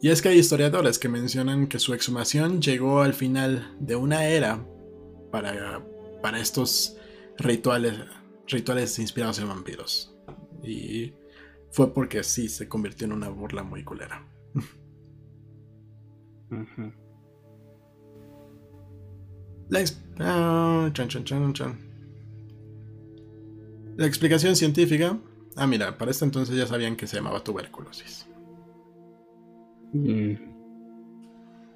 Y 0.00 0.10
es 0.10 0.20
que 0.20 0.28
hay 0.28 0.38
historiadores 0.38 0.98
que 0.98 1.08
mencionan 1.08 1.66
que 1.66 1.78
su 1.78 1.94
exhumación 1.94 2.60
llegó 2.60 3.00
al 3.00 3.14
final 3.14 3.74
de 3.80 3.96
una 3.96 4.26
era 4.26 4.66
para, 5.30 5.82
para 6.22 6.38
estos 6.40 6.98
rituales, 7.38 7.94
rituales 8.46 8.98
inspirados 8.98 9.38
en 9.38 9.48
vampiros. 9.48 10.14
Y 10.62 11.14
fue 11.70 11.92
porque 11.94 12.22
sí 12.22 12.48
se 12.48 12.68
convirtió 12.68 13.06
en 13.06 13.14
una 13.14 13.28
burla 13.30 13.62
muy 13.62 13.82
culera. 13.82 14.26
La, 19.70 19.80
ex- 19.80 20.02
ah, 20.18 20.90
chan, 20.92 21.08
chan, 21.08 21.24
chan, 21.24 21.52
chan. 21.54 21.78
La 23.96 24.06
explicación 24.06 24.54
científica. 24.54 25.18
Ah, 25.56 25.66
mira, 25.66 25.96
para 25.98 26.10
este 26.12 26.24
entonces 26.24 26.56
ya 26.56 26.66
sabían 26.66 26.96
que 26.96 27.06
se 27.06 27.16
llamaba 27.16 27.42
tuberculosis. 27.42 28.26
Mm, 29.94 30.34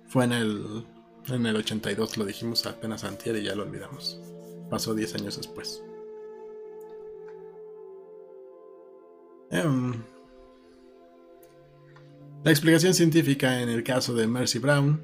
Fue 0.06 0.24
en 0.24 0.32
el, 0.32 0.86
en 1.28 1.46
el 1.46 1.56
82, 1.56 2.16
lo 2.16 2.24
dijimos 2.24 2.66
apenas 2.66 3.04
antier 3.04 3.36
y 3.36 3.44
ya 3.44 3.54
lo 3.54 3.62
olvidamos. 3.62 4.20
Pasó 4.70 4.94
10 4.94 5.14
años 5.14 5.36
después. 5.36 5.82
Em, 9.50 10.04
la 12.44 12.50
explicación 12.50 12.94
científica 12.94 13.60
en 13.62 13.68
el 13.68 13.82
caso 13.84 14.14
de 14.14 14.26
Mercy 14.26 14.58
Brown, 14.58 15.00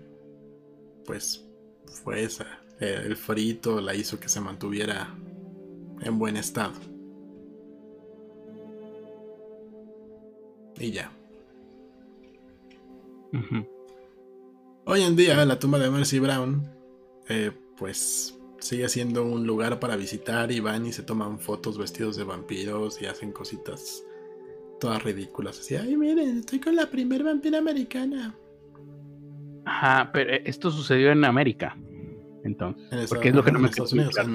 pues 1.04 1.44
fue 2.02 2.22
esa. 2.22 2.46
El 2.80 3.16
frito 3.16 3.80
la 3.80 3.94
hizo 3.94 4.18
que 4.18 4.28
se 4.28 4.40
mantuviera 4.40 5.14
en 6.00 6.18
buen 6.18 6.36
estado. 6.36 6.74
Y 10.78 10.90
ya. 10.90 11.10
Hoy 14.86 15.02
en 15.02 15.16
día 15.16 15.44
la 15.44 15.58
tumba 15.58 15.78
de 15.78 15.90
Mercy 15.90 16.18
Brown, 16.18 16.68
eh, 17.28 17.50
pues 17.76 18.38
sigue 18.58 18.88
siendo 18.88 19.24
un 19.24 19.46
lugar 19.46 19.80
para 19.80 19.96
visitar 19.96 20.50
y 20.52 20.60
van 20.60 20.86
y 20.86 20.92
se 20.92 21.02
toman 21.02 21.38
fotos 21.38 21.78
vestidos 21.78 22.16
de 22.16 22.24
vampiros 22.24 23.00
y 23.02 23.06
hacen 23.06 23.32
cositas 23.32 24.04
todas 24.80 25.02
ridículas. 25.02 25.58
Así, 25.58 25.76
ay, 25.76 25.96
miren, 25.96 26.38
estoy 26.38 26.60
con 26.60 26.76
la 26.76 26.86
primer 26.86 27.24
vampira 27.24 27.58
americana. 27.58 28.34
Ajá, 29.64 30.10
pero 30.12 30.32
eh, 30.34 30.42
esto 30.44 30.70
sucedió 30.70 31.10
en 31.10 31.24
América. 31.24 31.76
Entonces, 32.44 32.84
En 32.92 33.06
porque 33.08 33.28
es 33.30 33.34
lo 33.34 33.42
que 33.42 33.52
no 33.52 33.58
me 33.58 33.68
Estados 33.68 33.92
Unidos, 33.94 34.14
claro. 34.14 34.30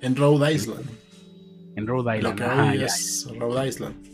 en, 0.00 0.16
Rhode 0.16 0.52
Island. 0.52 0.84
En 1.76 1.86
Rhode 1.86 2.04
Lo 2.04 2.16
Island. 2.16 2.36
que 2.36 2.44
ajá, 2.44 2.70
hoy 2.72 2.78
ya, 2.78 2.86
es 2.86 3.28
Rhode 3.38 3.68
Island. 3.68 4.07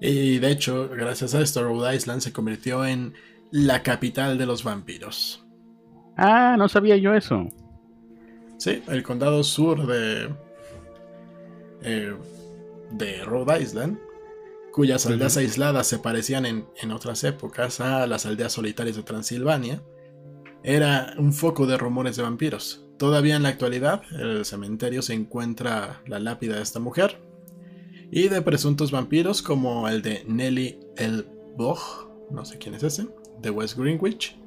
Y 0.00 0.38
de 0.38 0.50
hecho, 0.52 0.88
gracias 0.88 1.34
a 1.34 1.40
esto, 1.40 1.62
Rhode 1.64 1.94
Island 1.96 2.20
se 2.20 2.32
convirtió 2.32 2.84
en 2.86 3.14
la 3.50 3.82
capital 3.82 4.38
de 4.38 4.46
los 4.46 4.62
vampiros. 4.64 5.44
Ah, 6.16 6.56
no 6.58 6.68
sabía 6.68 6.96
yo 6.96 7.14
eso. 7.14 7.46
Sí, 8.58 8.82
el 8.88 9.02
condado 9.02 9.42
sur 9.44 9.86
de. 9.86 10.34
eh, 11.82 12.14
de 12.90 13.24
Rhode 13.24 13.60
Island, 13.62 13.98
cuyas 14.72 15.06
aldeas 15.06 15.36
aisladas 15.36 15.86
se 15.86 15.98
parecían 15.98 16.46
en, 16.46 16.66
en 16.80 16.90
otras 16.92 17.22
épocas 17.24 17.80
a 17.80 18.06
las 18.06 18.26
aldeas 18.26 18.52
solitarias 18.52 18.96
de 18.96 19.02
Transilvania, 19.02 19.82
era 20.62 21.14
un 21.18 21.32
foco 21.32 21.66
de 21.66 21.76
rumores 21.78 22.16
de 22.16 22.22
vampiros. 22.22 22.84
Todavía 22.98 23.36
en 23.36 23.44
la 23.44 23.50
actualidad, 23.50 24.02
en 24.12 24.20
el 24.20 24.44
cementerio 24.44 25.02
se 25.02 25.14
encuentra 25.14 26.02
la 26.06 26.18
lápida 26.18 26.56
de 26.56 26.62
esta 26.62 26.80
mujer 26.80 27.20
y 28.10 28.28
de 28.28 28.42
presuntos 28.42 28.90
vampiros 28.90 29.42
como 29.42 29.88
el 29.88 30.02
de 30.02 30.24
Nelly 30.26 30.78
El 30.96 31.26
Bog, 31.56 31.78
no 32.30 32.44
sé 32.44 32.58
quién 32.58 32.74
es 32.74 32.82
ese, 32.82 33.08
de 33.40 33.50
West 33.50 33.76
Greenwich, 33.76 34.38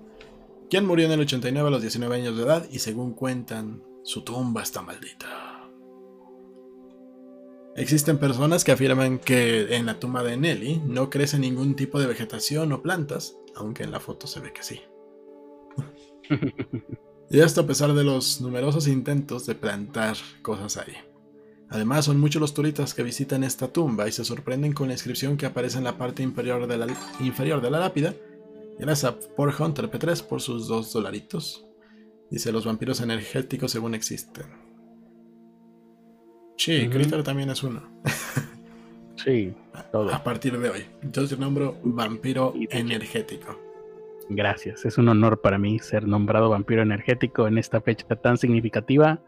quien 0.70 0.86
murió 0.86 1.05
en 1.05 1.12
el 1.12 1.22
89 1.22 1.68
a 1.68 1.72
los 1.72 1.82
19 1.82 2.16
años 2.16 2.38
de 2.38 2.43
edad 2.43 2.68
y 2.72 2.80
según 2.80 3.14
cuentan, 3.14 3.84
su 4.03 4.24
tumba 4.24 4.64
está 4.64 4.82
maldita. 4.82 5.51
Existen 7.76 8.18
personas 8.18 8.64
que 8.64 8.74
afirman 8.74 9.20
que 9.20 9.76
en 9.76 9.86
la 9.86 9.99
tumba 9.99 10.24
de 10.24 10.36
Nelly 10.36 10.82
no 10.86 11.09
crece 11.09 11.39
ningún 11.39 11.76
tipo 11.76 11.99
de 11.99 12.07
vegetación 12.07 12.72
o 12.74 12.82
plantas, 12.82 13.38
aunque 13.55 13.84
en 13.84 13.91
la 13.91 13.99
foto 13.99 14.28
se 14.28 14.41
ve 14.41 14.51
que 14.51 14.64
sí. 14.64 14.82
y 17.30 17.39
esto 17.39 17.62
a 17.62 17.68
pesar 17.68 17.93
de 17.93 18.03
los 18.03 18.41
numerosos 18.41 18.88
intentos 18.88 19.45
de 19.45 19.55
plantar 19.55 20.18
cosas 20.41 20.78
ahí. 20.78 20.95
Además, 21.72 22.03
son 22.03 22.19
muchos 22.19 22.41
los 22.41 22.53
turistas 22.53 22.93
que 22.93 23.01
visitan 23.01 23.45
esta 23.45 23.69
tumba 23.69 24.05
y 24.07 24.11
se 24.11 24.26
sorprenden 24.26 24.74
con 24.74 24.88
la 24.88 24.93
inscripción 24.93 25.38
que 25.38 25.45
aparece 25.45 25.78
en 25.78 25.86
la 25.86 25.97
parte 25.97 26.22
inferior 26.22 26.67
de 26.67 26.78
la, 26.78 26.88
inferior 27.22 27.61
de 27.61 27.72
la 27.72 27.80
lápida. 27.80 28.13
Gracias 28.78 29.11
a 29.11 29.17
por 29.36 29.53
Hunter 29.57 29.89
P3 29.89 30.22
por 30.28 30.41
sus 30.41 30.67
dos 30.67 30.91
dolaritos. 30.91 31.65
Dice, 32.30 32.51
los 32.51 32.65
vampiros 32.65 32.99
energéticos 32.99 33.72
según 33.72 33.95
existen. 33.95 34.45
Sí, 36.57 36.89
Critter 36.89 37.24
también 37.24 37.49
es 37.49 37.63
uno. 37.63 37.82
sí, 39.15 39.53
todo. 39.93 40.13
A 40.13 40.24
partir 40.24 40.59
de 40.59 40.69
hoy. 40.69 40.86
Yo 41.11 41.26
te 41.26 41.38
nombro 41.38 41.80
vampiro 41.84 42.53
energético. 42.69 43.57
Gracias, 44.30 44.86
es 44.86 44.97
un 44.97 45.07
honor 45.07 45.39
para 45.39 45.57
mí 45.57 45.80
ser 45.80 46.05
nombrado 46.05 46.49
vampiro 46.49 46.82
energético 46.82 47.47
en 47.47 47.57
esta 47.57 47.82
fecha 47.82 48.05
tan 48.15 48.38
significativa 48.38 49.22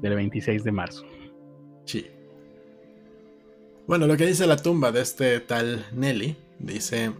del 0.00 0.14
26 0.14 0.64
de 0.64 0.72
marzo. 0.72 1.06
Sí. 1.86 2.06
Bueno, 3.86 4.06
lo 4.06 4.16
que 4.16 4.26
dice 4.26 4.46
la 4.46 4.56
tumba 4.56 4.92
de 4.92 5.00
este 5.00 5.40
tal 5.40 5.86
Nelly, 5.92 6.36
dice, 6.58 7.12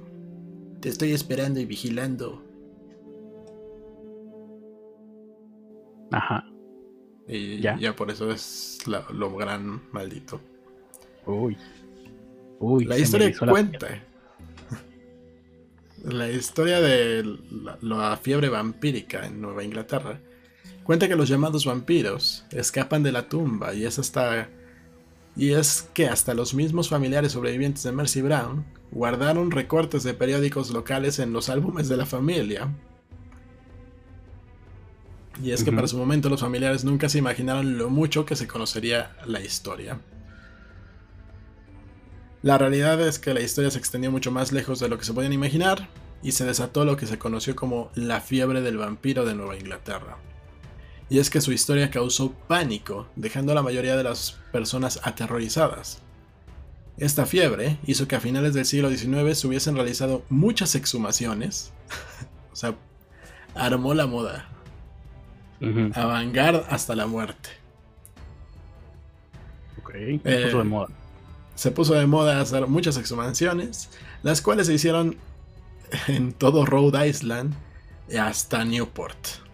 te 0.81 0.89
estoy 0.89 1.13
esperando 1.13 1.61
y 1.61 1.65
vigilando. 1.65 2.43
Ajá. 6.11 6.45
Y 7.29 7.61
ya, 7.61 7.97
por 7.97 8.11
eso 8.11 8.31
es 8.31 8.79
lo 8.87 9.37
gran 9.37 9.83
maldito. 9.93 10.41
Uy. 11.25 11.57
Uy. 12.59 12.85
La 12.85 12.99
historia 12.99 13.33
cuenta. 13.39 14.03
La, 16.05 16.31
historia 16.31 16.81
de 16.81 17.25
la 17.81 18.17
fiebre 18.17 18.49
vampírica 18.49 19.27
en 19.27 19.41
Nueva 19.41 19.65
Inglaterra 19.65 20.21
Cuenta 20.87 21.09
que 21.09 21.17
los 21.17 21.29
llamados 21.29 21.67
vampiros 21.67 22.45
escapan 22.53 23.03
de 23.03 23.11
la 23.11 23.29
tumba 23.29 23.75
y 23.75 23.85
es 23.85 23.99
hasta 23.99 24.49
y 25.35 25.51
es 25.51 25.91
que 25.93 26.07
hasta 26.07 26.33
los 26.33 26.55
mismos 26.55 26.89
familiares 26.89 27.33
sobrevivientes 27.33 27.83
de 27.83 27.91
Mercy 27.91 28.23
Brown 28.23 28.65
guardaron 28.93 29.51
recortes 29.51 30.05
de 30.05 30.15
periódicos 30.15 30.71
locales 30.71 31.19
en 31.19 31.33
los 31.33 31.49
álbumes 31.49 31.89
de 31.89 31.97
la 31.97 32.07
familia. 32.07 32.73
Y 35.43 35.51
es 35.51 35.65
que 35.65 35.73
para 35.73 35.89
su 35.89 35.99
momento 35.99 36.29
los 36.29 36.41
familiares 36.41 36.85
nunca 36.85 37.09
se 37.09 37.19
imaginaron 37.19 37.79
lo 37.79 37.91
mucho 37.91 38.25
que 38.25 38.37
se 38.37 38.47
conocería 38.47 39.17
la 39.27 39.41
historia. 39.41 40.01
La 42.43 42.59
realidad 42.59 43.01
es 43.01 43.19
que 43.19 43.35
la 43.35 43.41
historia 43.41 43.73
se 43.73 43.79
extendió 43.79 44.13
mucho 44.13 44.31
más 44.31 44.53
lejos 44.53 44.79
de 44.79 44.89
lo 44.89 44.99
que 44.99 45.05
se 45.05 45.13
podían 45.13 45.33
imaginar 45.33 45.89
y 46.23 46.31
se 46.31 46.45
desató 46.45 46.85
lo 46.85 46.97
que 46.97 47.07
se 47.07 47.19
conoció 47.19 47.57
como 47.57 47.91
la 47.97 48.21
fiebre 48.21 48.61
del 48.61 48.79
vampiro 48.79 49.27
de 49.27 49.35
Nueva 49.35 49.57
Inglaterra 49.57 50.17
y 51.09 51.19
es 51.19 51.31
que 51.31 51.41
su 51.41 51.53
historia 51.53 51.91
causó 51.91 52.33
pánico, 52.33 53.07
dejando 53.17 53.53
a 53.53 53.55
la 53.55 53.63
mayoría 53.63 53.97
de 53.97 54.03
las 54.03 54.33
personas 54.53 55.01
aterrorizadas. 55.05 56.03
Esta 56.99 57.27
fiebre 57.27 57.79
hizo 57.87 58.09
que 58.09 58.17
a 58.17 58.21
finales 58.21 58.55
del 58.55 58.65
siglo 58.65 58.91
XIX 58.91 59.39
se 59.39 59.47
hubiesen 59.47 59.77
realizado 59.77 60.25
muchas 60.31 60.75
exhumaciones, 60.75 61.73
o 62.53 62.57
sea, 62.57 62.75
armó 63.55 63.95
la 63.95 64.07
moda, 64.07 64.49
a 65.95 66.21
hasta 66.71 66.97
la 66.97 67.07
muerte. 67.07 67.51
Ok, 69.83 69.93
se 69.93 70.19
puso 70.19 70.57
de 70.59 70.63
eh, 70.63 70.65
moda. 70.65 70.89
Se 71.55 71.71
puso 71.71 71.95
de 71.95 72.07
moda 72.07 72.41
hacer 72.41 72.67
muchas 72.67 72.97
exhumaciones, 72.97 73.91
las 74.23 74.43
cuales 74.43 74.67
se 74.67 74.75
hicieron 74.75 75.17
en 76.09 76.33
todo 76.33 76.67
Rhode 76.67 77.09
Island 77.09 77.55
hasta 78.19 78.65
Newport. 78.65 79.46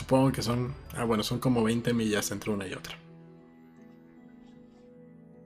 Supongo 0.00 0.32
que 0.32 0.40
son. 0.40 0.74
Ah, 0.96 1.04
bueno, 1.04 1.22
son 1.22 1.40
como 1.40 1.62
20 1.62 1.92
millas 1.92 2.30
entre 2.30 2.50
una 2.50 2.66
y 2.66 2.72
otra. 2.72 2.96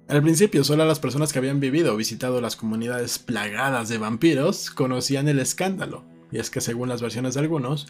Al 0.07 0.23
principio, 0.23 0.63
solo 0.63 0.85
las 0.85 1.01
personas 1.01 1.33
que 1.33 1.41
habían 1.41 1.59
vivido 1.59 1.93
o 1.93 1.97
visitado 1.97 2.41
las 2.41 2.55
comunidades 2.55 3.19
plagadas 3.19 3.89
de 3.89 3.99
vampiros 3.99 4.71
conocían 4.71 5.27
el 5.27 5.41
escándalo. 5.41 6.05
Y 6.31 6.39
es 6.39 6.51
que, 6.51 6.61
según 6.61 6.89
las 6.89 7.03
versiones 7.03 7.35
de 7.35 7.41
algunos, 7.41 7.89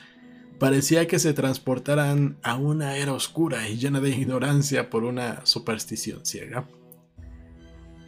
parecía 0.58 1.06
que 1.06 1.18
se 1.18 1.34
transportaran 1.34 2.38
a 2.42 2.56
una 2.56 2.96
era 2.96 3.12
oscura 3.12 3.68
y 3.68 3.76
llena 3.76 4.00
de 4.00 4.08
ignorancia 4.08 4.88
por 4.88 5.04
una 5.04 5.44
superstición 5.44 6.24
ciega. 6.24 6.66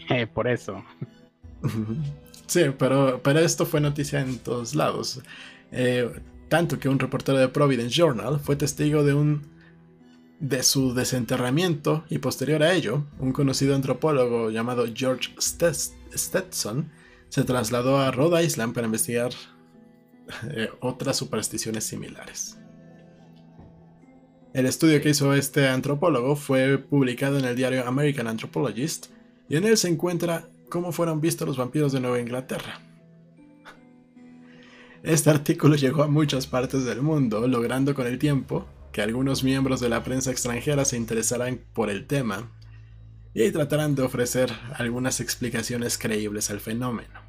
Eh, 0.09 0.27
por 0.27 0.49
eso. 0.49 0.83
sí, 2.47 2.63
pero, 2.79 3.21
pero 3.23 3.41
esto 3.41 3.67
fue 3.67 3.83
noticia 3.83 4.23
en 4.23 4.39
todos 4.39 4.75
lados. 4.75 5.21
Eh, 5.73 6.11
tanto 6.49 6.78
que 6.78 6.88
un 6.88 6.99
reportero 6.99 7.38
de 7.38 7.49
Providence 7.49 7.94
Journal 7.94 8.40
fue 8.40 8.57
testigo 8.57 9.05
de 9.05 9.14
un 9.14 9.57
de 10.38 10.62
su 10.62 10.92
desenterramiento 10.92 12.05
y 12.11 12.18
posterior 12.18 12.62
a 12.62 12.74
ello, 12.74 13.07
un 13.18 13.32
conocido 13.32 13.74
antropólogo 13.74 14.51
llamado 14.51 14.84
George 14.94 15.30
Stetson 15.40 16.90
se 17.28 17.44
trasladó 17.44 17.99
a 17.99 18.11
Rhode 18.11 18.44
Island 18.44 18.74
para 18.74 18.86
investigar 18.86 19.30
eh, 20.51 20.68
otras 20.80 21.16
supersticiones 21.16 21.84
similares. 21.84 22.59
El 24.53 24.66
estudio 24.66 25.01
que 25.01 25.11
hizo 25.11 25.34
este 25.34 25.68
antropólogo 25.68 26.36
fue 26.36 26.78
publicado 26.78 27.38
en 27.38 27.44
el 27.44 27.57
diario 27.57 27.86
American 27.86 28.26
Anthropologist 28.26 29.07
y 29.49 29.57
en 29.57 29.64
él 29.64 29.76
se 29.76 29.88
encuentra 29.88 30.49
cómo 30.70 30.92
fueron 30.92 31.20
vistos 31.20 31.47
los 31.47 31.57
vampiros 31.57 31.92
de 31.92 32.01
Nueva 32.01 32.20
Inglaterra. 32.20 32.80
Este 35.07 35.31
artículo 35.31 35.77
llegó 35.77 36.03
a 36.03 36.09
muchas 36.09 36.49
partes 36.49 36.85
del 36.85 37.01
mundo, 37.01 37.47
logrando 37.47 37.95
con 37.95 38.09
el 38.09 38.19
tiempo 38.19 38.67
que 38.91 39.03
algunos 39.03 39.45
miembros 39.45 39.79
de 39.79 39.89
la 39.89 40.03
prensa 40.03 40.33
extranjera 40.33 40.85
se 40.85 40.97
interesaran 40.97 41.61
por 41.75 41.91
el 41.91 42.09
tema 42.09 42.51
y 43.33 43.49
trataran 43.53 43.95
de 43.95 44.03
ofrecer 44.03 44.51
algunas 44.75 45.21
explicaciones 45.21 45.97
creíbles 45.97 46.51
al 46.51 46.59
fenómeno. 46.59 47.21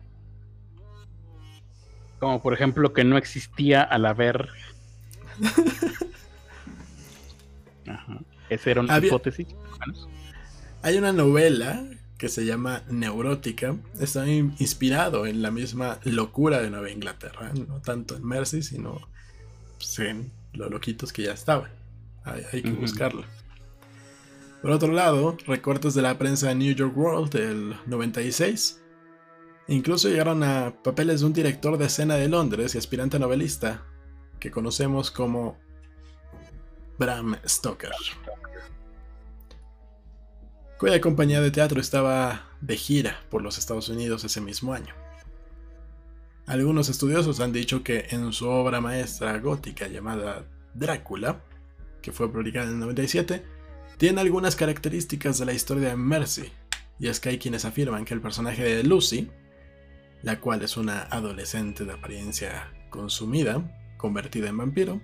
Como 2.18 2.42
por 2.42 2.56
ejemplo 2.56 2.94
que 2.94 3.04
no 3.04 3.16
existía 3.16 3.84
al 3.84 4.08
haber... 4.08 4.50
Esa 8.50 8.72
era 8.72 8.82
una 8.82 8.98
hipótesis. 8.98 9.50
Hay 10.82 10.98
una 10.98 11.14
novela 11.14 11.86
que 12.18 12.30
se 12.30 12.46
llama 12.46 12.84
Neurótica, 12.90 13.76
está 14.00 14.28
inspirado 14.28 15.26
en 15.26 15.42
la 15.42 15.52
misma 15.52 16.00
locura 16.04 16.62
de 16.62 16.70
Nueva 16.70 16.90
Inglaterra, 16.90 17.52
no 17.54 17.80
tanto 17.82 18.16
en 18.16 18.26
Mercy, 18.26 18.64
sino 18.64 19.08
pues, 19.78 20.00
en 20.00 20.32
los 20.54 20.72
loquitos 20.72 21.14
que 21.14 21.24
ya 21.24 21.34
estaban. 21.34 21.72
Hay, 22.24 22.62
que 22.62 22.72
buscarlo. 22.72 23.24
Por 24.62 24.72
otro 24.72 24.92
lado, 24.92 25.38
recortes 25.46 25.94
de 25.94 26.02
la 26.02 26.18
prensa 26.18 26.50
de 26.50 26.56
New 26.56 26.76
York 26.76 26.98
World 26.98 27.32
del 27.32 27.76
96 27.86 28.82
incluso 29.68 30.10
llegaron 30.10 30.44
a 30.44 30.74
papeles 30.84 31.20
de 31.20 31.26
un 31.26 31.34
director 31.34 31.78
de 31.78 31.86
escena 31.86 32.16
de 32.16 32.30
Londres 32.30 32.74
y 32.74 32.78
aspirante 32.78 33.20
novelista 33.20 33.84
que 34.40 34.52
conocemos 34.52 35.12
como 35.12 35.58
Bram 36.98 37.38
Stoker 37.46 37.92
cuya 40.78 41.02
compañía 41.02 41.42
de 41.42 41.52
teatro 41.52 41.82
estaba 41.82 42.50
de 42.62 42.78
gira 42.78 43.20
por 43.30 43.42
los 43.42 43.58
Estados 43.58 43.90
Unidos 43.90 44.24
ese 44.24 44.42
mismo 44.42 44.74
año. 44.74 44.94
Algunos 46.46 46.88
estudiosos 46.88 47.40
han 47.40 47.52
dicho 47.52 47.84
que 47.84 48.08
en 48.12 48.32
su 48.32 48.48
obra 48.48 48.80
maestra 48.80 49.38
gótica 49.40 49.88
llamada 49.88 50.46
Drácula, 50.74 51.42
que 52.02 52.12
fue 52.12 52.32
publicada 52.32 52.68
en 52.68 52.74
el 52.74 52.80
97, 52.80 53.44
tiene 53.98 54.22
algunas 54.22 54.56
características 54.56 55.40
de 55.40 55.46
la 55.46 55.54
historia 55.54 55.90
de 55.90 55.98
Mercy, 55.98 56.52
y 57.00 57.08
es 57.08 57.20
que 57.20 57.30
hay 57.30 57.40
quienes 57.40 57.66
afirman 57.66 58.06
que 58.06 58.14
el 58.14 58.22
personaje 58.22 58.64
de 58.64 58.84
Lucy, 58.84 59.30
la 60.22 60.40
cual 60.40 60.62
es 60.62 60.78
una 60.78 61.04
adolescente 61.04 61.84
de 61.84 61.94
apariencia 61.94 62.72
consumida, 62.90 63.96
convertida 63.98 64.50
en 64.50 64.58
vampiro, 64.58 65.02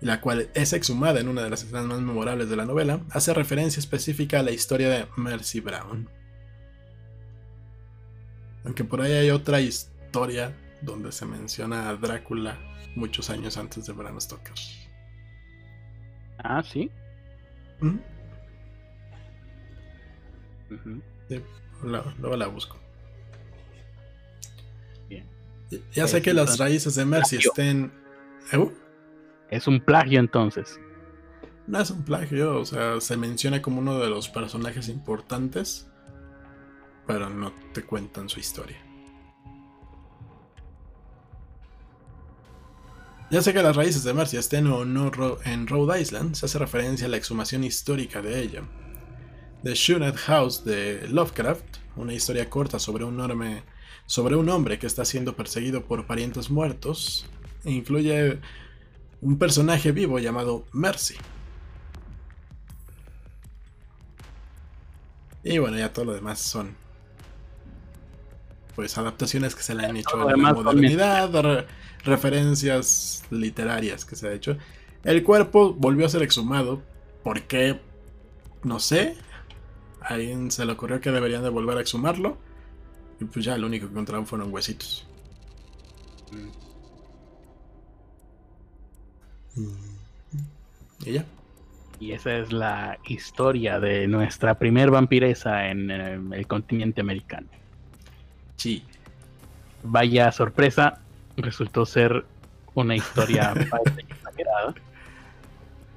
la 0.00 0.20
cual 0.20 0.50
es 0.54 0.72
exhumada 0.72 1.20
en 1.20 1.28
una 1.28 1.42
de 1.42 1.50
las 1.50 1.62
escenas 1.62 1.86
más 1.86 2.00
memorables 2.00 2.48
de 2.48 2.56
la 2.56 2.66
novela, 2.66 3.00
hace 3.10 3.32
referencia 3.32 3.80
específica 3.80 4.40
a 4.40 4.42
la 4.42 4.50
historia 4.50 4.88
de 4.88 5.06
Mercy 5.16 5.60
Brown. 5.60 6.08
Aunque 8.64 8.84
por 8.84 9.00
ahí 9.00 9.12
hay 9.12 9.30
otra 9.30 9.60
historia 9.60 10.56
donde 10.82 11.12
se 11.12 11.26
menciona 11.26 11.88
a 11.88 11.96
Drácula 11.96 12.58
muchos 12.96 13.30
años 13.30 13.56
antes 13.56 13.86
de 13.86 13.92
Bram 13.92 14.20
Stoker. 14.20 14.54
Ah, 16.38 16.62
sí. 16.62 16.90
¿Mm? 17.80 17.98
luego 22.18 22.36
la 22.36 22.46
busco. 22.46 22.78
Bien. 25.08 25.26
Ya 25.92 26.06
sé 26.06 26.22
que 26.22 26.32
las 26.34 26.58
raíces 26.58 26.94
de 26.94 27.04
Mercy 27.04 27.36
estén. 27.36 27.92
¿Eh? 28.52 28.70
Es 29.50 29.66
un 29.66 29.80
plagio 29.80 30.20
entonces. 30.20 30.80
No 31.66 31.80
es 31.80 31.90
un 31.90 32.04
plagio, 32.04 32.58
o 32.58 32.64
sea, 32.64 33.00
se 33.00 33.16
menciona 33.16 33.62
como 33.62 33.80
uno 33.80 33.98
de 33.98 34.10
los 34.10 34.28
personajes 34.28 34.88
importantes, 34.88 35.88
pero 37.06 37.30
no 37.30 37.52
te 37.72 37.82
cuentan 37.82 38.28
su 38.28 38.40
historia. 38.40 38.76
Ya 43.30 43.42
sé 43.42 43.52
que 43.52 43.62
las 43.62 43.74
raíces 43.74 44.04
de 44.04 44.12
Mercy 44.12 44.36
estén 44.36 44.66
o 44.66 44.84
no 44.84 45.10
en 45.44 45.66
Rhode 45.66 46.00
Island, 46.00 46.34
se 46.34 46.46
hace 46.46 46.58
referencia 46.58 47.06
a 47.06 47.10
la 47.10 47.16
exhumación 47.16 47.64
histórica 47.64 48.20
de 48.20 48.40
ella. 48.40 48.62
The 49.62 49.74
Shuned 49.74 50.14
House 50.14 50.64
de 50.64 51.08
Lovecraft, 51.08 51.64
una 51.96 52.12
historia 52.12 52.50
corta 52.50 52.78
sobre 52.78 53.04
un, 53.04 53.14
enorme, 53.14 53.62
sobre 54.04 54.36
un 54.36 54.50
hombre 54.50 54.78
que 54.78 54.86
está 54.86 55.06
siendo 55.06 55.34
perseguido 55.34 55.86
por 55.86 56.06
parientes 56.06 56.50
muertos, 56.50 57.26
incluye 57.64 58.40
un 59.24 59.38
personaje 59.38 59.90
vivo 59.90 60.18
llamado 60.18 60.66
Mercy. 60.72 61.16
Y 65.42 65.58
bueno, 65.58 65.78
ya 65.78 65.92
todo 65.92 66.04
lo 66.04 66.14
demás 66.14 66.40
son 66.40 66.76
pues 68.76 68.98
adaptaciones 68.98 69.54
que 69.54 69.62
se 69.62 69.74
le 69.74 69.86
han 69.86 69.96
hecho 69.96 70.28
a 70.28 70.36
la 70.36 70.52
modernidad, 70.52 71.66
referencias 72.04 73.24
literarias 73.30 74.04
que 74.04 74.14
se 74.14 74.28
ha 74.28 74.32
hecho. 74.32 74.58
El 75.04 75.22
cuerpo 75.22 75.72
volvió 75.72 76.04
a 76.04 76.08
ser 76.10 76.22
exhumado. 76.22 76.82
¿Por 77.22 77.42
qué? 77.42 77.80
No 78.62 78.78
sé. 78.78 79.16
A 80.02 80.14
alguien 80.14 80.50
se 80.50 80.66
le 80.66 80.72
ocurrió 80.72 81.00
que 81.00 81.10
deberían 81.10 81.42
de 81.42 81.48
volver 81.48 81.78
a 81.78 81.80
exhumarlo. 81.80 82.36
Y 83.20 83.24
pues 83.24 83.44
ya 83.44 83.56
lo 83.56 83.68
único 83.68 83.86
que 83.86 83.92
encontraron 83.92 84.26
fueron 84.26 84.52
huesitos. 84.52 85.06
Y 91.04 91.12
ya. 91.12 91.24
Y 92.00 92.12
esa 92.12 92.36
es 92.38 92.52
la 92.52 92.98
historia 93.06 93.78
de 93.78 94.06
nuestra 94.08 94.58
primer 94.58 94.90
vampiresa 94.90 95.68
en 95.68 95.90
el 95.90 96.46
continente 96.46 97.00
americano. 97.00 97.46
Sí. 98.56 98.84
Vaya 99.82 100.32
sorpresa, 100.32 101.00
resultó 101.36 101.86
ser 101.86 102.24
una 102.74 102.96
historia 102.96 103.52
exagerada, 104.08 104.74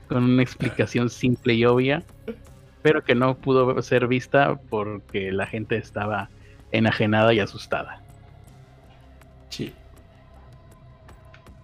con 0.08 0.24
una 0.24 0.44
explicación 0.44 1.10
simple 1.10 1.56
y 1.56 1.66
obvia, 1.66 2.04
pero 2.82 3.04
que 3.04 3.16
no 3.16 3.36
pudo 3.36 3.82
ser 3.82 4.08
vista 4.08 4.60
porque 4.70 5.32
la 5.32 5.48
gente 5.48 5.78
estaba 5.78 6.30
enajenada 6.72 7.34
y 7.34 7.40
asustada. 7.40 8.02
Sí. 9.50 9.74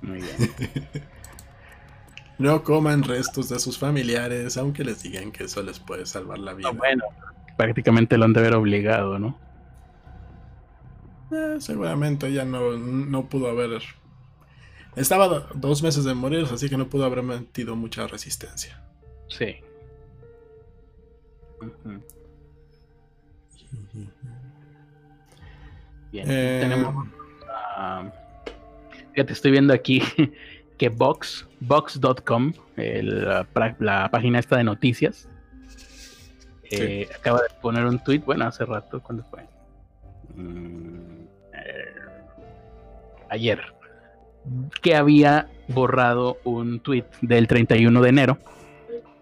Muy 0.01 0.17
bien. 0.21 1.03
no 2.37 2.63
coman 2.63 3.03
restos 3.03 3.49
de 3.49 3.59
sus 3.59 3.77
familiares, 3.77 4.57
aunque 4.57 4.83
les 4.83 5.03
digan 5.03 5.31
que 5.31 5.45
eso 5.45 5.61
les 5.61 5.79
puede 5.79 6.05
salvar 6.05 6.39
la 6.39 6.53
vida. 6.53 6.71
bueno, 6.71 7.05
prácticamente 7.57 8.17
lo 8.17 8.25
han 8.25 8.33
de 8.33 8.39
haber 8.39 8.55
obligado, 8.55 9.19
¿no? 9.19 9.37
Eh, 11.31 11.57
seguramente 11.59 12.31
ya 12.31 12.45
no, 12.45 12.77
no 12.77 13.27
pudo 13.27 13.49
haber. 13.49 13.81
Estaba 14.95 15.47
dos 15.55 15.81
meses 15.81 16.03
de 16.03 16.13
morir, 16.13 16.45
así 16.51 16.69
que 16.69 16.77
no 16.77 16.87
pudo 16.87 17.05
haber 17.05 17.23
metido 17.23 17.75
mucha 17.75 18.05
resistencia. 18.07 18.79
Sí. 19.27 19.57
Bien, 26.11 26.25
eh, 26.29 26.59
tenemos. 26.61 27.07
ya 29.15 29.25
te 29.25 29.33
estoy 29.33 29.51
viendo 29.51 29.73
aquí 29.73 30.01
que 30.83 30.89
Box, 30.89 31.47
Box.com, 31.61 32.51
la, 32.75 33.47
la, 33.79 34.09
página 34.11 34.39
esta 34.39 34.57
de 34.57 34.65
noticias, 34.65 35.29
eh, 36.71 37.07
acaba 37.17 37.39
de 37.39 37.47
poner 37.61 37.85
un 37.85 38.03
tweet, 38.03 38.19
bueno, 38.19 38.43
hace 38.43 38.65
rato, 38.65 39.01
¿cuándo 39.01 39.23
fue? 39.23 39.47
Mm, 40.35 41.23
eh, 41.53 41.95
ayer, 43.29 43.61
que 44.81 44.97
había 44.97 45.47
borrado 45.69 46.35
un 46.43 46.81
tweet 46.81 47.05
del 47.21 47.47
31 47.47 48.01
de 48.01 48.09
enero 48.09 48.37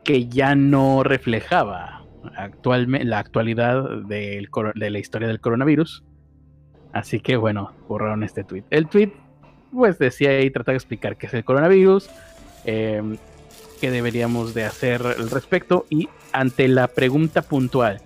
que 0.04 0.28
ya 0.30 0.56
no 0.56 1.04
reflejaba 1.04 2.08
actualmente 2.38 3.06
la 3.06 3.20
actualidad 3.20 3.88
de 4.08 4.50
la 4.74 4.98
historia 4.98 5.28
del 5.28 5.40
coronavirus. 5.40 6.04
Así 6.92 7.20
que 7.20 7.38
bueno, 7.38 7.72
borraron 7.88 8.24
este 8.24 8.44
tweet. 8.44 8.64
El 8.72 8.88
tweet 8.88 9.14
pues 9.74 9.98
decía 9.98 10.40
y 10.42 10.50
trataba 10.52 10.74
de 10.74 10.78
explicar 10.78 11.18
qué 11.18 11.28
es 11.28 11.34
el 11.34 11.44
coronavirus, 11.44 12.10
eh, 12.66 13.02
qué 13.80 13.92
deberíamos 13.92 14.54
de 14.54 14.66
hacer 14.66 15.02
al 15.02 15.30
respecto 15.30 15.86
y 15.90 16.10
ante 16.32 16.68
la 16.68 16.88
pregunta 16.88 17.42
puntual, 17.42 18.02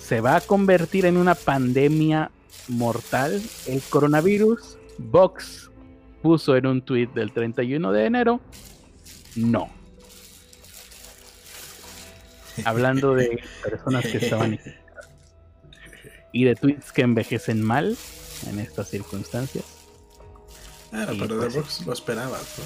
¿se 0.00 0.20
va 0.20 0.36
a 0.36 0.40
convertir 0.40 1.06
en 1.06 1.16
una 1.16 1.34
pandemia 1.34 2.30
mortal 2.68 3.42
el 3.66 3.82
coronavirus, 3.82 4.78
Vox 4.98 5.70
puso 6.22 6.56
en 6.56 6.66
un 6.66 6.82
tweet 6.82 7.08
del 7.08 7.32
31 7.32 7.92
de 7.92 8.04
enero, 8.04 8.40
no. 9.36 9.70
Hablando 12.64 13.14
de 13.14 13.40
personas 13.62 14.04
que 14.06 14.18
estaban 14.18 14.58
y 16.32 16.44
de 16.44 16.56
tweets 16.56 16.92
que 16.92 17.02
envejecen 17.02 17.62
mal 17.62 17.96
en 18.50 18.58
estas 18.58 18.88
circunstancias. 18.88 19.77
Pero 20.90 21.12
de 21.12 21.36
pues 21.36 21.54
Vox 21.54 21.86
lo 21.86 21.92
esperabas, 21.92 22.56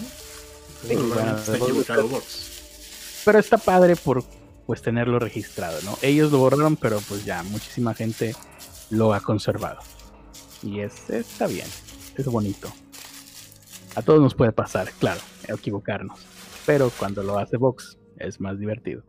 Pero 3.25 3.39
está 3.39 3.59
padre 3.59 3.97
por 3.97 4.25
pues 4.67 4.83
tenerlo 4.83 5.19
registrado, 5.19 5.81
¿no? 5.83 5.99
Ellos 6.03 6.31
lo 6.33 6.39
borraron, 6.39 6.77
pero 6.77 7.01
pues 7.09 7.25
ya 7.25 7.43
muchísima 7.43 7.95
gente 7.95 8.35
lo 8.91 9.13
ha 9.13 9.21
conservado. 9.21 9.81
Y 10.63 10.81
es, 10.81 11.11
está 11.11 11.47
bien, 11.47 11.67
es 12.17 12.27
bonito. 12.27 12.73
A 13.95 14.03
todos 14.03 14.21
nos 14.21 14.35
puede 14.35 14.53
pasar, 14.53 14.91
claro, 14.99 15.21
equivocarnos. 15.49 16.21
Pero 16.65 16.91
cuando 16.97 17.23
lo 17.23 17.39
hace 17.39 17.57
Vox 17.57 17.99
es 18.19 18.41
más 18.41 18.59
divertido. 18.59 19.03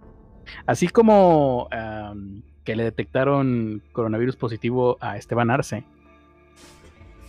Así 0.66 0.88
como 0.88 1.70
que 2.64 2.76
le 2.76 2.84
detectaron 2.84 3.84
coronavirus 3.92 4.36
positivo 4.36 4.98
a 5.02 5.18
Esteban 5.18 5.52
Arce 5.52 5.86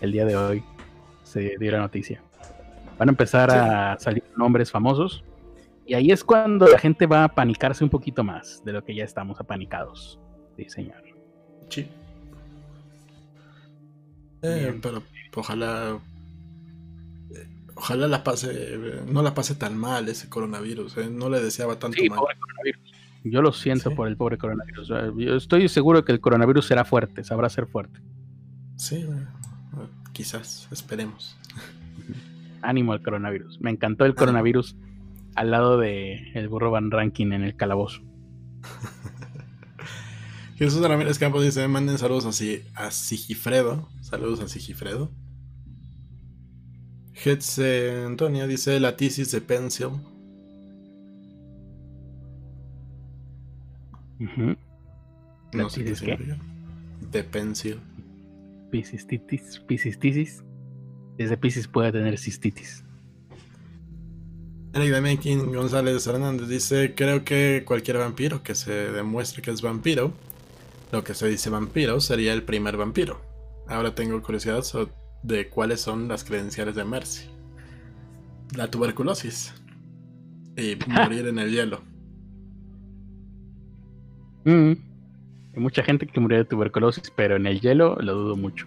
el 0.00 0.12
día 0.12 0.24
de 0.24 0.36
hoy, 0.36 0.64
se 1.24 1.56
dio 1.58 1.72
la 1.72 1.78
noticia. 1.78 2.22
Van 2.98 3.08
a 3.08 3.12
empezar 3.12 3.50
a 3.50 3.98
salir 3.98 4.22
nombres 4.36 4.70
famosos. 4.70 5.24
Y 5.86 5.94
ahí 5.94 6.10
es 6.10 6.24
cuando 6.24 6.66
la 6.66 6.78
gente 6.78 7.06
va 7.06 7.24
a 7.24 7.28
panicarse 7.28 7.84
un 7.84 7.90
poquito 7.90 8.24
más 8.24 8.62
de 8.64 8.72
lo 8.72 8.84
que 8.84 8.94
ya 8.94 9.04
estamos 9.04 9.40
apanicados. 9.40 10.18
Sí, 10.56 10.68
señor. 10.68 11.02
Sí. 11.68 11.88
Eh, 14.42 14.78
pero 14.80 15.02
ojalá. 15.34 15.98
Eh, 17.34 17.48
ojalá 17.74 18.06
la 18.06 18.22
pase. 18.22 18.78
No 19.06 19.22
la 19.22 19.34
pase 19.34 19.56
tan 19.56 19.76
mal 19.76 20.08
ese 20.08 20.28
coronavirus. 20.28 20.98
Eh, 20.98 21.10
no 21.10 21.28
le 21.28 21.40
deseaba 21.40 21.78
tanto 21.78 22.02
mal. 22.08 22.20
Yo 23.24 23.40
lo 23.40 23.52
siento 23.52 23.94
por 23.94 24.06
el 24.06 24.16
pobre 24.16 24.38
coronavirus. 24.38 24.88
Yo 25.16 25.36
estoy 25.36 25.68
seguro 25.68 26.04
que 26.04 26.12
el 26.12 26.20
coronavirus 26.20 26.66
será 26.66 26.84
fuerte, 26.84 27.24
sabrá 27.24 27.48
ser 27.48 27.66
fuerte. 27.66 28.00
Sí, 28.76 29.06
quizás, 30.14 30.66
esperemos. 30.70 31.36
Ánimo 32.62 32.94
al 32.94 33.02
coronavirus. 33.02 33.60
Me 33.60 33.70
encantó 33.70 34.06
el 34.06 34.14
coronavirus 34.14 34.76
al 35.34 35.50
lado 35.50 35.78
de 35.78 36.32
el 36.32 36.48
burro 36.48 36.70
Van 36.70 36.90
Ranking 36.90 37.32
en 37.32 37.42
el 37.42 37.56
calabozo. 37.56 38.00
Jesús 40.56 40.80
Ramírez 40.80 41.18
Campos 41.18 41.44
dice: 41.44 41.68
manden 41.68 41.98
saludos 41.98 42.24
así 42.24 42.62
a 42.74 42.90
Sigifredo. 42.90 43.90
Saludos 44.00 44.40
a 44.40 44.48
Sigifredo. 44.48 45.12
Hetze 47.12 48.04
Antonia 48.04 48.46
dice 48.46 48.80
la 48.80 48.96
tisis 48.96 49.30
de 49.30 49.40
Pencil. 49.40 49.88
No 55.52 55.68
sé 55.68 55.84
qué 55.84 55.94
significa. 55.94 56.38
De 57.12 57.24
Pencil. 57.24 57.80
Pisistitis. 58.74 59.60
Pisistitis. 59.68 60.42
Desde 61.16 61.36
Piscis 61.36 61.68
puede 61.68 61.92
tener 61.92 62.18
cistitis. 62.18 62.84
Eric 64.72 64.90
Demekin 64.90 65.54
González 65.54 66.04
Hernández 66.08 66.48
dice: 66.48 66.92
Creo 66.96 67.24
que 67.24 67.62
cualquier 67.64 67.98
vampiro 67.98 68.42
que 68.42 68.56
se 68.56 68.72
demuestre 68.90 69.42
que 69.42 69.52
es 69.52 69.62
vampiro, 69.62 70.12
lo 70.90 71.04
que 71.04 71.14
se 71.14 71.28
dice 71.28 71.50
vampiro, 71.50 72.00
sería 72.00 72.32
el 72.32 72.42
primer 72.42 72.76
vampiro. 72.76 73.20
Ahora 73.68 73.94
tengo 73.94 74.20
curiosidad 74.20 74.64
de 75.22 75.48
cuáles 75.48 75.80
son 75.80 76.08
las 76.08 76.24
credenciales 76.24 76.74
de 76.74 76.84
Mercy. 76.84 77.28
La 78.56 78.72
tuberculosis. 78.72 79.54
Y 80.56 80.76
morir 80.88 81.28
en 81.28 81.38
el 81.38 81.52
hielo. 81.52 81.80
Mm. 84.44 84.93
Hay 85.54 85.62
mucha 85.62 85.82
gente 85.82 86.06
que 86.06 86.20
murió 86.20 86.38
de 86.38 86.44
tuberculosis, 86.44 87.10
pero 87.14 87.36
en 87.36 87.46
el 87.46 87.60
hielo 87.60 87.96
lo 88.00 88.14
dudo 88.14 88.36
mucho. 88.36 88.66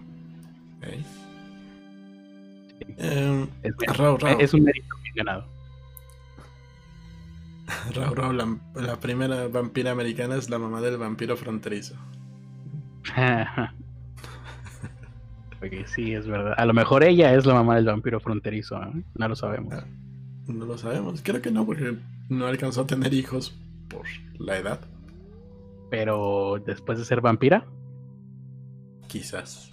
Eh, 2.97 3.47
Es, 3.63 3.73
Rao, 3.97 4.17
Rao. 4.17 4.39
es 4.39 4.53
un 4.53 4.63
mérito 4.63 4.95
bien 5.03 5.15
ganado. 5.15 5.45
Rao, 7.93 8.15
Rao, 8.15 8.31
la, 8.33 8.57
la 8.75 8.99
primera 8.99 9.47
vampira 9.47 9.91
americana 9.91 10.35
es 10.35 10.49
la 10.49 10.57
mamá 10.59 10.81
del 10.81 10.97
vampiro 10.97 11.35
fronterizo. 11.35 11.95
Oye, 15.61 15.85
sí, 15.87 16.13
es 16.13 16.27
verdad. 16.27 16.53
A 16.57 16.65
lo 16.65 16.73
mejor 16.73 17.03
ella 17.03 17.33
es 17.33 17.45
la 17.45 17.55
mamá 17.55 17.75
del 17.75 17.85
vampiro 17.85 18.19
fronterizo, 18.19 18.81
¿eh? 18.83 19.03
No 19.15 19.27
lo 19.27 19.35
sabemos. 19.35 19.73
Ah. 19.73 19.85
No 20.47 20.65
lo 20.65 20.77
sabemos. 20.77 21.21
Creo 21.23 21.41
que 21.41 21.51
no, 21.51 21.65
porque 21.65 21.97
no 22.29 22.45
alcanzó 22.45 22.81
a 22.81 22.87
tener 22.87 23.13
hijos 23.13 23.57
por 23.89 24.03
la 24.39 24.57
edad. 24.57 24.79
Pero 25.89 26.61
después 26.65 26.99
de 26.99 27.05
ser 27.05 27.21
vampira. 27.21 27.65
Quizás. 29.07 29.71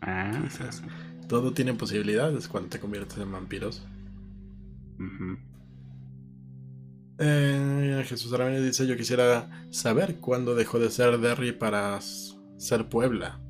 Ah, 0.00 0.30
Quizás. 0.42 0.82
Todo 1.28 1.52
tiene 1.52 1.74
posibilidades 1.74 2.48
cuando 2.48 2.70
te 2.70 2.80
conviertes 2.80 3.18
en 3.18 3.32
vampiros. 3.32 3.86
Eh, 7.18 8.04
Jesús 8.06 8.30
Ramírez 8.32 8.62
dice: 8.64 8.86
Yo 8.86 8.96
quisiera 8.96 9.66
saber 9.70 10.20
cuándo 10.20 10.54
dejó 10.54 10.78
de 10.78 10.90
ser 10.90 11.18
Derry 11.18 11.52
para 11.52 12.00
ser 12.00 12.88
Puebla. 12.88 13.40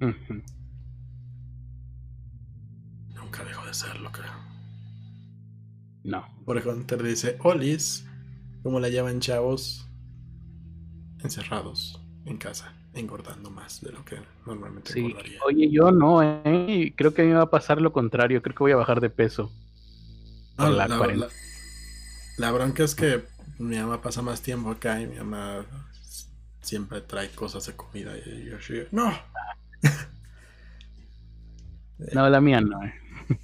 Ujú. 0.00 0.42
Nunca 3.14 3.44
dejó 3.44 3.66
de 3.66 3.74
serlo, 3.74 4.10
creo. 4.10 4.32
No. 6.02 6.24
Por 6.44 6.56
Hunter 6.66 7.02
dice: 7.02 7.36
Olis, 7.44 8.08
¿cómo 8.62 8.80
la 8.80 8.88
llaman 8.88 9.20
chavos? 9.20 9.88
Encerrados 11.22 12.00
en 12.24 12.36
casa, 12.36 12.72
engordando 12.94 13.50
más 13.50 13.80
de 13.80 13.92
lo 13.92 14.04
que 14.04 14.16
normalmente 14.46 14.92
Sí. 14.92 15.00
engordaría. 15.00 15.38
Oye, 15.46 15.70
yo 15.70 15.90
no, 15.90 16.22
¿eh? 16.22 16.92
Creo 16.96 17.14
que 17.14 17.22
a 17.22 17.24
mí 17.24 17.30
me 17.30 17.36
va 17.36 17.44
a 17.44 17.50
pasar 17.50 17.80
lo 17.80 17.92
contrario. 17.92 18.42
Creo 18.42 18.54
que 18.54 18.62
voy 18.64 18.72
a 18.72 18.76
bajar 18.76 19.00
de 19.00 19.10
peso. 19.10 19.50
No, 20.58 20.70
la 20.70 20.86
la, 20.88 20.98
la- 20.98 21.28
la 22.38 22.50
bronca 22.52 22.84
es 22.84 22.94
que 22.94 23.24
mi 23.58 23.76
mamá 23.78 24.00
pasa 24.02 24.22
más 24.22 24.42
tiempo 24.42 24.70
acá 24.70 25.00
y 25.00 25.06
mi 25.06 25.16
mamá 25.16 25.64
siempre 26.60 27.00
trae 27.00 27.30
cosas 27.30 27.66
de 27.66 27.74
comida 27.74 28.12
y 28.16 28.44
yo 28.46 28.56
así, 28.56 28.74
no. 28.90 29.12
No, 32.12 32.28
la 32.28 32.40
mía 32.40 32.60
no. 32.60 32.82
eh. 32.84 32.94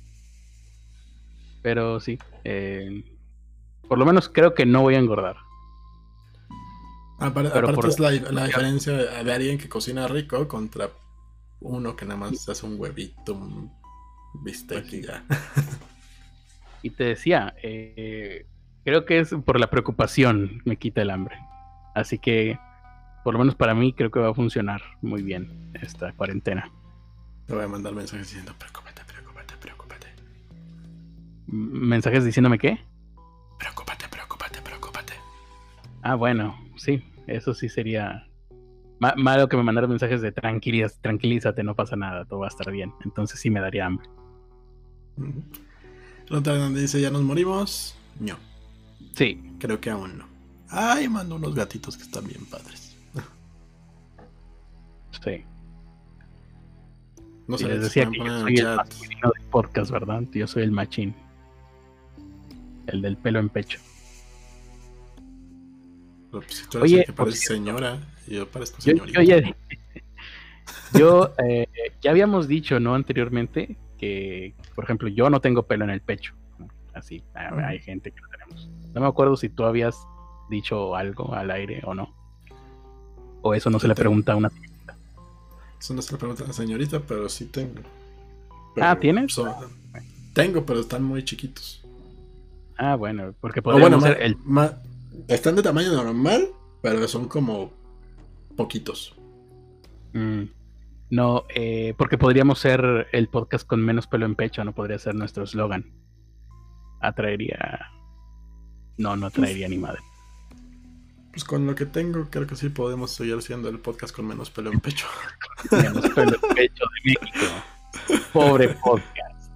Pero 1.63 2.01
sí. 2.01 2.19
eh, 2.45 3.05
por 3.89 3.99
lo 3.99 4.05
menos 4.07 4.29
creo 4.29 4.55
que 4.55 4.67
no 4.67 4.83
voy 4.83 4.95
a 4.95 4.99
engordar. 4.99 5.37
Aparte 7.19 7.75
por- 7.75 7.89
es 7.89 7.99
la, 7.99 8.11
la 8.11 8.45
diferencia 8.47 8.93
de 8.93 9.33
alguien 9.33 9.59
que 9.59 9.69
cocina 9.69 10.07
rico 10.09 10.47
contra 10.47 10.91
uno 11.61 11.97
que 11.97 12.05
nada 12.05 12.19
más 12.21 12.49
hace 12.49 12.65
un 12.67 12.79
huevito, 12.81 13.35
un 13.35 13.73
bistec 14.45 14.83
Pues 14.83 14.93
y 14.95 15.01
sí. 15.03 15.07
ya. 15.07 15.25
Y 16.83 16.91
te 16.91 17.05
decía, 17.05 17.55
eh, 17.63 18.47
creo 18.85 19.05
que 19.05 19.19
es 19.19 19.35
por 19.45 19.59
la 19.59 19.69
preocupación 19.69 20.63
me 20.65 20.77
quita 20.77 21.03
el 21.03 21.11
hambre. 21.11 21.37
Así 21.95 22.19
que, 22.21 22.57
por 23.25 23.33
lo 23.35 23.41
menos 23.41 23.57
para 23.57 23.75
mí, 23.75 23.93
creo 23.93 24.13
que 24.13 24.21
va 24.21 24.31
a 24.31 24.35
funcionar 24.35 24.81
muy 25.03 25.23
bien 25.23 25.73
esta 25.83 26.13
cuarentena. 26.13 26.71
Te 27.47 27.55
voy 27.55 27.65
a 27.65 27.69
mandar 27.69 27.95
mensajes 27.95 28.29
diciendo, 28.29 28.55
preocúpate, 28.57 29.03
preocúpate, 29.07 29.55
preocúpate. 29.61 30.07
¿Mensajes 31.49 32.25
diciéndome 32.25 32.59
qué? 32.59 32.79
Preocúpate, 33.59 34.07
preocúpate, 34.09 34.63
preocúpate. 34.63 35.15
Ah, 36.03 36.15
bueno, 36.15 36.57
sí, 36.79 37.03
eso 37.27 37.53
sí 37.55 37.69
sería 37.69 38.27
ma- 39.01 39.15
malo 39.17 39.49
que 39.49 39.57
me 39.57 39.63
mandaran 39.63 39.91
mensajes 39.91 40.21
de 40.23 40.33
tranquilízate, 40.33 41.01
tranquilízate, 41.03 41.63
no 41.63 41.75
pasa 41.75 41.97
nada, 41.97 42.25
todo 42.25 42.41
va 42.41 42.47
a 42.47 42.49
estar 42.49 42.71
bien. 42.71 42.93
Entonces 43.05 43.39
sí 43.41 43.51
me 43.51 43.61
daría 43.61 43.87
hambre. 43.87 44.09
Otro 46.31 46.57
donde 46.57 46.81
dice, 46.81 47.01
ya 47.01 47.11
nos 47.11 47.23
morimos. 47.23 47.97
No, 48.21 48.37
Sí, 49.15 49.41
creo 49.59 49.81
que 49.81 49.91
aún 49.91 50.19
no. 50.19 50.27
Ay, 50.71 51.09
mando 51.09 51.37
unos 51.37 51.55
gatitos 51.55 51.97
que 51.97 52.05
están 52.05 52.25
bien 52.27 52.45
padres. 52.47 52.97
sí. 55.25 55.45
No 57.49 57.57
sé, 57.57 57.67
les 57.69 57.81
decía 57.83 58.09
que 58.11 58.19
yo 58.19 58.41
soy 58.41 58.57
el 58.59 58.77
del 58.77 59.49
podcast, 59.51 59.91
¿verdad? 59.91 60.23
Yo 60.33 60.47
soy 60.47 60.63
el 60.65 60.71
machín. 60.71 61.15
El 62.87 63.01
del 63.03 63.17
pelo 63.17 63.39
en 63.39 63.49
pecho. 63.49 63.81
Pero, 66.31 66.43
pues, 66.43 66.69
tú 66.71 66.79
Oye, 66.79 66.97
eres 66.97 67.07
que 67.07 67.13
cierto. 67.15 67.33
señora, 67.33 67.99
y 68.27 68.35
yo 68.35 68.47
parezco 68.49 68.81
señorita. 68.81 69.23
yo 70.95 71.33
eh, 71.45 71.67
ya 72.01 72.11
habíamos 72.11 72.49
dicho, 72.49 72.81
¿no? 72.81 72.95
Anteriormente 72.95 73.77
que, 73.99 74.55
por 74.75 74.85
ejemplo, 74.85 75.09
yo 75.09 75.29
no 75.31 75.41
tengo 75.41 75.65
pelo 75.65 75.85
en 75.85 75.91
el 75.91 76.01
pecho. 76.01 76.35
¿no? 76.59 76.69
Así, 76.95 77.23
hay, 77.35 77.79
gente 77.81 78.11
que 78.13 78.21
lo 78.21 78.29
tenemos. 78.29 78.69
No 78.95 79.01
me 79.01 79.07
acuerdo 79.07 79.37
si 79.37 79.49
tú 79.49 79.65
habías 79.65 79.97
dicho 80.51 80.95
algo 80.97 81.35
al 81.35 81.51
aire 81.51 81.81
o 81.85 81.95
no. 81.95 82.15
O 83.43 83.55
eso 83.55 83.71
no 83.71 83.79
se 83.79 83.89
le 83.89 83.95
pregunta 83.95 84.33
a 84.33 84.37
una. 84.37 84.51
Eso 85.81 85.95
no 85.95 86.03
se 86.03 86.13
le 86.13 86.19
pregunta 86.19 86.45
a 86.45 86.49
la 86.49 86.53
señorita, 86.53 87.01
pero 87.01 87.29
sí 87.29 87.47
tengo. 87.47 87.81
Ah, 88.81 88.99
¿tienes? 88.99 89.33
son- 89.33 89.53
tengo, 90.33 90.65
pero 90.65 90.81
están 90.81 91.03
muy 91.03 91.25
chiquitos. 91.25 91.85
Ah, 92.77 92.95
bueno, 92.95 93.35
porque 93.41 93.61
O 93.61 93.65
podríamos 93.65 94.01
bueno, 94.01 94.15
ser 94.15 94.23
el. 94.23 94.37
ma- 94.45 94.79
están 95.27 95.57
de 95.57 95.63
tamaño 95.63 95.93
normal, 95.93 96.49
pero 96.83 97.07
son 97.09 97.29
como 97.29 97.73
poquitos. 98.57 99.15
mm, 100.13 100.45
no, 101.11 101.45
eh, 101.49 101.95
porque 101.97 102.19
podríamos 102.19 102.59
ser 102.59 103.09
el 103.13 103.29
podcast 103.29 103.67
con 103.67 103.81
menos 103.83 104.07
pelo 104.07 104.27
en 104.27 104.35
pecho, 104.35 104.63
no 104.63 104.75
podría 104.75 104.99
ser 104.99 105.15
nuestro 105.15 105.45
eslogan. 105.45 105.91
Atraería. 107.01 107.91
No, 108.99 109.17
no 109.17 109.27
atraería 109.27 109.69
ni 109.69 109.79
madre. 109.79 110.01
Pues 111.31 111.45
con 111.45 111.67
lo 111.67 111.75
que 111.75 111.87
tengo, 111.87 112.29
creo 112.31 112.47
que 112.47 112.57
sí 112.57 112.69
podemos 112.69 113.13
seguir 113.13 113.41
siendo 113.43 113.69
el 113.69 113.79
podcast 113.79 114.15
con 114.15 114.27
menos 114.27 114.51
pelo 114.51 114.73
en 114.73 114.81
pecho. 114.81 115.07
Menos 115.71 116.09
pelo 116.11 116.37
en 116.43 116.55
pecho 116.55 116.85
de 116.85 117.15
México. 117.15 118.25
Pobre 118.33 118.69
podcast. 118.69 119.53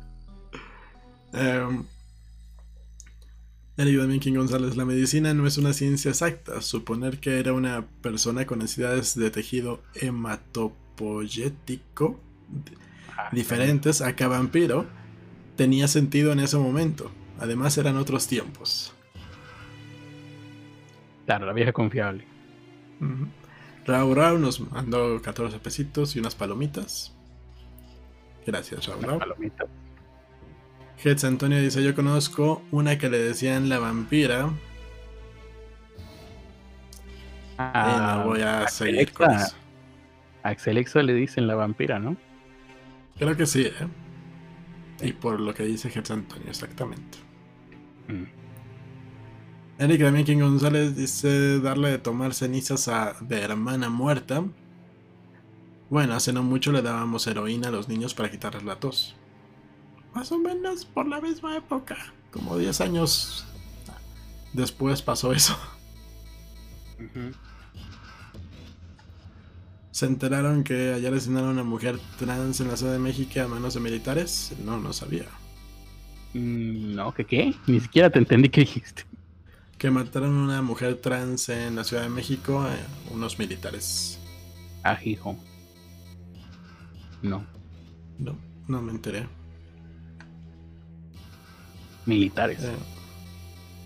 Eh, 3.76 3.82
Eric 3.82 3.96
Domínguez 3.96 4.34
González, 4.34 4.76
la 4.76 4.84
medicina 4.84 5.32
no 5.34 5.46
es 5.46 5.58
una 5.58 5.72
ciencia 5.72 6.10
exacta. 6.10 6.60
Suponer 6.60 7.18
que 7.18 7.38
era 7.38 7.52
una 7.52 7.86
persona 8.02 8.46
con 8.46 8.58
necesidades 8.60 9.14
de 9.16 9.30
tejido 9.30 9.82
hematopoyético 9.94 12.18
diferentes 13.32 14.00
a 14.00 14.16
que 14.16 14.26
vampiro 14.26 14.86
tenía 15.56 15.88
sentido 15.88 16.32
en 16.32 16.40
ese 16.40 16.58
momento. 16.58 17.10
Además 17.38 17.78
eran 17.78 17.96
otros 17.96 18.26
tiempos. 18.26 18.92
Claro, 21.26 21.46
la 21.46 21.52
vieja 21.52 21.72
confiable. 21.72 22.26
Rau 23.86 24.14
Rau 24.14 24.38
nos 24.38 24.60
mandó 24.60 25.20
14 25.20 25.58
pesitos 25.58 26.14
y 26.14 26.20
unas 26.20 26.34
palomitas. 26.34 27.12
Gracias, 28.46 28.86
Rau 28.86 28.98
Una 28.98 29.18
Rau. 29.18 29.36
Hetz 31.02 31.24
Antonio 31.24 31.60
dice: 31.60 31.82
Yo 31.82 31.94
conozco 31.94 32.62
una 32.70 32.98
que 32.98 33.08
le 33.08 33.18
decían 33.18 33.68
la 33.68 33.78
vampira. 33.78 34.50
Ah, 37.58 38.18
no 38.18 38.30
voy 38.30 38.40
a 38.40 38.62
Axel 38.62 38.88
seguir 38.88 39.12
con 39.12 39.30
eso. 39.30 39.54
a 40.42 40.48
Axel 40.50 40.78
Exa 40.78 41.02
le 41.02 41.14
dicen 41.14 41.46
la 41.46 41.54
vampira, 41.54 41.98
¿no? 41.98 42.16
Creo 43.18 43.36
que 43.36 43.46
sí, 43.46 43.62
¿eh? 43.62 43.72
Y 45.02 45.12
por 45.12 45.40
lo 45.40 45.52
que 45.54 45.64
dice 45.64 45.88
Hetz 45.88 46.10
Antonio, 46.10 46.48
exactamente. 46.48 47.18
Mm. 48.08 48.42
Eric 49.78 50.00
también 50.00 50.24
King 50.24 50.38
González 50.38 50.94
dice 50.94 51.58
darle 51.60 51.90
de 51.90 51.98
tomar 51.98 52.34
cenizas 52.34 52.86
a 52.88 53.16
de 53.20 53.40
hermana 53.40 53.90
muerta. 53.90 54.44
Bueno, 55.90 56.14
hace 56.14 56.32
no 56.32 56.42
mucho 56.42 56.72
le 56.72 56.82
dábamos 56.82 57.26
heroína 57.26 57.68
a 57.68 57.70
los 57.72 57.88
niños 57.88 58.14
para 58.14 58.30
quitarles 58.30 58.62
la 58.62 58.76
tos. 58.76 59.16
Más 60.14 60.30
o 60.32 60.38
menos 60.38 60.84
por 60.84 61.06
la 61.08 61.20
misma 61.20 61.56
época. 61.56 61.96
Como 62.30 62.56
10 62.58 62.80
años 62.80 63.44
después 64.52 65.02
pasó 65.02 65.32
eso. 65.32 65.56
¿Se 69.90 70.06
enteraron 70.06 70.64
que 70.64 70.94
ayer 70.94 71.12
asesinaron 71.12 71.50
a 71.50 71.52
una 71.52 71.64
mujer 71.64 71.98
trans 72.18 72.60
en 72.60 72.68
la 72.68 72.76
Ciudad 72.76 72.92
de 72.92 72.98
México 72.98 73.40
a 73.40 73.48
manos 73.48 73.74
de 73.74 73.80
militares? 73.80 74.54
No, 74.64 74.78
no 74.78 74.92
sabía. 74.92 75.26
Mm, 76.34 76.94
No, 76.94 77.12
¿qué 77.12 77.24
qué? 77.26 77.54
Ni 77.66 77.80
siquiera 77.80 78.08
te 78.10 78.18
entendí 78.18 78.48
qué 78.48 78.62
dijiste. 78.62 79.04
Que 79.76 79.90
mataron 79.90 80.38
a 80.38 80.44
una 80.44 80.62
mujer 80.62 80.96
trans 81.00 81.48
en 81.48 81.76
la 81.76 81.84
Ciudad 81.84 82.04
de 82.04 82.08
México 82.08 82.66
eh, 82.68 82.76
unos 83.12 83.38
militares. 83.38 84.18
Ah, 84.84 84.98
hijo. 85.04 85.36
No, 87.20 87.44
No, 88.18 88.36
no 88.68 88.82
me 88.82 88.92
enteré. 88.92 89.28
Militares. 92.06 92.60
Eh, 92.62 92.72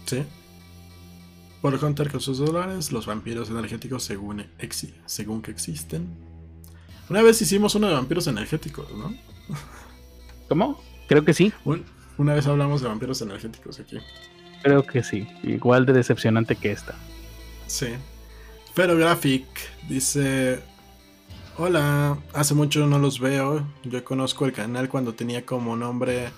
sí. 0.06 0.24
Por 1.60 1.82
Hunter 1.82 2.10
con 2.10 2.20
sus 2.20 2.38
dólares, 2.38 2.92
los 2.92 3.06
vampiros 3.06 3.50
energéticos 3.50 4.04
según, 4.04 4.40
exi- 4.58 4.94
según 5.06 5.42
que 5.42 5.50
existen. 5.50 6.06
Una 7.08 7.22
vez 7.22 7.40
hicimos 7.42 7.74
uno 7.74 7.88
de 7.88 7.94
vampiros 7.94 8.26
energéticos, 8.26 8.90
¿no? 8.92 9.14
¿Cómo? 10.48 10.80
Creo 11.08 11.24
que 11.24 11.34
sí. 11.34 11.52
una 12.18 12.34
vez 12.34 12.46
hablamos 12.46 12.82
de 12.82 12.88
vampiros 12.88 13.20
energéticos 13.22 13.78
aquí. 13.80 13.98
Creo 14.62 14.84
que 14.84 15.02
sí. 15.02 15.26
Igual 15.42 15.86
de 15.86 15.92
decepcionante 15.92 16.56
que 16.56 16.72
esta. 16.72 16.94
Sí. 17.66 17.88
Pero 18.74 18.96
Graphic 18.96 19.44
dice: 19.88 20.60
Hola, 21.56 22.18
hace 22.32 22.54
mucho 22.54 22.86
no 22.86 22.98
los 22.98 23.20
veo. 23.20 23.66
Yo 23.84 24.04
conozco 24.04 24.44
el 24.46 24.52
canal 24.52 24.88
cuando 24.88 25.14
tenía 25.14 25.44
como 25.46 25.76
nombre 25.76 26.28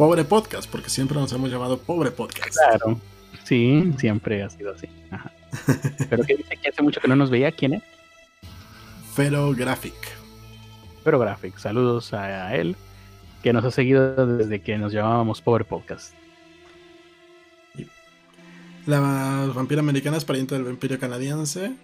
Pobre 0.00 0.24
Podcast, 0.24 0.70
porque 0.70 0.88
siempre 0.88 1.18
nos 1.18 1.30
hemos 1.30 1.50
llamado 1.50 1.76
Pobre 1.76 2.10
Podcast. 2.10 2.56
Claro. 2.56 2.98
Sí, 3.44 3.92
siempre 3.98 4.42
ha 4.42 4.48
sido 4.48 4.72
así. 4.72 4.88
Ajá. 5.10 5.30
Pero 6.08 6.24
que 6.24 6.38
dice 6.38 6.56
que 6.56 6.70
hace 6.70 6.82
mucho 6.82 7.02
que 7.02 7.06
no 7.06 7.16
nos 7.16 7.28
veía. 7.28 7.52
¿Quién 7.52 7.74
es? 7.74 7.82
Fero 9.12 9.52
Graphic. 9.52 9.92
Fero 11.04 11.18
Graphic. 11.18 11.58
Saludos 11.58 12.14
a 12.14 12.56
él, 12.56 12.76
que 13.42 13.52
nos 13.52 13.62
ha 13.62 13.70
seguido 13.70 14.26
desde 14.38 14.62
que 14.62 14.78
nos 14.78 14.90
llamábamos 14.90 15.42
Pobre 15.42 15.66
Podcast. 15.66 16.14
La 18.86 19.00
vampira 19.54 19.80
americana 19.80 20.16
es 20.16 20.24
pariente 20.24 20.54
del 20.54 20.64
vampiro 20.64 20.98
canadiense. 20.98 21.74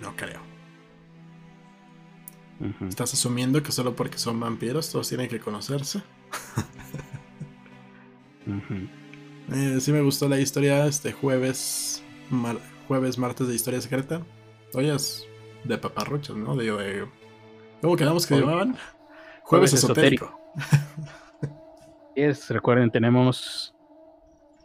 No 0.00 0.16
creo. 0.16 0.45
¿Estás 2.88 3.12
asumiendo 3.12 3.62
que 3.62 3.70
solo 3.70 3.94
porque 3.94 4.18
son 4.18 4.40
vampiros 4.40 4.90
todos 4.90 5.08
tienen 5.08 5.28
que 5.28 5.40
conocerse? 5.40 6.02
Eh, 9.52 9.78
sí 9.80 9.92
me 9.92 10.00
gustó 10.00 10.28
la 10.28 10.40
historia 10.40 10.86
este 10.86 11.12
jueves, 11.12 12.02
jueves, 12.88 13.16
martes 13.16 13.46
de 13.46 13.54
historia 13.54 13.80
secreta. 13.80 14.22
Hoy 14.74 14.88
es 14.88 15.24
de 15.62 15.78
paparruchas, 15.78 16.36
¿no? 16.36 16.56
De, 16.56 17.06
¿Cómo 17.80 17.96
quedamos 17.96 18.26
que 18.26 18.40
llamaban? 18.40 18.76
Jueves, 19.42 19.72
esotérico. 19.72 20.40
es, 22.16 22.50
recuerden, 22.50 22.90
tenemos 22.90 23.75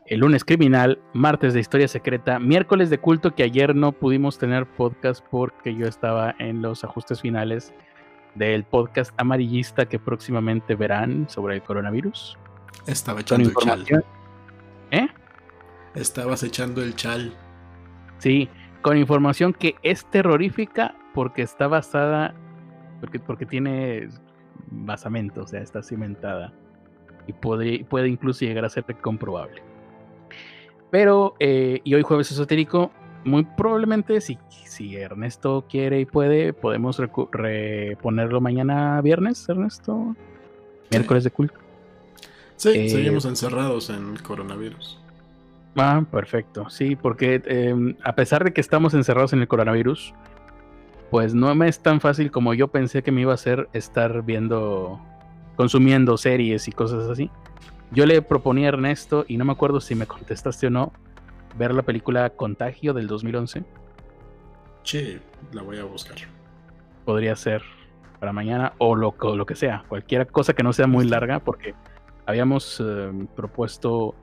el 0.08 0.20
lunes 0.20 0.44
criminal, 0.44 1.00
martes 1.14 1.54
de 1.54 1.60
historia 1.60 1.88
secreta, 1.88 2.40
miércoles 2.40 2.90
de 2.90 2.98
culto 2.98 3.36
que 3.36 3.44
ayer 3.44 3.76
no 3.76 3.92
pudimos 3.92 4.38
tener 4.38 4.66
podcast 4.66 5.24
porque 5.30 5.76
yo 5.76 5.88
estaba 5.88 6.36
en 6.40 6.62
los 6.62 6.84
ajustes 6.84 7.22
finales 7.22 7.74
del 8.36 8.64
podcast 8.64 9.14
amarillista 9.18 9.86
que 9.86 10.00
próximamente 10.00 10.76
verán 10.76 11.30
sobre 11.30 11.56
el 11.56 11.62
coronavirus. 11.62 12.38
Estaba 12.88 13.22
echando 13.22 13.50
el 13.50 13.56
chal. 13.56 14.06
¿Eh? 14.92 15.08
Estabas 15.96 16.44
echando 16.44 16.82
el 16.82 16.96
chal. 16.96 17.34
Sí, 18.18 18.50
con 18.82 18.98
información 18.98 19.54
que 19.54 19.76
es 19.84 20.06
terrorífica 20.06 20.96
porque 21.14 21.42
está 21.42 21.68
basada, 21.68 22.34
porque, 23.00 23.20
porque 23.20 23.46
tiene 23.46 24.10
basamento, 24.72 25.42
o 25.42 25.48
sea, 25.48 25.62
está 25.62 25.84
cimentada 25.84 26.54
y 27.28 27.34
puede, 27.34 27.86
puede 27.86 28.08
incluso 28.08 28.46
llegar 28.46 28.66
a 28.66 28.70
ser 28.70 28.84
comprobable. 29.02 29.71
Pero, 30.92 31.36
eh, 31.40 31.80
y 31.84 31.94
hoy 31.96 32.04
jueves 32.04 32.32
esotérico, 32.32 32.92
muy 33.24 33.46
probablemente 33.46 34.20
si, 34.22 34.38
si 34.50 34.98
Ernesto 34.98 35.66
quiere 35.70 36.02
y 36.02 36.06
puede, 36.06 36.54
podemos 36.54 37.00
reponerlo 37.32 38.42
mañana 38.42 39.02
viernes, 39.02 39.48
Ernesto. 39.48 40.16
Miércoles 40.92 41.24
de 41.24 41.32
culto. 41.32 41.58
Sí, 42.58 42.70
eh, 42.76 42.90
seguimos 42.90 43.26
encerrados 43.26 43.90
en 43.90 44.18
coronavirus. 44.18 45.00
Ah, 45.78 46.04
perfecto. 46.12 46.70
Sí, 46.70 46.96
porque 46.96 47.42
em, 47.46 47.96
a 48.04 48.14
pesar 48.14 48.44
de 48.44 48.52
que 48.52 48.62
estamos 48.62 48.94
encerrados 48.94 49.32
en 49.32 49.40
el 49.40 49.48
coronavirus, 49.48 50.14
pues 51.10 51.34
no 51.34 51.54
me 51.56 51.70
es 51.70 51.80
tan 51.80 52.02
fácil 52.02 52.32
como 52.32 52.54
yo 52.54 52.68
pensé 52.68 53.02
que 53.04 53.12
me 53.12 53.22
iba 53.22 53.32
a 53.32 53.36
hacer 53.36 53.70
estar 53.74 54.24
viendo, 54.24 55.00
consumiendo 55.56 56.18
series 56.18 56.68
y 56.68 56.72
cosas 56.72 57.10
así. 57.10 57.32
Yo 57.92 58.06
le 58.06 58.22
proponía 58.22 58.68
a 58.68 58.70
Ernesto, 58.70 59.26
y 59.28 59.38
no 59.38 59.46
me 59.46 59.52
acuerdo 59.52 59.82
si 59.82 59.96
me 59.96 60.06
contestaste 60.06 60.68
o 60.68 60.70
no, 60.70 60.94
ver 61.58 61.74
la 61.74 61.84
película 61.84 62.30
Contagio 62.30 62.94
del 62.94 63.08
2011. 63.08 63.64
Sí, 64.84 65.20
la 65.52 65.62
voy 65.62 65.78
a 65.78 65.84
buscar. 65.84 66.18
Podría 67.06 67.36
ser 67.36 67.62
para 68.20 68.32
mañana 68.32 68.74
o 68.78 68.96
lo, 68.96 69.16
lo 69.36 69.46
que 69.46 69.56
sea, 69.56 69.84
cualquier 69.88 70.28
cosa 70.28 70.54
que 70.54 70.64
no 70.64 70.74
sea 70.74 70.88
muy 70.88 71.06
larga, 71.06 71.40
porque 71.40 71.74
habíamos 72.26 72.82
eh, 72.84 73.12
propuesto 73.36 74.16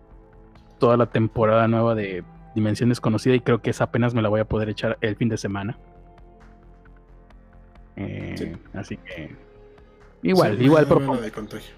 toda 0.79 0.97
la 0.97 1.07
temporada 1.07 1.69
nueva 1.69 1.95
de 1.95 2.25
Dimensión 2.55 2.89
Desconocida 2.89 3.35
y 3.35 3.41
creo 3.41 3.61
que 3.61 3.71
esa 3.71 3.85
apenas 3.85 4.15
me 4.15 4.23
la 4.23 4.29
voy 4.29 4.41
a 4.41 4.47
poder 4.47 4.69
echar 4.69 4.97
el 5.01 5.17
fin 5.17 5.29
de 5.29 5.37
semana. 5.37 5.79
Eh, 7.97 8.57
así 8.75 8.97
que 8.97 9.37
igual, 10.23 10.63
igual 10.63 10.87
propongo. 10.87 11.21
De 11.21 11.33
contagio. 11.33 11.75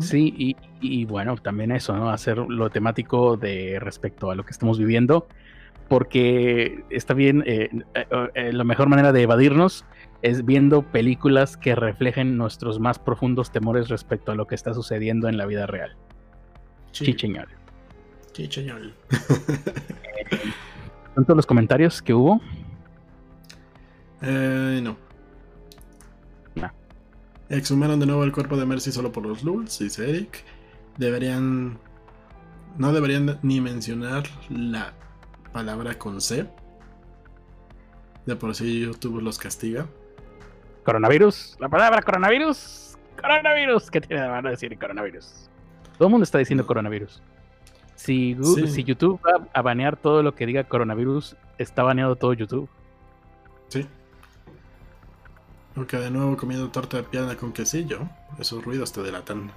Sí, 0.00 0.56
y, 0.80 1.04
bueno, 1.06 1.36
también 1.36 1.72
eso, 1.72 1.96
¿no? 1.96 2.10
Hacer 2.10 2.38
lo 2.38 2.70
temático 2.70 3.36
de 3.36 3.78
respecto 3.80 4.30
a 4.30 4.34
lo 4.34 4.44
que 4.44 4.50
estamos 4.50 4.78
viviendo, 4.78 5.26
porque 5.88 6.84
está 6.90 7.14
bien, 7.14 7.42
eh, 7.46 7.70
eh, 7.94 8.06
eh, 8.34 8.52
la 8.52 8.64
mejor 8.64 8.88
manera 8.88 9.12
de 9.12 9.22
evadirnos 9.22 9.84
es 10.20 10.44
viendo 10.44 10.82
películas 10.82 11.56
que 11.56 11.74
reflejen 11.74 12.36
nuestros 12.36 12.80
más 12.80 12.98
profundos 12.98 13.50
temores 13.50 13.88
respecto 13.88 14.32
a 14.32 14.34
lo 14.34 14.46
que 14.46 14.54
está 14.54 14.74
sucediendo 14.74 15.28
en 15.28 15.38
la 15.38 15.46
vida 15.46 15.66
real. 15.66 15.96
Sí. 16.92 17.06
Chicheñol. 17.06 17.48
Chicheñol. 18.32 18.94
¿Son 21.14 21.24
todos 21.24 21.36
los 21.36 21.46
comentarios 21.46 22.02
que 22.02 22.14
hubo? 22.14 22.40
Eh, 24.22 24.80
no. 24.82 25.07
Exhumaron 27.48 27.98
de 27.98 28.06
nuevo 28.06 28.24
el 28.24 28.32
cuerpo 28.32 28.56
de 28.56 28.66
Mercy 28.66 28.92
solo 28.92 29.10
por 29.10 29.24
los 29.24 29.42
lulz, 29.42 29.78
dice 29.78 30.08
Eric. 30.08 30.44
Deberían. 30.98 31.78
No 32.76 32.92
deberían 32.92 33.38
ni 33.42 33.60
mencionar 33.60 34.24
la 34.50 34.92
palabra 35.52 35.98
con 35.98 36.20
C. 36.20 36.46
De 38.26 38.36
por 38.36 38.54
sí 38.54 38.80
YouTube 38.80 39.22
los 39.22 39.38
castiga. 39.38 39.86
Coronavirus. 40.84 41.56
La 41.58 41.68
palabra 41.68 42.02
coronavirus. 42.02 42.98
Coronavirus. 43.20 43.90
¿Qué 43.90 44.00
tiene 44.00 44.22
de 44.22 44.28
malo 44.28 44.50
decir 44.50 44.78
coronavirus? 44.78 45.48
Todo 45.96 46.08
el 46.08 46.10
mundo 46.10 46.24
está 46.24 46.38
diciendo 46.38 46.66
coronavirus. 46.66 47.22
Si, 47.94 48.36
si 48.68 48.84
YouTube 48.84 49.20
va 49.26 49.48
a 49.52 49.62
banear 49.62 49.96
todo 49.96 50.22
lo 50.22 50.34
que 50.34 50.46
diga 50.46 50.62
coronavirus, 50.64 51.36
está 51.58 51.82
baneado 51.82 52.14
todo 52.14 52.32
YouTube. 52.32 52.68
Sí. 53.68 53.88
Porque 55.78 55.96
de 55.96 56.10
nuevo 56.10 56.36
comiendo 56.36 56.68
torta 56.70 56.96
de 56.96 57.04
piedra 57.04 57.36
con 57.36 57.52
quesillo, 57.52 58.00
esos 58.36 58.64
ruidos 58.64 58.92
te 58.92 59.00
delatan. 59.00 59.52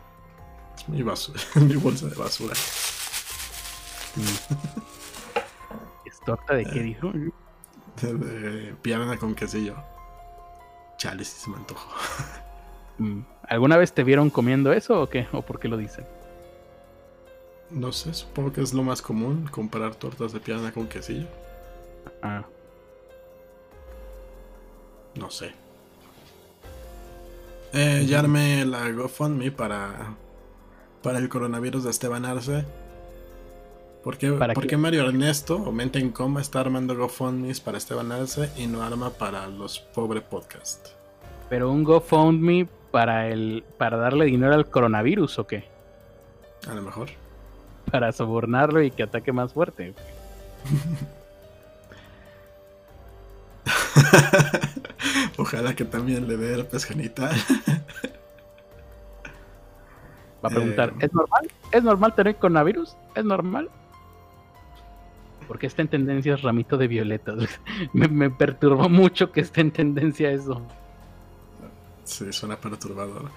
Es 0.77 0.87
mi, 0.87 1.03
mi 1.65 1.75
bolsa 1.77 2.05
de 2.05 2.15
basura. 2.15 2.53
¿Es 6.05 6.19
torta 6.23 6.53
de 6.53 6.65
qué 6.65 6.79
eh, 6.79 6.83
dijo? 6.83 7.11
De, 8.03 8.75
piedra 8.83 9.17
con 9.17 9.33
quesillo. 9.33 9.75
Chale, 10.97 11.25
si 11.25 11.39
se 11.39 11.49
me 11.49 11.57
antojó. 11.57 11.89
Mm, 12.97 13.21
¿Alguna 13.47 13.77
vez 13.77 13.93
te 13.93 14.03
vieron 14.03 14.29
comiendo 14.29 14.73
eso 14.73 15.01
o 15.01 15.09
qué? 15.09 15.25
¿O 15.31 15.41
por 15.41 15.59
qué 15.59 15.67
lo 15.67 15.77
dicen? 15.77 16.05
No 17.71 17.91
sé, 17.91 18.13
supongo 18.13 18.51
que 18.51 18.61
es 18.61 18.75
lo 18.75 18.83
más 18.83 19.01
común, 19.01 19.47
comparar 19.49 19.95
tortas 19.95 20.33
de 20.33 20.39
piedra 20.39 20.71
con 20.71 20.87
quesillo. 20.87 21.25
Ah. 22.21 22.43
No 25.15 25.31
sé. 25.31 25.53
Eh, 27.73 28.05
ya 28.07 28.19
armé 28.19 28.65
la 28.65 28.89
GoFundMe 28.91 29.51
para, 29.51 30.15
para 31.01 31.19
el 31.19 31.29
coronavirus 31.29 31.85
de 31.85 31.91
Esteban 31.91 32.25
Arce. 32.25 32.65
¿Por 34.03 34.17
qué, 34.17 34.77
Mario 34.77 35.07
Ernesto 35.07 35.57
o 35.57 35.71
Mente 35.71 35.99
en 35.99 36.11
Coma 36.11 36.41
está 36.41 36.59
armando 36.59 36.97
GoFundMe 36.97 37.53
para 37.63 37.77
Esteban 37.77 38.11
Arce 38.11 38.49
y 38.57 38.67
no 38.67 38.81
arma 38.81 39.11
para 39.11 39.47
los 39.47 39.79
pobres 39.79 40.23
podcast? 40.23 40.87
Pero 41.49 41.71
un 41.71 41.83
GoFundMe 41.83 42.67
para 42.91 43.29
el 43.29 43.63
para 43.77 43.97
darle 43.97 44.25
dinero 44.25 44.53
al 44.53 44.69
coronavirus 44.69 45.39
o 45.39 45.47
qué? 45.47 45.63
A 46.67 46.73
lo 46.73 46.81
mejor. 46.81 47.09
Para 47.89 48.11
sobornarlo 48.11 48.81
y 48.81 48.91
que 48.91 49.03
ataque 49.03 49.31
más 49.31 49.53
fuerte. 49.53 49.93
Ojalá 55.41 55.75
que 55.75 55.85
también 55.85 56.27
le 56.27 56.37
dé 56.37 56.53
herpes 56.53 56.85
genital. 56.85 57.35
Va 60.43 60.49
a 60.49 60.51
preguntar, 60.51 60.89
eh, 60.89 61.05
¿es 61.05 61.13
normal? 61.13 61.51
¿Es 61.71 61.83
normal 61.83 62.13
tener 62.13 62.35
coronavirus? 62.35 62.95
¿Es 63.15 63.25
normal? 63.25 63.67
Porque 65.47 65.65
está 65.65 65.81
en 65.81 65.87
tendencia 65.87 66.35
ramito 66.35 66.77
de 66.77 66.87
violetas. 66.87 67.37
me, 67.93 68.29
perturbó 68.29 68.87
mucho 68.87 69.31
que 69.31 69.41
esté 69.41 69.61
en 69.61 69.71
tendencia 69.71 70.29
eso. 70.29 70.61
Sí, 72.03 72.31
suena 72.31 72.55
perturbador. 72.57 73.31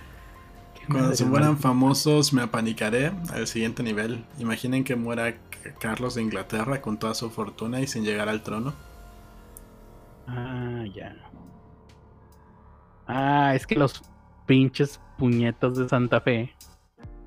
Cuando 0.86 1.14
se 1.14 1.24
mueran 1.24 1.56
famosos 1.56 2.34
me 2.34 2.42
apanicaré 2.42 3.12
al 3.32 3.46
siguiente 3.46 3.82
nivel. 3.82 4.26
Imaginen 4.38 4.84
que 4.84 4.94
muera 4.94 5.34
Carlos 5.80 6.16
de 6.16 6.22
Inglaterra 6.22 6.82
con 6.82 6.98
toda 6.98 7.14
su 7.14 7.30
fortuna 7.30 7.80
y 7.80 7.86
sin 7.86 8.04
llegar 8.04 8.28
al 8.28 8.42
trono. 8.42 8.74
Ah, 10.26 10.84
ya. 10.94 11.16
Ah, 13.06 13.52
es 13.54 13.66
que 13.66 13.74
los. 13.76 14.02
pinches 14.46 15.00
puñetas 15.18 15.76
de 15.76 15.88
Santa 15.88 16.20
Fe, 16.20 16.52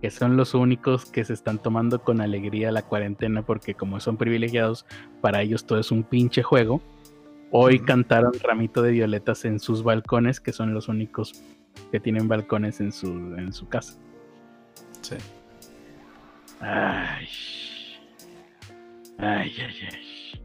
que 0.02 0.12
son 0.12 0.38
los 0.38 0.54
únicos 0.54 1.06
que 1.06 1.24
se 1.26 1.34
están 1.34 1.58
tomando 1.58 2.04
con 2.04 2.22
alegría 2.22 2.72
la 2.72 2.84
cuarentena 2.84 3.42
porque 3.42 3.74
como 3.74 4.00
son 4.00 4.18
privilegiados, 4.18 4.86
para 5.22 5.42
ellos 5.42 5.66
todo 5.66 5.80
es 5.80 5.92
un 5.92 6.04
pinche 6.04 6.44
juego. 6.44 6.82
Hoy 7.52 7.80
cantaron 7.80 8.34
Ramito 8.44 8.82
de 8.82 8.92
Violetas 8.92 9.46
en 9.46 9.60
sus 9.60 9.82
balcones, 9.84 10.40
que 10.40 10.52
son 10.52 10.74
los 10.74 10.90
únicos 10.90 11.42
que 11.92 12.00
tienen 12.00 12.28
balcones 12.28 12.82
en 12.82 12.92
su, 12.92 13.08
en 13.08 13.54
su 13.54 13.68
casa. 13.70 13.98
Sí. 15.02 15.16
Ay. 16.60 17.28
Ay, 19.18 19.54
ay, 19.60 19.76
ay. 19.94 20.42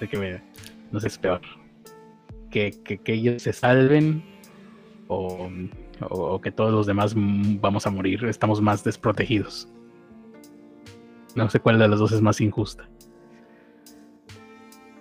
De 0.00 0.08
que 0.08 0.16
me, 0.16 0.42
no 0.90 0.98
sé, 0.98 1.08
es 1.08 1.18
peor. 1.18 1.42
Que, 2.50 2.72
que, 2.84 2.98
que 2.98 3.14
ellos 3.14 3.42
se 3.42 3.52
salven 3.52 4.24
o, 5.08 5.48
o, 6.08 6.40
que 6.40 6.50
todos 6.50 6.72
los 6.72 6.86
demás 6.86 7.14
vamos 7.16 7.86
a 7.86 7.90
morir, 7.90 8.24
estamos 8.24 8.60
más 8.60 8.84
desprotegidos. 8.84 9.68
No 11.34 11.48
sé 11.48 11.60
cuál 11.60 11.78
de 11.78 11.88
las 11.88 11.98
dos 11.98 12.12
es 12.12 12.20
más 12.20 12.40
injusta. 12.40 12.88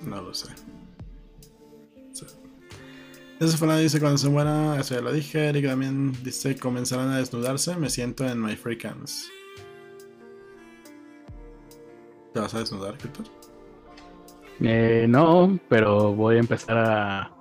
No 0.02 0.22
lo 0.22 0.34
sé. 0.34 0.54
Eso 3.40 3.58
fue 3.58 3.70
la 3.70 3.78
dice 3.78 4.02
cuando 4.02 4.18
se 4.18 4.30
muera, 4.30 4.78
eso 4.80 4.96
ya 4.96 5.02
lo 5.02 5.14
dije. 5.14 5.48
Eric 5.48 5.66
también 5.66 6.12
dice 6.24 6.58
comenzarán 6.58 7.10
a 7.10 7.18
desnudarse. 7.18 7.76
Me 7.78 7.90
siento 7.90 8.28
en 8.28 8.42
my 8.42 8.56
freakans. 8.56 9.30
¿Te 12.34 12.40
vas 12.42 12.54
a 12.54 12.60
desnudar, 12.60 12.98
Víctor? 13.02 13.26
Eh, 14.60 15.06
no, 15.08 15.58
pero 15.70 16.14
voy 16.14 16.36
a 16.36 16.40
empezar 16.40 16.78
a 16.78 17.39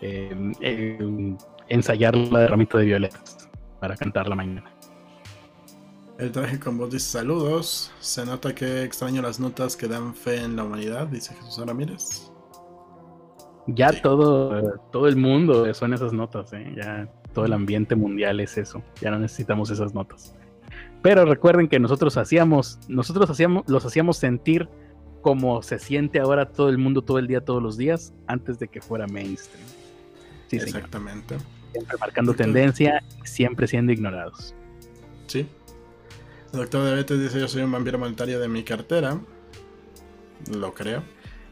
eh, 0.00 0.52
eh, 0.60 1.36
ensayar 1.68 2.16
la 2.16 2.40
de 2.40 2.48
ramito 2.48 2.78
de 2.78 2.84
violetas 2.84 3.48
para 3.80 3.96
cantar 3.96 4.28
la 4.28 4.36
mañana. 4.36 4.70
El 6.18 6.32
traje 6.32 6.58
con 6.58 6.78
voz 6.78 6.90
dice 6.90 7.18
saludos. 7.18 7.92
Se 8.00 8.24
nota 8.24 8.54
que 8.54 8.84
extraño 8.84 9.20
las 9.20 9.38
notas 9.38 9.76
que 9.76 9.86
dan 9.86 10.14
fe 10.14 10.42
en 10.42 10.56
la 10.56 10.64
humanidad, 10.64 11.06
dice 11.08 11.34
Jesús 11.34 11.66
Ramírez. 11.66 12.32
Ya 13.66 14.00
todo, 14.00 14.78
todo 14.92 15.08
el 15.08 15.16
mundo 15.16 15.72
son 15.74 15.92
esas 15.92 16.12
notas, 16.12 16.52
¿eh? 16.52 16.72
ya 16.76 17.08
todo 17.34 17.44
el 17.44 17.52
ambiente 17.52 17.96
mundial 17.96 18.40
es 18.40 18.56
eso. 18.56 18.82
Ya 19.00 19.10
no 19.10 19.18
necesitamos 19.18 19.70
esas 19.70 19.92
notas. 19.92 20.34
Pero 21.02 21.24
recuerden 21.24 21.68
que 21.68 21.78
nosotros 21.78 22.16
hacíamos, 22.16 22.78
nosotros 22.88 23.28
hacíamos, 23.28 23.68
los 23.68 23.84
hacíamos 23.84 24.16
sentir 24.16 24.68
como 25.20 25.60
se 25.62 25.78
siente 25.78 26.20
ahora 26.20 26.52
todo 26.52 26.68
el 26.68 26.78
mundo 26.78 27.02
todo 27.02 27.18
el 27.18 27.26
día, 27.26 27.40
todos 27.44 27.62
los 27.62 27.76
días, 27.76 28.14
antes 28.26 28.58
de 28.58 28.68
que 28.68 28.80
fuera 28.80 29.06
mainstream. 29.06 29.66
Sí, 30.48 30.56
Exactamente. 30.56 31.36
Siempre 31.72 31.98
marcando 31.98 32.34
tendencia, 32.34 33.02
siempre 33.24 33.66
siendo 33.66 33.92
ignorados. 33.92 34.54
Sí. 35.26 35.46
El 36.52 36.60
doctor 36.60 36.84
Diabetes 36.84 37.20
dice: 37.20 37.40
Yo 37.40 37.48
soy 37.48 37.62
un 37.62 37.72
vampiro 37.72 37.98
monetario 37.98 38.40
de 38.40 38.48
mi 38.48 38.62
cartera. 38.62 39.20
Lo 40.50 40.72
creo. 40.72 41.02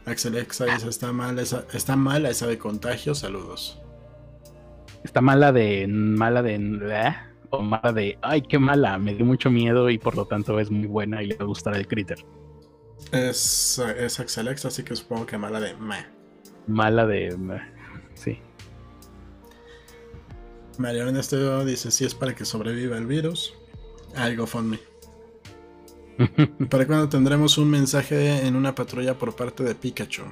Axel 0.05 0.35
Exa 0.35 0.65
dice: 0.65 0.89
Está 0.89 1.11
mal 1.11 1.37
esa, 1.39 1.65
está 1.73 1.95
mala 1.95 2.29
esa 2.29 2.47
de 2.47 2.57
contagio. 2.57 3.13
Saludos. 3.13 3.79
Está 5.03 5.21
mala 5.21 5.51
de. 5.51 5.85
Mala 5.87 6.41
de. 6.41 6.55
¿eh? 6.55 7.15
O 7.51 7.61
mala 7.61 7.91
de. 7.93 8.17
Ay, 8.21 8.41
qué 8.41 8.57
mala. 8.57 8.97
Me 8.97 9.13
dio 9.13 9.25
mucho 9.25 9.51
miedo 9.51 9.89
y 9.89 9.99
por 9.99 10.15
lo 10.15 10.25
tanto 10.25 10.59
es 10.59 10.71
muy 10.71 10.87
buena 10.87 11.21
y 11.21 11.27
le 11.27 11.35
va 11.35 11.43
a 11.43 11.47
gustar 11.47 11.75
el 11.75 11.87
critter. 11.87 12.25
Es, 13.11 13.77
es 13.77 14.19
Axel 14.19 14.47
Exa, 14.47 14.69
así 14.69 14.83
que 14.83 14.95
supongo 14.95 15.25
que 15.25 15.37
mala 15.37 15.59
de. 15.59 15.75
Meh. 15.75 16.05
Mala 16.65 17.05
de. 17.05 17.37
Sí. 18.15 18.39
Mariano 20.79 21.19
Estudio 21.19 21.63
dice: 21.65 21.91
Si 21.91 22.05
es 22.05 22.15
para 22.15 22.35
que 22.35 22.45
sobreviva 22.45 22.97
el 22.97 23.05
virus. 23.05 23.53
Algo 24.15 24.47
fun 24.47 24.69
me. 24.69 24.79
¿Para 26.69 26.87
cuándo 26.87 27.09
tendremos 27.09 27.57
un 27.57 27.69
mensaje 27.69 28.45
en 28.45 28.55
una 28.55 28.73
patrulla 28.73 29.17
por 29.17 29.35
parte 29.35 29.63
de 29.63 29.75
Pikachu? 29.75 30.23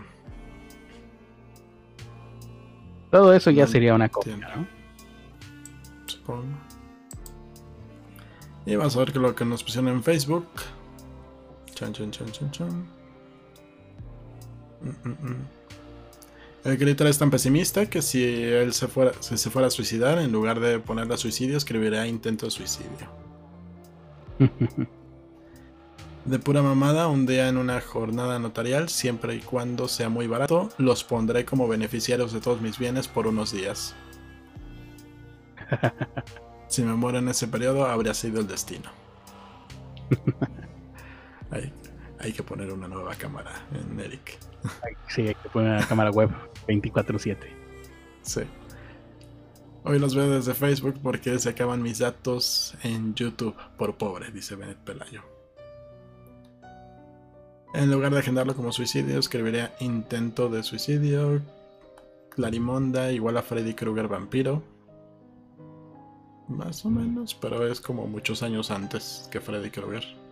Todo 3.11 3.33
eso 3.33 3.51
ya 3.51 3.67
sería 3.67 3.93
una 3.93 4.09
copia, 4.09 4.37
¿no? 4.37 4.67
Supongo. 6.07 6.45
Y 8.65 8.75
vamos 8.75 8.95
a 8.95 8.99
ver 8.99 9.15
lo 9.17 9.35
que 9.35 9.45
nos 9.45 9.63
pusieron 9.63 9.89
en 9.89 10.03
Facebook. 10.03 10.47
Chan, 11.75 11.93
chan, 11.93 12.11
chan, 12.11 12.31
chan, 12.31 12.51
chan. 12.51 12.87
Mm, 14.81 15.09
mm, 15.09 15.29
mm. 15.29 15.47
El 16.63 16.77
Critter 16.77 17.07
es 17.07 17.17
tan 17.17 17.29
pesimista 17.29 17.87
que 17.87 18.01
si 18.01 18.23
él 18.23 18.73
se 18.73 18.87
fuera, 18.87 19.11
si 19.19 19.37
se 19.37 19.49
fuera 19.49 19.67
a 19.67 19.71
suicidar, 19.71 20.17
en 20.19 20.31
lugar 20.31 20.61
de 20.61 20.79
ponerle 20.79 21.17
suicidio, 21.17 21.57
escribiría 21.57 22.07
intento 22.07 22.45
de 22.45 22.51
suicidio. 22.51 23.09
De 26.25 26.39
pura 26.39 26.61
mamada, 26.61 27.09
un 27.09 27.25
día 27.25 27.49
en 27.49 27.57
una 27.57 27.81
jornada 27.81 28.39
notarial, 28.39 28.87
siempre 28.87 29.35
y 29.35 29.41
cuando 29.41 29.89
sea 29.89 30.07
muy 30.07 30.25
barato, 30.25 30.69
los 30.77 31.03
pondré 31.03 31.43
como 31.43 31.67
beneficiarios 31.67 32.31
de 32.31 32.39
todos 32.39 32.61
mis 32.61 32.79
bienes 32.79 33.09
por 33.09 33.27
unos 33.27 33.51
días. 33.51 33.93
si 36.69 36.81
me 36.83 36.93
muero 36.93 37.17
en 37.17 37.27
ese 37.27 37.49
periodo, 37.49 37.87
habría 37.87 38.13
sido 38.13 38.39
el 38.39 38.47
destino. 38.47 38.89
hay, 41.51 41.73
hay, 42.21 42.31
que 42.31 42.41
poner 42.41 42.71
una 42.71 42.87
nueva 42.87 43.15
cámara 43.15 43.51
en 43.73 43.99
Eric. 43.99 44.39
sí, 45.09 45.27
hay 45.27 45.35
que 45.35 45.49
poner 45.49 45.71
una 45.71 45.85
cámara 45.85 46.09
web 46.09 46.29
24/7. 46.67 47.37
Sí. 48.21 48.41
Hoy 49.85 49.99
los 49.99 50.15
veo 50.15 50.29
desde 50.29 50.53
Facebook 50.53 50.95
porque 51.03 51.37
se 51.39 51.49
acaban 51.49 51.81
mis 51.81 51.99
datos 51.99 52.73
en 52.83 53.13
YouTube 53.15 53.55
por 53.77 53.97
pobre, 53.97 54.31
dice 54.31 54.55
Benet 54.55 54.77
Pelayo. 54.77 55.23
En 57.73 57.91
lugar 57.91 58.13
de 58.13 58.19
agendarlo 58.19 58.55
como 58.55 58.71
suicidio, 58.71 59.19
escribiría 59.19 59.75
intento 59.79 60.47
de 60.47 60.63
suicidio. 60.63 61.41
Clarimonda 62.29 63.11
igual 63.11 63.35
a 63.37 63.41
Freddy 63.41 63.73
Krueger 63.73 64.07
vampiro. 64.07 64.63
Más 66.47 66.85
o 66.85 66.89
menos, 66.89 67.33
pero 67.33 67.67
es 67.67 67.81
como 67.81 68.05
muchos 68.07 68.43
años 68.43 68.69
antes 68.69 69.27
que 69.31 69.41
Freddy 69.41 69.69
Krueger. 69.69 70.22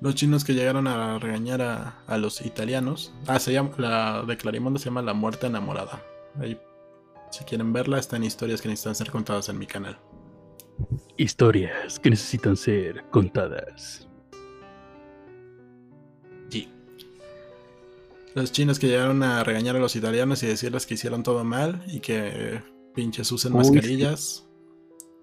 Los 0.00 0.14
chinos 0.14 0.44
que 0.44 0.54
llegaron 0.54 0.86
a 0.86 1.18
regañar 1.18 1.60
a, 1.60 2.16
los 2.16 2.40
italianos. 2.40 3.12
Ah, 3.26 3.38
se 3.38 3.52
llama, 3.52 3.70
la 3.76 4.22
de 4.22 4.36
Clarimonda 4.36 4.78
se 4.78 4.86
llama 4.86 5.02
La 5.02 5.12
Muerte 5.12 5.46
Enamorada. 5.46 6.02
Ahí, 6.40 6.58
si 7.30 7.44
quieren 7.44 7.72
verla, 7.72 7.98
están 7.98 8.24
historias 8.24 8.62
que 8.62 8.68
necesitan 8.68 8.94
ser 8.94 9.10
contadas 9.10 9.50
en 9.50 9.58
mi 9.58 9.66
canal. 9.66 9.98
Historias 11.18 12.00
que 12.00 12.08
necesitan 12.08 12.56
ser 12.56 13.04
contadas. 13.10 14.08
Sí. 16.48 16.72
Los 18.34 18.52
chinos 18.52 18.78
que 18.78 18.86
llegaron 18.86 19.22
a 19.22 19.44
regañar 19.44 19.76
a 19.76 19.80
los 19.80 19.96
italianos 19.96 20.42
y 20.42 20.46
decirles 20.46 20.86
que 20.86 20.94
hicieron 20.94 21.22
todo 21.22 21.44
mal 21.44 21.82
y 21.88 22.00
que 22.00 22.62
pinches 22.94 23.30
usen 23.32 23.52
mascarillas. 23.52 24.48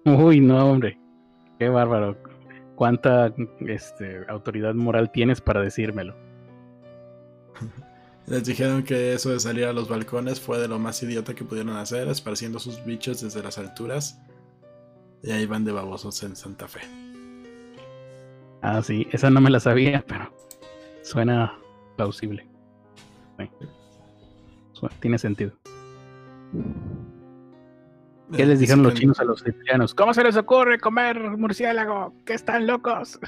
Uy, 0.04 0.40
no, 0.40 0.70
hombre. 0.70 1.00
Qué 1.58 1.68
bárbaro. 1.68 2.16
¿Cuánta 2.78 3.34
este, 3.66 4.24
autoridad 4.28 4.72
moral 4.72 5.10
tienes 5.10 5.40
para 5.40 5.60
decírmelo? 5.60 6.14
Les 8.28 8.44
dijeron 8.44 8.84
que 8.84 9.14
eso 9.14 9.30
de 9.30 9.40
salir 9.40 9.64
a 9.64 9.72
los 9.72 9.88
balcones 9.88 10.40
fue 10.40 10.60
de 10.60 10.68
lo 10.68 10.78
más 10.78 11.02
idiota 11.02 11.34
que 11.34 11.42
pudieron 11.42 11.76
hacer, 11.76 12.06
esparciendo 12.06 12.60
sus 12.60 12.84
bichos 12.84 13.20
desde 13.20 13.42
las 13.42 13.58
alturas 13.58 14.22
y 15.24 15.32
ahí 15.32 15.44
van 15.44 15.64
de 15.64 15.72
babosos 15.72 16.22
en 16.22 16.36
Santa 16.36 16.68
Fe. 16.68 16.82
Ah, 18.62 18.80
sí, 18.80 19.08
esa 19.10 19.28
no 19.28 19.40
me 19.40 19.50
la 19.50 19.58
sabía, 19.58 20.04
pero 20.06 20.32
suena 21.02 21.58
plausible. 21.96 22.46
tiene 25.00 25.18
sentido. 25.18 25.50
¿Qué 28.34 28.46
les 28.46 28.60
dijeron 28.60 28.82
los 28.82 28.94
chinos 28.94 29.18
a 29.20 29.24
los 29.24 29.46
italianos? 29.46 29.94
¿Cómo 29.94 30.12
se 30.12 30.22
les 30.22 30.36
ocurre 30.36 30.78
comer 30.78 31.18
murciélago? 31.36 32.14
¿Qué 32.24 32.34
están 32.34 32.66
locos? 32.66 33.18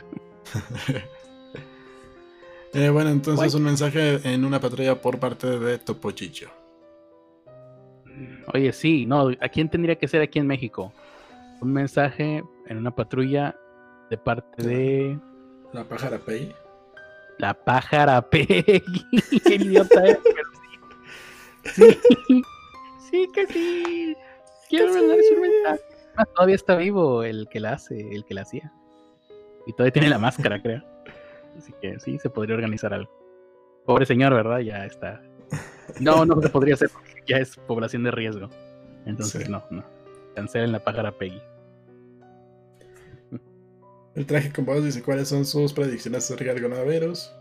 eh, 2.75 2.91
bueno, 2.91 3.11
entonces 3.11 3.55
un 3.55 3.65
mensaje 3.65 4.21
en 4.31 4.45
una 4.45 4.61
patrulla 4.61 5.01
por 5.01 5.19
parte 5.19 5.59
de 5.59 5.79
Topochicho. 5.79 6.51
Oye, 8.53 8.73
sí, 8.73 9.07
no, 9.07 9.31
¿a 9.41 9.49
quién 9.49 9.71
tendría 9.71 9.97
que 9.97 10.09
ser 10.09 10.23
aquí 10.23 10.39
en 10.39 10.47
México? 10.47 10.93
un 11.61 11.73
mensaje 11.73 12.43
en 12.67 12.79
una 12.79 12.91
patrulla 12.91 13.57
de 14.11 14.19
parte 14.19 14.63
de. 14.63 15.19
La 15.73 15.85
pájara 15.85 16.19
Pei. 16.19 16.55
La 17.39 17.55
pájara 17.55 18.23
Pei. 18.23 18.47
Qué 19.45 19.55
idiota 19.55 20.07
es, 20.07 20.19
sí. 21.75 21.99
sí. 23.11 23.29
que 23.35 23.47
sí. 23.47 24.17
Quiero 24.71 24.95
mandar 24.95 25.19
su 25.29 25.41
mensaje. 25.41 25.81
Ah, 26.17 26.25
todavía 26.25 26.55
está 26.55 26.77
vivo 26.77 27.25
el 27.25 27.49
que 27.49 27.59
la 27.59 27.73
hace, 27.73 28.15
el 28.15 28.25
que 28.25 28.35
la 28.35 28.43
hacía. 28.43 28.73
Y 29.67 29.73
todavía 29.73 29.93
tiene 29.93 30.09
la 30.09 30.19
máscara, 30.19 30.63
creo. 30.63 30.83
Así 31.59 31.75
que 31.83 31.99
sí, 31.99 32.19
se 32.19 32.31
podría 32.31 32.55
organizar 32.55 32.95
algo. 32.95 33.11
Pobre 33.85 34.07
señor, 34.07 34.33
¿verdad? 34.33 34.61
Ya 34.61 34.87
está. 34.87 35.21
No, 35.99 36.25
no 36.25 36.41
se 36.41 36.49
podría 36.49 36.75
hacer 36.75 36.89
porque 36.91 37.21
ya 37.27 37.39
es 37.39 37.57
población 37.57 38.05
de 38.05 38.13
riesgo. 38.13 38.49
Entonces, 39.07 39.49
no, 39.49 39.65
no. 39.71 39.85
Cancelen 40.37 40.71
la 40.71 40.79
pájara 40.79 41.11
Peggy. 41.11 41.43
El 44.15 44.27
traje 44.27 44.53
con 44.53 44.65
voz 44.65 44.85
dice 44.85 45.03
cuáles 45.03 45.29
son 45.29 45.45
sus 45.45 45.73
predicciones 45.73 46.25
acerca 46.25 46.55
del 46.55 46.63
coronavirus. 46.63 47.33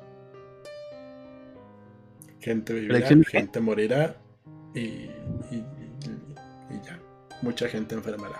Gente 2.39 2.73
vivirá, 2.73 3.05
gente 3.05 3.59
morirá 3.59 4.15
y. 4.73 5.09
Mucha 7.42 7.68
gente 7.68 7.96
enfermará. 7.96 8.40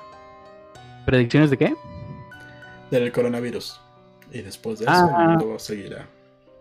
¿Predicciones 1.06 1.50
de 1.50 1.58
qué? 1.58 1.76
Del 2.92 3.12
coronavirus. 3.12 3.80
Y 4.32 4.42
después 4.42 4.80
de 4.80 4.86
eso 4.86 4.94
el 4.94 5.16
ah. 5.16 5.28
mundo 5.30 5.58
seguirá 5.60 6.08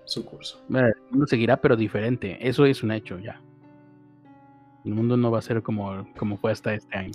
su 0.05 0.25
curso. 0.25 0.61
El 0.73 0.95
mundo 1.11 1.27
seguirá, 1.27 1.57
pero 1.57 1.77
diferente. 1.77 2.39
Eso 2.41 2.65
es 2.65 2.83
un 2.83 2.93
hecho 2.93 3.19
ya. 3.19 3.41
El 4.85 4.95
mundo 4.95 5.17
no 5.17 5.31
va 5.31 5.39
a 5.39 5.43
ser 5.43 5.63
como, 5.63 6.07
como 6.17 6.39
fue 6.39 6.53
hasta 6.53 6.73
este 6.75 6.97
año. 6.97 7.13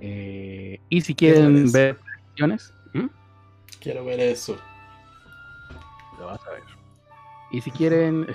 Eh, 0.00 0.80
y 0.88 1.00
si 1.00 1.14
quieren 1.14 1.70
ver 1.70 1.98
predicciones, 1.98 2.74
Quiero 3.82 4.04
ver 4.04 4.20
eso. 4.20 4.56
Lo 6.18 6.26
vas 6.26 6.40
a 6.46 6.50
ver. 6.52 6.62
Y 7.50 7.60
si 7.60 7.70
quieren 7.72 8.28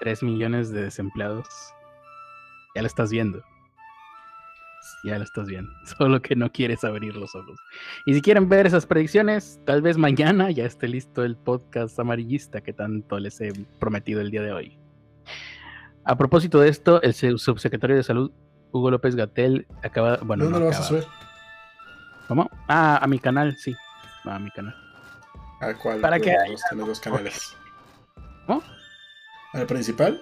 3 0.00 0.22
millones 0.22 0.70
de 0.70 0.84
desempleados, 0.84 1.46
ya 2.74 2.80
lo 2.80 2.86
estás 2.86 3.10
viendo. 3.10 3.42
Ya 5.04 5.18
lo 5.18 5.24
estás 5.24 5.46
viendo. 5.46 5.70
Solo 5.98 6.20
que 6.22 6.34
no 6.34 6.50
quieres 6.50 6.82
abrir 6.82 7.14
los 7.14 7.34
ojos. 7.34 7.58
Y 8.06 8.14
si 8.14 8.22
quieren 8.22 8.48
ver 8.48 8.66
esas 8.66 8.86
predicciones, 8.86 9.60
tal 9.64 9.82
vez 9.82 9.98
mañana 9.98 10.50
ya 10.50 10.64
esté 10.64 10.88
listo 10.88 11.24
el 11.24 11.36
podcast 11.36 11.98
amarillista 12.00 12.62
que 12.62 12.72
tanto 12.72 13.18
les 13.18 13.40
he 13.40 13.52
prometido 13.78 14.20
el 14.20 14.30
día 14.30 14.42
de 14.42 14.52
hoy. 14.52 14.78
A 16.04 16.16
propósito 16.16 16.60
de 16.60 16.68
esto, 16.68 17.00
el 17.02 17.14
subsecretario 17.14 17.96
de 17.96 18.02
Salud, 18.02 18.32
Hugo 18.72 18.90
López 18.90 19.14
Gatel, 19.14 19.66
acaba. 19.82 20.18
Bueno, 20.22 20.44
¿Dónde 20.44 20.60
lo 20.60 20.66
vas 20.66 20.80
a 20.80 20.82
subir? 20.82 21.04
¿Cómo? 22.28 22.50
Ah, 22.68 22.98
a 23.02 23.06
mi 23.06 23.18
canal, 23.18 23.56
sí. 23.56 23.74
A 24.24 24.38
mi 24.38 24.50
canal. 24.50 24.74
¿A 25.60 25.74
cuál? 25.74 26.00
Para 26.00 26.18
que 26.18 26.34
los, 26.48 26.86
dos 26.86 27.00
canales. 27.00 27.56
¿Cómo? 28.46 28.62
¿Al 29.52 29.66
principal? 29.66 30.20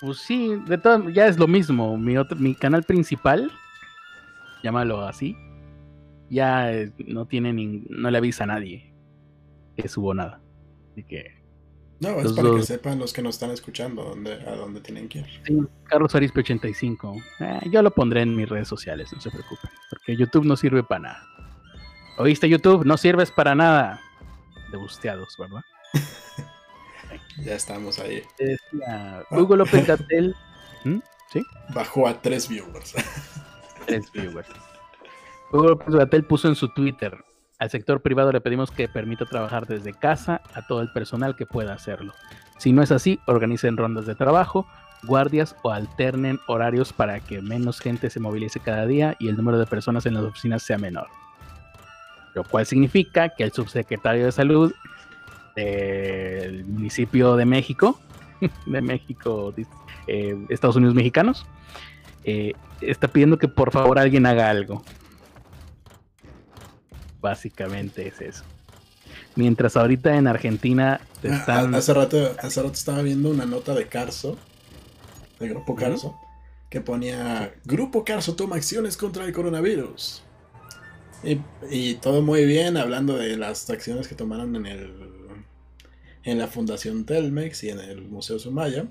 Pues 0.00 0.18
sí, 0.18 0.56
de 0.66 0.78
todo, 0.78 1.10
ya 1.10 1.26
es 1.26 1.38
lo 1.38 1.46
mismo. 1.46 1.96
Mi, 1.98 2.16
otro, 2.16 2.38
mi 2.38 2.54
canal 2.54 2.84
principal, 2.84 3.50
llámalo 4.62 5.02
así, 5.02 5.36
ya 6.30 6.72
eh, 6.72 6.92
no 7.06 7.26
tiene 7.26 7.52
ni, 7.52 7.84
no 7.88 8.10
le 8.10 8.18
avisa 8.18 8.44
a 8.44 8.48
nadie 8.48 8.90
que 9.76 9.88
subo 9.88 10.14
nada. 10.14 10.40
Así 10.92 11.04
que. 11.04 11.40
No, 12.00 12.18
es 12.18 12.32
para 12.32 12.50
que 12.52 12.62
sepan 12.62 12.98
los 12.98 13.12
que 13.12 13.20
nos 13.20 13.34
están 13.34 13.50
escuchando 13.50 14.02
dónde, 14.02 14.32
a 14.32 14.56
dónde 14.56 14.80
tienen 14.80 15.06
que 15.06 15.18
ir. 15.18 15.68
Carlos 15.84 16.14
Arispe 16.14 16.40
85. 16.40 17.16
Eh, 17.40 17.60
yo 17.70 17.82
lo 17.82 17.90
pondré 17.90 18.22
en 18.22 18.34
mis 18.34 18.48
redes 18.48 18.68
sociales, 18.68 19.12
no 19.12 19.20
se 19.20 19.30
preocupen. 19.30 19.70
Porque 19.90 20.16
YouTube 20.16 20.46
no 20.46 20.56
sirve 20.56 20.82
para 20.82 21.02
nada. 21.02 21.22
¿Oíste 22.16 22.48
YouTube? 22.48 22.86
No 22.86 22.96
sirves 22.96 23.30
para 23.30 23.54
nada. 23.54 24.00
De 24.72 24.78
busteados, 24.78 25.36
¿verdad? 25.38 25.60
Ya 27.38 27.54
estamos 27.54 27.98
ahí. 27.98 28.22
Hugo 29.30 29.56
López 29.56 29.86
Gatel. 29.86 30.34
¿Mm? 30.84 30.98
¿Sí? 31.32 31.42
Bajó 31.74 32.08
a 32.08 32.20
tres 32.20 32.48
viewers. 32.48 32.94
tres 33.86 34.10
viewers. 34.12 34.48
Hugo 35.52 35.68
López 35.68 35.94
Gatel 35.94 36.24
puso 36.24 36.48
en 36.48 36.54
su 36.54 36.68
Twitter. 36.68 37.16
Al 37.58 37.70
sector 37.70 38.00
privado 38.00 38.32
le 38.32 38.40
pedimos 38.40 38.70
que 38.70 38.88
permita 38.88 39.26
trabajar 39.26 39.66
desde 39.66 39.92
casa 39.92 40.40
a 40.54 40.66
todo 40.66 40.80
el 40.80 40.90
personal 40.92 41.36
que 41.36 41.46
pueda 41.46 41.74
hacerlo. 41.74 42.14
Si 42.58 42.72
no 42.72 42.82
es 42.82 42.90
así, 42.90 43.20
organicen 43.26 43.76
rondas 43.76 44.06
de 44.06 44.14
trabajo, 44.14 44.66
guardias 45.02 45.54
o 45.62 45.70
alternen 45.70 46.40
horarios 46.46 46.92
para 46.92 47.20
que 47.20 47.42
menos 47.42 47.80
gente 47.80 48.08
se 48.10 48.20
movilice 48.20 48.60
cada 48.60 48.86
día 48.86 49.16
y 49.18 49.28
el 49.28 49.36
número 49.36 49.58
de 49.58 49.66
personas 49.66 50.06
en 50.06 50.14
las 50.14 50.24
oficinas 50.24 50.62
sea 50.62 50.78
menor 50.78 51.08
lo 52.34 52.44
cual 52.44 52.66
significa 52.66 53.28
que 53.30 53.44
el 53.44 53.52
subsecretario 53.52 54.26
de 54.26 54.32
salud 54.32 54.72
del 55.56 56.64
municipio 56.64 57.36
de 57.36 57.44
México, 57.44 57.98
de 58.66 58.80
México, 58.80 59.54
eh, 60.06 60.36
Estados 60.48 60.76
Unidos 60.76 60.94
mexicanos, 60.94 61.46
eh, 62.24 62.52
está 62.80 63.08
pidiendo 63.08 63.38
que 63.38 63.48
por 63.48 63.72
favor 63.72 63.98
alguien 63.98 64.26
haga 64.26 64.50
algo. 64.50 64.82
Básicamente 67.20 68.08
es 68.08 68.20
eso. 68.20 68.44
Mientras 69.36 69.76
ahorita 69.76 70.16
en 70.16 70.26
Argentina 70.26 71.00
ah, 71.02 71.18
están... 71.22 71.74
Hace 71.74 71.94
rato, 71.94 72.34
hace 72.42 72.62
rato 72.62 72.74
estaba 72.74 73.02
viendo 73.02 73.30
una 73.30 73.46
nota 73.46 73.74
de 73.74 73.86
Carso, 73.86 74.36
de 75.38 75.48
Grupo 75.48 75.76
Carso, 75.76 76.16
que 76.68 76.80
ponía, 76.80 77.54
Grupo 77.64 78.04
Carso 78.04 78.34
toma 78.34 78.56
acciones 78.56 78.96
contra 78.96 79.24
el 79.24 79.32
coronavirus. 79.32 80.22
Y, 81.70 81.94
todo 81.96 82.22
muy 82.22 82.46
bien, 82.46 82.78
hablando 82.78 83.18
de 83.18 83.36
las 83.36 83.68
acciones 83.68 84.08
que 84.08 84.14
tomaron 84.14 84.56
en 84.56 84.66
el 84.66 85.19
en 86.24 86.38
la 86.38 86.46
Fundación 86.46 87.04
Telmex 87.04 87.64
y 87.64 87.70
en 87.70 87.80
el 87.80 88.02
Museo 88.02 88.38
Sumaya. 88.38 88.86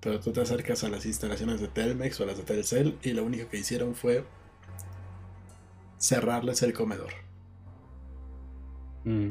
Pero 0.00 0.20
tú 0.20 0.32
te 0.32 0.40
acercas 0.40 0.84
a 0.84 0.88
las 0.88 1.06
instalaciones 1.06 1.60
de 1.60 1.68
Telmex 1.68 2.20
o 2.20 2.24
a 2.24 2.26
las 2.26 2.36
de 2.36 2.44
Telcel 2.44 2.98
y 3.02 3.12
lo 3.12 3.24
único 3.24 3.48
que 3.48 3.58
hicieron 3.58 3.94
fue 3.94 4.24
cerrarles 5.98 6.62
el 6.62 6.72
comedor. 6.72 7.12
Mm. 9.04 9.30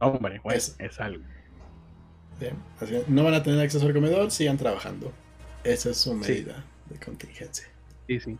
Hombre, 0.00 0.40
pues 0.42 0.76
es, 0.78 1.00
algo. 1.00 1.24
no 3.08 3.24
van 3.24 3.34
a 3.34 3.42
tener 3.42 3.60
acceso 3.60 3.86
al 3.86 3.94
comedor, 3.94 4.30
sigan 4.30 4.56
trabajando. 4.56 5.12
Esa 5.64 5.90
es 5.90 5.96
su 5.96 6.14
medida 6.14 6.64
de 6.90 6.98
contingencia. 6.98 7.66
Sí, 8.06 8.20
sí 8.20 8.38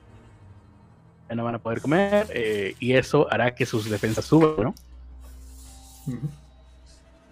ya 1.29 1.35
no 1.35 1.45
van 1.45 1.55
a 1.55 1.59
poder 1.59 1.81
comer 1.81 2.27
eh, 2.31 2.75
y 2.79 2.95
eso 2.95 3.33
hará 3.33 3.55
que 3.55 3.67
sus 3.67 3.89
defensas 3.89 4.25
suban, 4.25 4.55
¿no? 4.63 4.75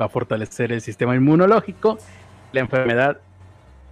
Va 0.02 0.06
a 0.06 0.08
fortalecer 0.08 0.72
el 0.72 0.80
sistema 0.80 1.14
inmunológico, 1.14 1.96
la 2.50 2.58
enfermedad 2.58 3.20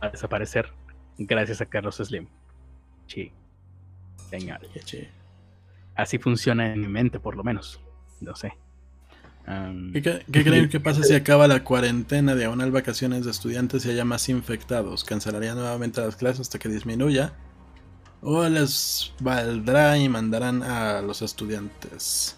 va 0.03 0.09
a 0.09 0.11
desaparecer 0.11 0.73
gracias 1.17 1.61
a 1.61 1.67
Carlos 1.67 1.99
Slim. 1.99 2.27
Sí. 3.07 3.31
Genial. 4.29 4.61
Así 5.95 6.19
funciona 6.19 6.73
en 6.73 6.81
mi 6.81 6.89
mente, 6.89 7.21
por 7.21 7.37
lo 7.37 7.45
menos. 7.45 7.81
No 8.21 8.35
sé. 8.35 8.53
¿Qué, 9.93 10.25
creen 10.33 10.69
que 10.69 10.81
pasa 10.81 11.05
si 11.05 11.15
acaba 11.15 11.47
la 11.47 11.63
cuarentena 11.63 12.35
diagonal 12.35 12.73
vacaciones 12.73 13.25
de 13.25 13.31
estudiantes 13.31 13.87
y 13.87 13.91
haya 13.91 14.05
más 14.05 14.29
infectados? 14.29 15.05
¿Cancelaría 15.05 15.55
nuevamente 15.55 16.01
las 16.01 16.17
clases 16.17 16.41
hasta 16.41 16.59
que 16.59 16.69
disminuya? 16.69 17.35
o 18.23 18.47
les 18.49 19.13
valdrá 19.21 19.97
y 19.97 20.09
mandarán 20.09 20.63
a 20.63 21.01
los 21.01 21.23
estudiantes. 21.23 22.37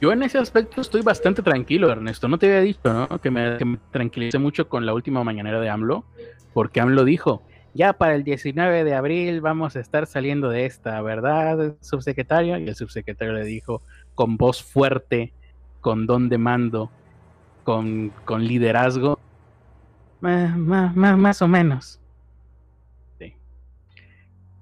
Yo 0.00 0.12
en 0.12 0.22
ese 0.22 0.38
aspecto 0.38 0.80
estoy 0.80 1.02
bastante 1.02 1.42
tranquilo, 1.42 1.90
Ernesto. 1.90 2.28
No 2.28 2.38
te 2.38 2.46
había 2.46 2.60
dicho, 2.60 2.92
¿no? 2.92 3.20
Que 3.20 3.30
me, 3.30 3.58
tranquilicé 3.90 4.38
mucho 4.38 4.68
con 4.68 4.84
la 4.84 4.92
última 4.92 5.24
mañanera 5.24 5.60
de 5.60 5.70
AMLO, 5.70 6.04
porque 6.52 6.80
AMLO 6.80 7.04
dijo, 7.04 7.42
ya 7.74 7.94
para 7.94 8.14
el 8.14 8.24
19 8.24 8.84
de 8.84 8.94
abril 8.94 9.40
vamos 9.40 9.76
a 9.76 9.80
estar 9.80 10.06
saliendo 10.06 10.50
de 10.50 10.66
esta, 10.66 11.00
¿verdad, 11.00 11.76
subsecretario? 11.80 12.58
Y 12.58 12.68
el 12.68 12.74
subsecretario 12.74 13.34
le 13.34 13.44
dijo 13.44 13.82
con 14.14 14.36
voz 14.36 14.62
fuerte, 14.62 15.32
con 15.80 16.06
don 16.06 16.28
de 16.28 16.38
mando, 16.38 16.90
con, 17.64 18.12
con 18.24 18.44
liderazgo, 18.44 19.18
más 20.20 21.42
o 21.42 21.48
menos 21.48 22.00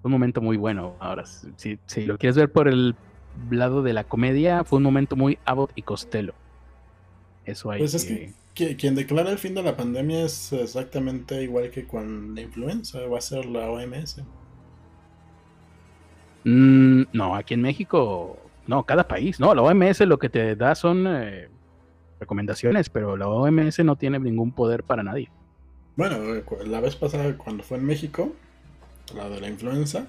un 0.05 0.12
momento 0.12 0.40
muy 0.40 0.56
bueno. 0.56 0.94
Ahora, 1.01 1.24
si, 1.27 1.78
si, 1.86 2.05
lo 2.05 2.19
quieres 2.19 2.36
ver 2.36 2.52
por 2.52 2.69
el 2.69 2.94
lado 3.51 3.82
de 3.82 3.93
la 3.93 4.05
comedia, 4.05 4.65
fue 4.65 4.78
un 4.78 4.82
momento 4.82 5.16
muy 5.16 5.39
Abbott 5.44 5.73
y 5.74 5.82
Costello. 5.82 6.35
Eso 7.44 7.70
hay. 7.70 7.81
Pues 7.81 7.94
es 7.94 8.05
que, 8.55 8.77
quien 8.77 8.94
declara 8.94 9.31
el 9.31 9.39
fin 9.39 9.55
de 9.55 9.62
la 9.62 9.77
pandemia 9.77 10.24
es 10.24 10.52
exactamente 10.52 11.43
igual 11.43 11.70
que 11.70 11.86
con 11.86 12.35
la 12.35 12.40
influenza, 12.40 13.01
va 13.06 13.19
a 13.19 13.20
ser 13.20 13.47
la 13.47 13.69
OMS. 13.70 14.23
Mm, 16.44 17.02
no, 17.12 17.35
aquí 17.35 17.55
en 17.55 17.62
México, 17.62 18.39
no, 18.66 18.85
cada 18.85 19.09
país, 19.09 19.40
no, 19.40 19.55
la 19.55 19.62
OMS 19.62 20.01
lo 20.01 20.19
que 20.19 20.28
te 20.28 20.56
da 20.56 20.74
son 20.74 21.06
eh, 21.06 21.48
recomendaciones, 22.20 22.89
pero 22.90 23.16
la 23.16 23.28
OMS 23.28 23.78
no 23.81 23.97
tiene 23.97 24.19
ningún 24.19 24.52
poder 24.52 24.85
para 24.85 25.02
nadie. 25.02 25.31
Bueno, 25.97 26.19
la 26.66 26.81
vez 26.81 26.97
pasada 26.97 27.36
cuando 27.36 27.62
fue 27.62 27.78
en 27.78 27.85
México, 27.85 28.32
la 29.15 29.28
de 29.28 29.40
la 29.40 29.48
influenza, 29.48 30.06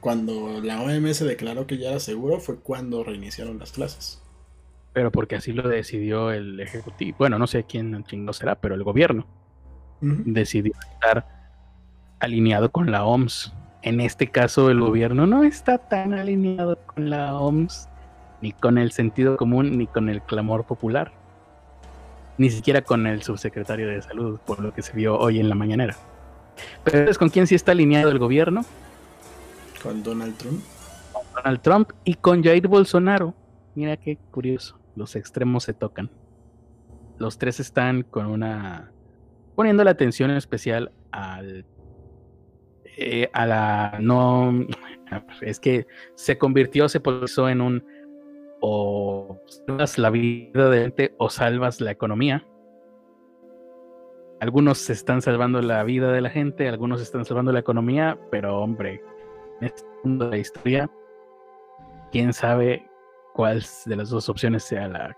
cuando 0.00 0.60
la 0.62 0.80
OMS 0.80 1.24
declaró 1.24 1.66
que 1.66 1.78
ya 1.78 1.90
era 1.90 2.00
seguro 2.00 2.40
fue 2.40 2.58
cuando 2.58 3.04
reiniciaron 3.04 3.58
las 3.58 3.72
clases. 3.72 4.20
Pero 4.92 5.12
porque 5.12 5.36
así 5.36 5.52
lo 5.52 5.68
decidió 5.68 6.32
el 6.32 6.58
Ejecutivo. 6.58 7.18
Bueno, 7.18 7.38
no 7.38 7.46
sé 7.46 7.64
quién 7.64 8.04
chingo 8.04 8.32
será, 8.32 8.56
pero 8.56 8.74
el 8.74 8.82
gobierno 8.82 9.26
decidió 10.00 10.72
estar 10.94 11.26
alineado 12.18 12.70
con 12.72 12.90
la 12.90 13.04
OMS. 13.04 13.52
En 13.82 14.00
este 14.00 14.28
caso, 14.28 14.70
el 14.70 14.80
gobierno 14.80 15.26
no 15.26 15.44
está 15.44 15.78
tan 15.78 16.14
alineado 16.14 16.78
con 16.86 17.08
la 17.08 17.34
OMS, 17.38 17.88
ni 18.40 18.52
con 18.52 18.78
el 18.78 18.92
sentido 18.92 19.36
común, 19.36 19.78
ni 19.78 19.86
con 19.86 20.08
el 20.08 20.22
clamor 20.22 20.64
popular. 20.64 21.12
Ni 22.36 22.50
siquiera 22.50 22.82
con 22.82 23.06
el 23.06 23.22
subsecretario 23.22 23.88
de 23.88 24.02
salud, 24.02 24.38
por 24.46 24.60
lo 24.60 24.74
que 24.74 24.82
se 24.82 24.92
vio 24.92 25.18
hoy 25.18 25.38
en 25.38 25.48
la 25.48 25.54
mañanera. 25.54 25.96
Pero 26.84 27.10
¿con 27.18 27.28
quién 27.28 27.46
sí 27.46 27.54
está 27.54 27.72
alineado 27.72 28.10
el 28.10 28.18
gobierno? 28.18 28.64
Con 29.82 30.02
Donald 30.02 30.36
Trump. 30.36 30.62
Con 31.12 31.22
Donald 31.34 31.60
Trump 31.62 31.90
y 32.04 32.14
con 32.14 32.42
Jair 32.42 32.68
Bolsonaro. 32.68 33.34
Mira 33.74 33.96
qué 33.96 34.18
curioso. 34.30 34.78
Los 34.96 35.16
extremos 35.16 35.64
se 35.64 35.72
tocan. 35.72 36.10
Los 37.18 37.38
tres 37.38 37.60
están 37.60 38.02
con 38.02 38.26
una. 38.26 38.92
poniendo 39.54 39.84
la 39.84 39.92
atención 39.92 40.30
especial 40.30 40.92
al. 41.12 41.64
Eh, 42.96 43.30
a 43.32 43.46
la. 43.46 43.98
No. 44.00 44.52
Es 45.40 45.58
que 45.58 45.88
se 46.14 46.38
convirtió, 46.38 46.88
se 46.88 47.00
puso 47.00 47.48
en 47.48 47.60
un. 47.60 47.84
O 48.60 49.40
salvas 49.46 49.98
la 49.98 50.10
vida 50.10 50.68
de 50.68 50.82
gente 50.82 51.14
o 51.18 51.30
salvas 51.30 51.80
la 51.80 51.90
economía. 51.90 52.46
Algunos 54.40 54.88
están 54.88 55.20
salvando 55.20 55.60
la 55.60 55.82
vida 55.84 56.12
de 56.12 56.20
la 56.20 56.30
gente, 56.30 56.68
algunos 56.68 57.02
están 57.02 57.24
salvando 57.24 57.52
la 57.52 57.60
economía, 57.60 58.18
pero 58.30 58.58
hombre, 58.58 59.02
en 59.60 59.66
este 59.66 59.82
mundo 60.04 60.26
de 60.26 60.30
la 60.30 60.38
historia, 60.38 60.90
quién 62.10 62.32
sabe 62.32 62.88
cuál 63.34 63.62
de 63.86 63.96
las 63.96 64.10
dos 64.10 64.28
opciones 64.28 64.64
sea 64.64 64.88
la, 64.88 65.16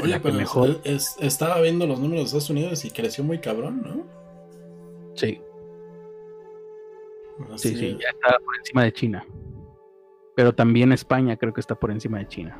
Oye, 0.00 0.10
la 0.10 0.20
que 0.20 0.32
mejor. 0.32 0.80
estaba 0.84 1.60
viendo 1.60 1.86
los 1.86 1.98
números 1.98 2.20
de 2.20 2.24
Estados 2.24 2.50
Unidos 2.50 2.84
y 2.84 2.90
creció 2.90 3.24
muy 3.24 3.38
cabrón, 3.38 3.82
¿no? 3.82 4.06
Sí. 5.14 5.40
Sí, 7.56 7.76
sí, 7.76 7.98
ya 8.00 8.08
está 8.08 8.38
por 8.38 8.56
encima 8.58 8.84
de 8.84 8.92
China. 8.92 9.26
Pero 10.34 10.54
también 10.54 10.92
España 10.92 11.36
creo 11.36 11.52
que 11.52 11.60
está 11.60 11.74
por 11.74 11.90
encima 11.90 12.18
de 12.18 12.28
China. 12.28 12.58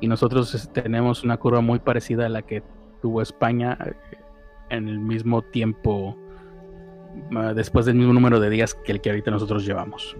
Y 0.00 0.08
nosotros 0.08 0.70
tenemos 0.72 1.22
una 1.22 1.36
curva 1.38 1.60
muy 1.60 1.78
parecida 1.78 2.26
a 2.26 2.28
la 2.28 2.42
que 2.42 2.62
tuvo 3.00 3.20
España 3.22 3.78
eh, 3.84 3.94
en 4.70 4.88
el 4.88 4.98
mismo 4.98 5.42
tiempo, 5.42 6.16
ah, 7.36 7.54
después 7.54 7.86
del 7.86 7.96
mismo 7.96 8.12
número 8.12 8.40
de 8.40 8.50
días 8.50 8.74
que 8.74 8.92
el 8.92 9.00
que 9.00 9.10
ahorita 9.10 9.30
nosotros 9.30 9.64
llevamos. 9.64 10.16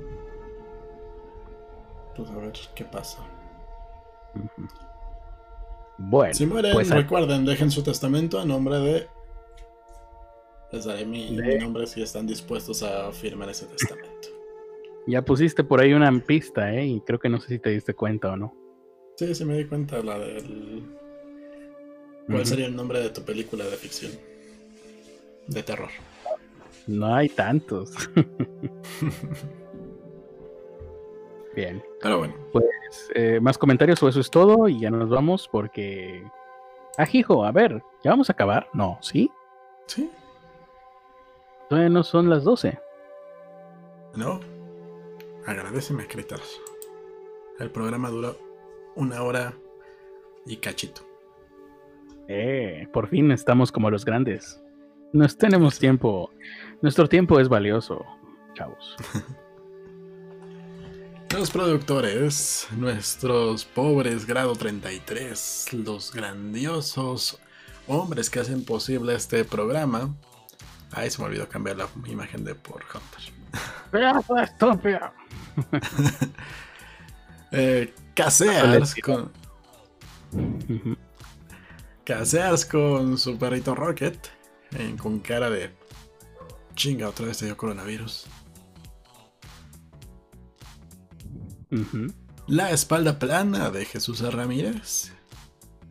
Pues 2.16 2.30
a 2.30 2.36
ver 2.36 2.52
qué 2.74 2.84
pasa. 2.84 3.18
Bueno, 5.98 6.34
si 6.34 6.46
mueren, 6.46 6.72
pues, 6.72 6.90
recuerden, 6.90 7.44
dejen 7.44 7.70
su 7.70 7.82
testamento 7.82 8.38
a 8.40 8.44
nombre 8.44 8.78
de. 8.78 9.06
Les 10.72 10.84
daré 10.84 11.04
mi, 11.04 11.30
nombre 11.58 11.86
si 11.86 12.02
están 12.02 12.26
dispuestos 12.26 12.82
a 12.82 13.10
firmar 13.12 13.48
ese 13.50 13.66
testamento. 13.66 14.28
Ya 15.06 15.24
pusiste 15.24 15.64
por 15.64 15.80
ahí 15.80 15.94
una 15.94 16.12
pista, 16.20 16.72
¿eh? 16.74 16.86
Y 16.86 17.00
creo 17.00 17.18
que 17.18 17.30
no 17.30 17.40
sé 17.40 17.48
si 17.48 17.58
te 17.58 17.70
diste 17.70 17.94
cuenta 17.94 18.32
o 18.32 18.36
no. 18.36 18.54
Sí, 19.16 19.34
sí 19.34 19.44
me 19.46 19.56
di 19.56 19.64
cuenta, 19.64 20.02
la 20.02 20.18
del 20.18 20.84
¿Cuál 22.30 22.46
sería 22.46 22.66
el 22.66 22.76
nombre 22.76 23.00
de 23.00 23.10
tu 23.10 23.22
película 23.22 23.64
de 23.64 23.76
ficción? 23.76 24.12
De 25.48 25.62
terror. 25.62 25.90
No 26.86 27.15
hay 27.15 27.28
tantos. 27.28 27.93
Bien. 31.55 31.82
Pero 32.01 32.19
bueno. 32.19 32.35
Pues, 32.52 33.11
eh, 33.15 33.40
más 33.40 33.59
comentarios 33.59 34.02
o 34.02 34.09
eso 34.09 34.20
es 34.20 34.31
todo 34.31 34.69
y 34.69 34.81
ya 34.81 34.90
nos 34.90 35.09
vamos 35.09 35.48
porque. 35.51 36.24
Ajijo, 36.97 37.44
a 37.44 37.52
ver, 37.52 37.82
¿ya 38.02 38.11
vamos 38.11 38.28
a 38.31 38.32
acabar? 38.32 38.69
No, 38.73 38.98
¿sí? 39.01 39.31
Sí. 39.86 40.11
Todavía 41.69 41.89
no 41.89 42.02
son 42.02 42.28
las 42.28 42.44
12. 42.44 42.78
No. 44.16 44.40
Agradeceme, 45.47 46.02
escritas. 46.02 46.61
El 47.59 47.70
programa 47.70 48.11
duró 48.11 48.36
una 48.97 49.23
hora 49.23 49.55
y 50.47 50.57
cachito. 50.57 51.02
Eh, 52.28 52.86
por 52.93 53.09
fin 53.09 53.31
estamos 53.31 53.73
como 53.73 53.90
los 53.90 54.05
grandes. 54.05 54.62
Nos 55.12 55.36
tenemos 55.36 55.78
tiempo. 55.78 56.30
Nuestro 56.82 57.08
tiempo 57.08 57.40
es 57.40 57.48
valioso, 57.48 58.04
chavos. 58.54 58.96
Los 61.32 61.50
productores, 61.52 62.66
nuestros 62.76 63.64
pobres 63.64 64.26
grado 64.26 64.52
33, 64.56 65.68
los 65.74 66.12
grandiosos 66.12 67.38
hombres 67.86 68.28
que 68.28 68.40
hacen 68.40 68.64
posible 68.64 69.14
este 69.14 69.44
programa. 69.44 70.12
Ay, 70.90 71.08
se 71.08 71.22
me 71.22 71.28
olvidó 71.28 71.48
cambiar 71.48 71.76
la 71.76 71.88
imagen 72.06 72.44
de 72.44 72.56
por 72.56 72.82
Hunter. 73.92 74.42
estúpido! 74.42 75.12
eh, 77.52 77.94
Caseas 78.14 78.96
con. 78.96 79.30
Caseas 82.04 82.64
con 82.64 83.16
su 83.18 83.38
perrito 83.38 83.76
Rocket, 83.76 84.18
con 84.98 85.20
cara 85.20 85.51
de 85.51 85.70
chinga, 86.74 87.09
otra 87.09 87.26
vez 87.26 87.38
te 87.38 87.47
dio 87.47 87.56
coronavirus. 87.56 88.26
La 92.47 92.70
espalda 92.70 93.18
plana 93.18 93.70
de 93.70 93.84
Jesús 93.84 94.20
Ramírez, 94.20 95.12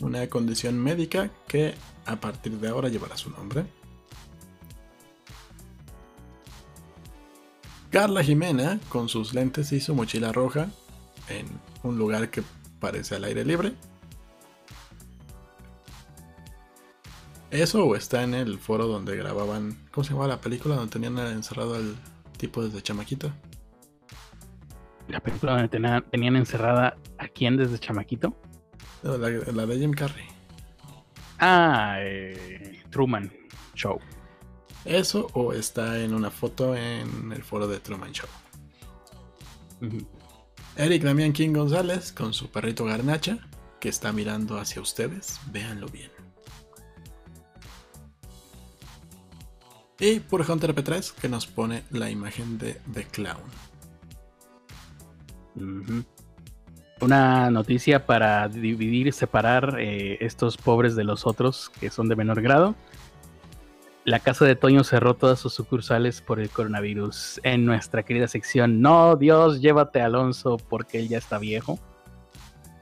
una 0.02 0.28
condición 0.28 0.78
médica 0.78 1.32
que 1.48 1.76
a 2.06 2.20
partir 2.20 2.54
de 2.60 2.68
ahora 2.68 2.90
llevará 2.90 3.16
su 3.18 3.30
nombre. 3.30 3.66
Carla 7.92 8.24
Jimena 8.24 8.80
con 8.90 9.10
sus 9.10 9.34
lentes 9.34 9.72
y 9.72 9.80
su 9.80 9.96
mochila 9.96 10.32
roja 10.32 10.70
en 11.28 11.48
un 11.84 11.98
lugar 11.98 12.30
que 12.30 12.44
parece 12.80 13.16
al 13.16 13.24
aire 13.24 13.46
libre. 13.46 13.74
¿Eso 17.52 17.84
o 17.84 17.96
está 17.96 18.24
en 18.24 18.36
el 18.36 18.60
foro 18.60 18.88
donde 18.88 19.16
grababan. 19.16 19.76
¿Cómo 19.92 20.04
se 20.04 20.12
llamaba 20.12 20.28
la 20.28 20.42
película? 20.42 20.76
Donde 20.76 20.92
tenían 20.92 21.18
encerrado 21.18 21.76
al 21.76 21.96
tipo 22.38 22.64
desde 22.64 22.82
chamaquito. 22.82 23.32
¿La 25.08 25.20
película 25.20 25.54
donde 25.54 25.68
tenían, 25.68 26.36
encerrada 26.36 26.96
a 27.18 27.28
quién 27.28 27.58
desde 27.58 27.80
chamaquito? 27.80 28.36
la, 29.02 29.66
de 29.66 29.80
Jim 29.80 29.92
Carrey. 29.92 30.26
Ah, 31.40 31.98
eh, 32.00 32.84
Truman 32.92 33.32
Show. 33.74 34.00
¿Eso 34.86 35.28
o 35.34 35.54
está 35.54 36.00
en 36.00 36.14
una 36.14 36.30
foto 36.30 36.76
en 36.76 37.32
el 37.32 37.44
foro 37.44 37.68
de 37.68 37.80
Truman 37.80 38.12
Show? 38.12 38.30
Eric 40.76 41.04
Damián 41.04 41.34
King 41.34 41.54
González 41.54 42.12
con 42.12 42.34
su 42.34 42.52
perrito 42.52 42.86
Garnacha 42.86 43.40
que 43.80 43.90
está 43.90 44.12
mirando 44.12 44.60
hacia 44.60 44.82
ustedes. 44.82 45.40
Véanlo 45.52 45.88
bien. 45.88 46.19
Y 50.00 50.22
por 50.22 50.50
Hunter 50.50 50.74
P3 50.74 51.14
que 51.14 51.28
nos 51.28 51.46
pone 51.46 51.84
la 51.92 52.10
imagen 52.10 52.58
de 52.58 52.80
The 52.94 53.04
Clown. 53.06 53.42
Una 57.02 57.50
noticia 57.50 58.06
para 58.06 58.48
dividir 58.48 59.08
y 59.08 59.12
separar 59.12 59.78
eh, 59.80 60.18
estos 60.22 60.58
pobres 60.58 60.96
de 60.96 61.04
los 61.04 61.28
otros 61.28 61.70
que 61.80 61.90
son 61.90 62.08
de 62.08 62.16
menor 62.16 62.42
grado. 62.42 62.76
La 64.06 64.20
casa 64.20 64.46
de 64.46 64.56
Toño 64.56 64.86
cerró 64.86 65.16
todas 65.16 65.40
sus 65.40 65.54
sucursales 65.54 66.22
por 66.22 66.40
el 66.40 66.50
coronavirus. 66.50 67.42
En 67.44 67.66
nuestra 67.66 68.04
querida 68.04 68.28
sección, 68.28 68.82
no, 68.82 69.18
Dios, 69.18 69.62
llévate 69.62 70.02
a 70.02 70.06
Alonso 70.06 70.58
porque 70.58 71.00
él 71.00 71.10
ya 71.10 71.18
está 71.18 71.38
viejo. 71.38 71.78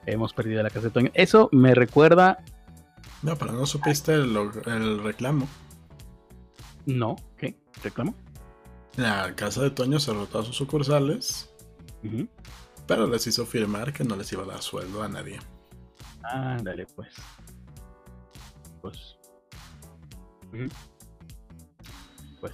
Hemos 0.05 0.33
perdido 0.33 0.61
la 0.61 0.69
casa 0.69 0.85
de 0.85 0.91
Toño. 0.91 1.11
Eso 1.15 1.49
me 1.51 1.73
recuerda. 1.73 2.37
No, 3.23 3.35
pero 3.35 3.53
no 3.53 3.65
supiste 3.65 4.13
el 4.13 5.03
reclamo. 5.03 5.47
No, 6.87 7.17
¿qué? 7.37 7.53
¿Reclamo? 7.83 8.15
La 8.95 9.35
casa 9.35 9.61
de 9.61 9.71
Toño 9.71 9.99
cerró 9.99 10.25
todas 10.25 10.47
sus 10.47 10.55
sucursales, 10.55 11.53
pero 12.87 13.05
les 13.07 13.27
hizo 13.27 13.45
firmar 13.45 13.91
que 13.91 14.05
no 14.05 14.15
les 14.15 14.31
iba 14.31 14.43
a 14.43 14.47
dar 14.47 14.61
sueldo 14.61 15.03
a 15.03 15.09
nadie. 15.09 15.37
Ah, 16.23 16.57
dale, 16.63 16.87
pues. 16.95 17.13
Pues. 18.81 19.17
Pues. 22.39 22.53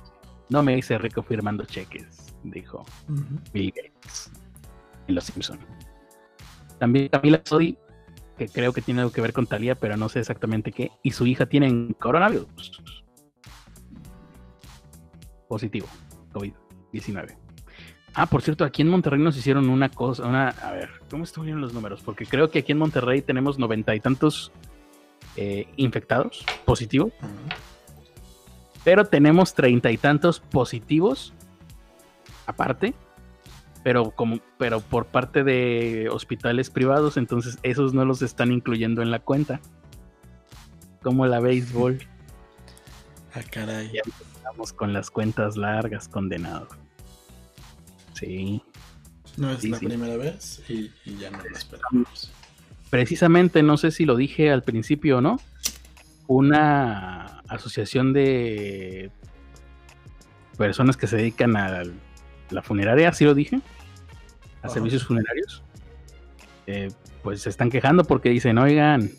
No 0.50 0.64
me 0.64 0.78
hice 0.80 0.98
rico 0.98 1.22
firmando 1.22 1.64
cheques, 1.66 2.34
dijo 2.44 2.84
Bill 3.54 3.72
Gates 3.72 4.32
en 5.08 5.16
Los 5.16 5.26
Simpson. 5.26 5.60
También 6.80 7.08
Camila 7.10 7.40
Sodi, 7.46 7.78
que 8.36 8.50
creo 8.50 8.74
que 8.74 8.82
tiene 8.82 9.02
algo 9.02 9.14
que 9.14 9.22
ver 9.22 9.32
con 9.32 9.46
Talía, 9.46 9.76
pero 9.76 9.96
no 9.96 10.10
sé 10.10 10.22
exactamente 10.22 10.72
qué, 10.72 10.92
y 11.04 11.12
su 11.12 11.28
hija 11.28 11.46
tienen 11.46 11.94
coronavirus 11.94 13.03
positivo, 15.48 15.88
COVID-19. 16.34 17.36
Ah, 18.16 18.28
por 18.28 18.44
cierto, 18.44 18.64
aquí 18.64 18.84
en 18.84 18.90
Monterrey 18.90 19.20
nos 19.20 19.36
hicieron 19.38 19.70
una 19.70 19.90
cosa, 19.90 20.28
una, 20.28 20.50
a 20.50 20.72
ver, 20.72 20.90
¿cómo 21.10 21.24
estuvieron 21.24 21.62
los 21.62 21.74
números? 21.74 22.02
Porque 22.02 22.26
creo 22.26 22.52
que 22.52 22.60
aquí 22.60 22.72
en 22.72 22.78
Monterrey 22.78 23.22
tenemos 23.22 23.58
noventa 23.58 23.96
y 23.96 24.00
tantos 24.00 24.52
eh, 25.36 25.68
infectados 25.78 26.46
positivos, 26.64 27.12
pero 28.84 29.06
tenemos 29.06 29.56
treinta 29.56 29.92
y 29.92 29.98
tantos 29.98 30.40
positivos 30.40 31.34
aparte, 32.46 32.94
pero 33.84 34.12
como, 34.12 34.40
pero 34.58 34.80
por 34.80 35.08
parte 35.08 35.44
de 35.44 36.08
hospitales 36.12 36.70
privados, 36.70 37.18
entonces 37.18 37.58
esos 37.64 37.94
no 37.94 38.06
los 38.06 38.22
están 38.22 38.52
incluyendo 38.52 39.02
en 39.02 39.10
la 39.10 39.20
cuenta. 39.20 39.60
Como 41.02 41.26
la 41.26 41.40
béisbol. 41.40 42.00
Ah, 43.36 43.42
caray. 43.50 43.92
Empezamos 44.44 44.74
con 44.74 44.92
las 44.92 45.10
cuentas 45.10 45.56
largas, 45.56 46.10
condenado. 46.10 46.68
Sí. 48.14 48.62
No 49.38 49.52
es 49.52 49.62
Sí, 49.62 49.70
la 49.70 49.80
sí. 49.80 49.86
primera 49.88 50.18
vez 50.18 50.62
y, 50.70 50.92
y 51.06 51.16
ya 51.18 51.32
no 51.32 51.38
lo 51.38 51.56
esperamos. 51.56 52.32
Precisamente, 52.90 53.64
no 53.64 53.78
sé 53.78 53.92
si 53.92 54.04
lo 54.06 54.18
dije 54.18 54.52
al 54.52 54.62
principio 54.64 55.20
o 55.20 55.22
no, 55.22 55.40
una 56.28 57.40
asociación 57.48 58.12
de 58.12 59.12
personas 60.58 60.98
que 60.98 61.08
se 61.08 61.16
dedican 61.18 61.56
a 61.56 61.84
la 62.50 62.62
funeraria, 62.62 63.14
¿sí 63.14 63.24
lo 63.24 63.34
dije? 63.34 63.56
A 64.62 64.68
Ajá. 64.68 64.74
servicios 64.74 65.06
funerarios. 65.06 65.64
eh, 66.68 66.92
pues 67.24 67.42
se 67.42 67.50
están 67.50 67.70
quejando 67.70 68.04
porque 68.04 68.30
dicen, 68.30 68.58
oigan, 68.58 69.10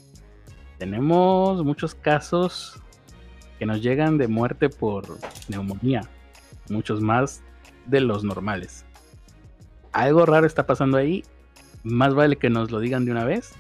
tenemos 0.78 1.64
muchos 1.64 1.94
casos 1.94 2.78
que 3.64 3.68
nos 3.68 3.80
llegan 3.80 4.18
de 4.18 4.28
muerte 4.28 4.68
por 4.68 5.06
neumonía, 5.48 6.02
muchos 6.68 7.00
más 7.00 7.42
de 7.86 8.02
los 8.02 8.22
normales. 8.22 8.84
Algo 9.92 10.26
raro 10.26 10.46
está 10.46 10.66
pasando 10.66 10.98
ahí, 10.98 11.24
más 11.82 12.14
vale 12.14 12.36
que 12.36 12.50
nos 12.50 12.70
lo 12.70 12.78
digan 12.78 13.06
de 13.06 13.12
una 13.12 13.24
vez, 13.24 13.54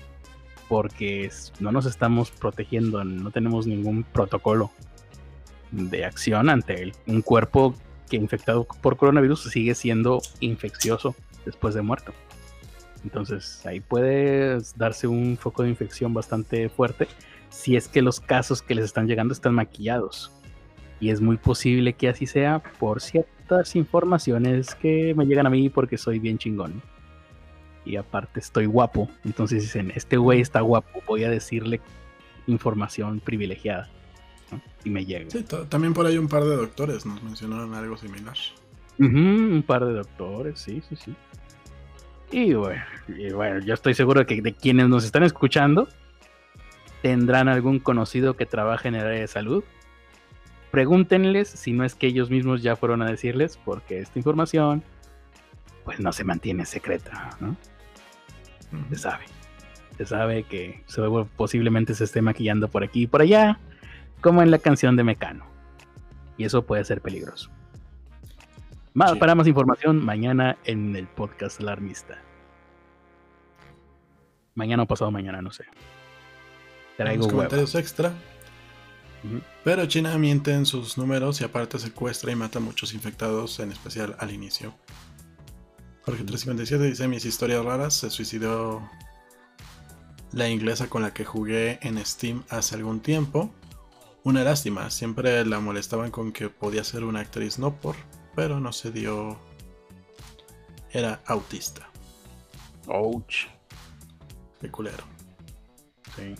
porque 0.68 1.30
no 1.58 1.72
nos 1.72 1.86
estamos 1.86 2.30
protegiendo, 2.30 3.02
no 3.02 3.30
tenemos 3.30 3.66
ningún 3.66 4.02
protocolo 4.04 4.70
de 5.70 6.04
acción 6.04 6.50
ante 6.50 6.82
el- 6.82 6.92
un 7.06 7.22
cuerpo 7.22 7.74
que 8.10 8.16
infectado 8.16 8.64
por 8.82 8.98
coronavirus 8.98 9.44
sigue 9.44 9.74
siendo 9.74 10.20
infeccioso 10.40 11.16
después 11.46 11.74
de 11.74 11.80
muerto. 11.80 12.12
Entonces 13.04 13.64
ahí 13.64 13.80
puede 13.80 14.58
darse 14.76 15.06
un 15.06 15.38
foco 15.38 15.62
de 15.62 15.70
infección 15.70 16.12
bastante 16.12 16.68
fuerte 16.68 17.08
si 17.54 17.76
es 17.76 17.86
que 17.88 18.02
los 18.02 18.20
casos 18.20 18.62
que 18.62 18.74
les 18.74 18.84
están 18.84 19.06
llegando 19.06 19.32
están 19.32 19.54
maquillados. 19.54 20.32
Y 21.00 21.10
es 21.10 21.20
muy 21.20 21.36
posible 21.36 21.92
que 21.92 22.08
así 22.08 22.26
sea 22.26 22.62
por 22.78 23.00
ciertas 23.00 23.76
informaciones 23.76 24.74
que 24.74 25.14
me 25.14 25.24
llegan 25.26 25.46
a 25.46 25.50
mí 25.50 25.68
porque 25.68 25.96
soy 25.96 26.18
bien 26.18 26.36
chingón. 26.38 26.82
Y 27.84 27.96
aparte 27.96 28.40
estoy 28.40 28.66
guapo. 28.66 29.08
Entonces 29.24 29.62
dicen, 29.62 29.92
este 29.94 30.16
güey 30.16 30.40
está 30.40 30.60
guapo, 30.62 31.02
voy 31.06 31.24
a 31.24 31.30
decirle 31.30 31.80
información 32.46 33.20
privilegiada. 33.20 33.88
¿no? 34.50 34.60
Y 34.84 34.90
me 34.90 35.04
llega. 35.04 35.30
Sí, 35.30 35.42
ta- 35.42 35.64
también 35.68 35.94
por 35.94 36.06
ahí 36.06 36.18
un 36.18 36.28
par 36.28 36.44
de 36.44 36.56
doctores 36.56 37.06
nos 37.06 37.22
mencionaron 37.22 37.74
algo 37.74 37.96
similar. 37.96 38.36
Un 38.98 39.62
par 39.66 39.84
de 39.84 39.92
doctores, 39.92 40.60
sí, 40.60 40.82
sí, 40.88 40.96
sí. 40.96 41.14
Y 42.30 42.54
bueno, 42.54 42.82
y 43.08 43.30
bueno, 43.32 43.60
yo 43.60 43.74
estoy 43.74 43.94
seguro 43.94 44.20
de 44.20 44.26
que 44.26 44.40
de 44.42 44.54
quienes 44.54 44.88
nos 44.88 45.04
están 45.04 45.22
escuchando 45.22 45.88
tendrán 47.04 47.48
algún 47.48 47.80
conocido 47.80 48.34
que 48.34 48.46
trabaje 48.46 48.88
en 48.88 48.94
el 48.94 49.04
área 49.04 49.20
de 49.20 49.28
salud. 49.28 49.62
Pregúntenles 50.70 51.50
si 51.50 51.74
no 51.74 51.84
es 51.84 51.94
que 51.94 52.06
ellos 52.06 52.30
mismos 52.30 52.62
ya 52.62 52.76
fueron 52.76 53.02
a 53.02 53.06
decirles, 53.06 53.58
porque 53.62 53.98
esta 53.98 54.18
información 54.18 54.82
pues 55.84 56.00
no 56.00 56.14
se 56.14 56.24
mantiene 56.24 56.64
secreta, 56.64 57.36
¿no? 57.40 57.56
Se 58.88 58.96
sabe. 58.96 59.24
Se 59.98 60.06
sabe 60.06 60.44
que 60.44 60.82
se- 60.86 61.02
posiblemente 61.36 61.94
se 61.94 62.04
esté 62.04 62.22
maquillando 62.22 62.68
por 62.68 62.82
aquí 62.82 63.02
y 63.02 63.06
por 63.06 63.20
allá, 63.20 63.60
como 64.22 64.40
en 64.40 64.50
la 64.50 64.58
canción 64.58 64.96
de 64.96 65.04
Mecano. 65.04 65.44
Y 66.38 66.44
eso 66.44 66.64
puede 66.64 66.84
ser 66.86 67.02
peligroso. 67.02 67.50
Más, 68.94 69.12
Sí. 69.12 69.18
Para 69.18 69.34
más 69.34 69.46
información, 69.46 70.02
mañana 70.02 70.56
en 70.64 70.96
el 70.96 71.06
podcast 71.06 71.60
alarmista. 71.60 72.16
Mañana 74.54 74.84
o 74.84 74.86
pasado 74.86 75.10
mañana, 75.10 75.42
no 75.42 75.50
sé. 75.50 75.64
Traigo 76.96 77.24
huevo. 77.24 77.36
comentarios 77.36 77.74
extra. 77.74 78.12
Pero 79.64 79.86
China 79.86 80.16
miente 80.18 80.52
en 80.52 80.66
sus 80.66 80.98
números 80.98 81.40
y 81.40 81.44
aparte 81.44 81.78
secuestra 81.78 82.30
y 82.30 82.36
mata 82.36 82.58
a 82.58 82.62
muchos 82.62 82.92
infectados, 82.92 83.58
en 83.58 83.72
especial 83.72 84.16
al 84.18 84.30
inicio. 84.30 84.74
Jorge 86.04 86.24
357 86.24 86.84
dice 86.84 87.08
mis 87.08 87.24
historias 87.24 87.64
raras. 87.64 87.94
Se 87.94 88.10
suicidó 88.10 88.86
la 90.32 90.48
inglesa 90.48 90.88
con 90.88 91.02
la 91.02 91.14
que 91.14 91.24
jugué 91.24 91.78
en 91.80 92.04
Steam 92.04 92.44
hace 92.50 92.74
algún 92.74 93.00
tiempo. 93.00 93.50
Una 94.24 94.44
lástima, 94.44 94.90
siempre 94.90 95.44
la 95.46 95.60
molestaban 95.60 96.10
con 96.10 96.32
que 96.32 96.48
podía 96.50 96.84
ser 96.84 97.04
una 97.04 97.20
actriz 97.20 97.58
no 97.58 97.74
por, 97.74 97.96
pero 98.34 98.60
no 98.60 98.72
se 98.72 98.90
dio. 98.90 99.38
Era 100.90 101.22
autista. 101.26 101.88
Ouch. 102.86 103.46
Qué 104.60 104.70
culero. 104.70 105.04
Sí. 106.16 106.34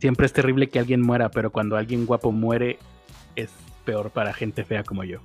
Siempre 0.00 0.26
es 0.26 0.32
terrible 0.32 0.68
que 0.68 0.78
alguien 0.78 1.02
muera, 1.02 1.30
pero 1.30 1.50
cuando 1.50 1.76
alguien 1.76 2.06
guapo 2.06 2.30
muere 2.32 2.78
es 3.36 3.50
peor 3.84 4.10
para 4.10 4.32
gente 4.32 4.64
fea 4.64 4.84
como 4.84 5.04
yo. 5.04 5.20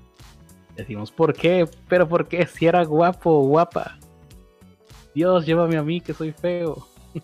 Decimos, 0.76 1.12
¿por 1.12 1.34
qué? 1.34 1.70
¿Pero 1.88 2.08
por 2.08 2.28
qué? 2.28 2.48
Si 2.48 2.66
era 2.66 2.84
guapo 2.84 3.30
o 3.32 3.48
guapa. 3.48 3.98
Dios, 5.14 5.46
llévame 5.46 5.78
a 5.78 5.84
mí 5.84 6.02
que 6.02 6.14
soy 6.14 6.32
feo. 6.32 6.88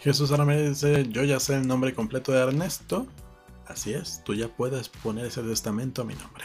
Jesús 0.00 0.30
ahora 0.30 0.44
me 0.44 0.68
dice, 0.68 1.08
yo 1.08 1.24
ya 1.24 1.40
sé 1.40 1.56
el 1.56 1.66
nombre 1.66 1.94
completo 1.94 2.30
de 2.30 2.40
Ernesto. 2.40 3.06
Así 3.66 3.94
es, 3.94 4.22
tú 4.22 4.34
ya 4.34 4.48
puedes 4.48 4.90
poner 4.90 5.24
ese 5.24 5.42
testamento 5.42 6.02
a 6.02 6.04
mi 6.04 6.14
nombre. 6.14 6.44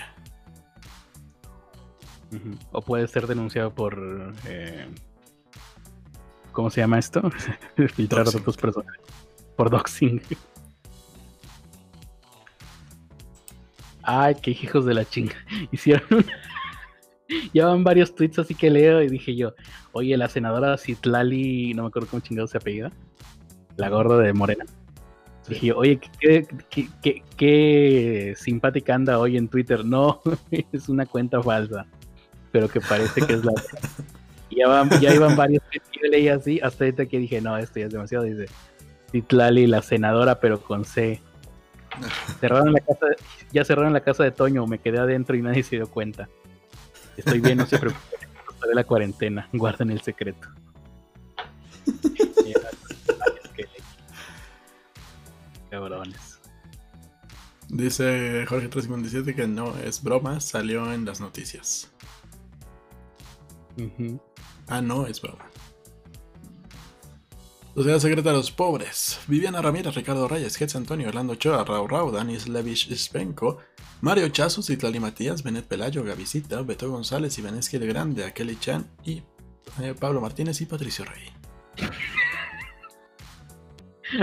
O 2.72 2.82
puede 2.82 3.08
ser 3.08 3.28
denunciado 3.28 3.74
por... 3.74 4.34
eh, 4.46 4.88
¿Cómo 6.54 6.70
se 6.70 6.82
llama 6.82 7.00
esto? 7.00 7.22
Filtrar 7.96 8.26
datos 8.26 8.56
personales. 8.58 9.02
Por 9.60 9.70
doxing. 9.70 10.22
Ay, 14.04 14.36
qué 14.42 14.52
hijos 14.52 14.86
de 14.86 14.94
la 14.94 15.04
chinga. 15.04 15.36
Hicieron 15.74 16.08
una... 16.12 16.26
Ya 17.54 17.66
van 17.66 17.84
varios 17.84 18.16
tweets 18.16 18.40
así 18.40 18.56
que 18.56 18.70
leo 18.70 19.04
y 19.04 19.10
dije 19.10 19.36
yo, 19.36 19.54
oye, 19.92 20.16
la 20.16 20.30
senadora 20.30 20.78
Citlali, 20.78 21.74
no 21.74 21.84
me 21.84 21.90
acuerdo 21.90 22.08
cómo 22.10 22.22
chingado 22.22 22.48
se 22.48 22.58
apellida, 22.58 22.90
la 23.76 23.90
gorda 23.90 24.18
de 24.18 24.32
Morena. 24.32 24.66
Dije 25.50 25.68
yo, 25.68 25.78
oye, 25.78 26.00
¿qué, 26.22 26.48
qué, 26.70 26.88
qué- 27.04 27.24
qué 27.36 28.34
simpática 28.38 28.96
anda 28.96 29.20
hoy 29.20 29.36
en 29.36 29.50
Twitter. 29.50 29.84
No, 29.84 30.22
es 30.72 30.88
una 30.88 31.06
cuenta 31.06 31.44
falsa, 31.44 31.86
pero 32.54 32.70
que 32.70 32.80
parece 32.80 33.22
que 33.22 33.34
es 33.34 33.44
la... 33.44 33.52
Y 34.50 34.60
ya, 34.60 34.70
van, 34.70 34.90
ya 35.02 35.14
iban 35.14 35.36
varios 35.36 35.62
tweets 35.70 35.90
que 35.90 36.00
yo 36.02 36.10
leí 36.10 36.30
así, 36.30 36.60
hasta 36.64 36.86
ahorita 36.86 37.06
que 37.08 37.20
dije, 37.20 37.42
no, 37.42 37.58
esto 37.58 37.80
ya 37.80 37.88
es 37.88 37.92
demasiado, 37.92 38.24
dice 38.24 38.46
Citlali, 39.12 39.68
la 39.68 39.82
senadora, 39.82 40.40
pero 40.40 40.62
con 40.62 40.86
C. 40.86 41.22
Cerraron 42.40 42.74
la 42.74 42.80
casa, 42.80 43.08
ya 43.52 43.66
cerraron 43.66 43.94
la 43.94 44.02
casa 44.02 44.24
de 44.24 44.32
Toño, 44.32 44.66
me 44.68 44.80
quedé 44.80 45.00
adentro 45.00 45.36
y 45.36 45.42
nadie 45.42 45.64
se 45.64 45.78
dio 45.78 45.90
cuenta. 45.90 46.30
Estoy 47.18 47.40
bien, 47.40 47.58
no 47.58 47.66
se 47.66 47.78
preocupen, 47.80 48.20
de 48.68 48.76
la 48.76 48.84
cuarentena, 48.84 49.50
guarden 49.52 49.90
el 49.92 50.02
secreto. 50.02 50.48
Cabrones. 55.70 56.40
Dice 57.68 58.46
Jorge 58.48 58.68
357 58.68 59.36
que 59.36 59.48
no 59.48 59.76
es 59.78 60.02
broma, 60.02 60.40
salió 60.40 60.92
en 60.92 61.06
las 61.06 61.22
noticias. 61.22 61.92
Ah, 64.68 64.82
no, 64.82 65.06
es 65.06 65.22
broma. 65.22 65.49
Sociedad 67.80 68.00
Secreta 68.00 68.32
de 68.32 68.36
los 68.36 68.52
Pobres. 68.52 69.22
Viviana 69.28 69.62
Ramírez, 69.62 69.96
Ricardo 69.96 70.28
Reyes, 70.28 70.58
Getz 70.58 70.76
Antonio, 70.76 71.08
Orlando 71.08 71.32
Ochoa, 71.32 71.64
Rau 71.64 71.88
Rau, 71.88 72.12
Danis 72.12 72.50
Levish 72.50 72.94
Spenko, 72.94 73.60
Mario 74.02 74.28
Chazo, 74.28 74.62
Citlali 74.62 75.00
Matías, 75.00 75.44
Benet 75.44 75.66
Pelayo, 75.66 76.04
Gavisita, 76.04 76.62
Beto 76.62 76.92
González, 76.92 77.40
Ivaneski 77.40 77.78
el 77.78 77.88
Grande, 77.88 78.26
Akeli 78.26 78.60
Chan 78.60 78.86
y 79.06 79.24
eh, 79.82 79.96
Pablo 79.98 80.20
Martínez 80.20 80.60
y 80.60 80.66
Patricio 80.66 81.06
Rey. 81.06 81.32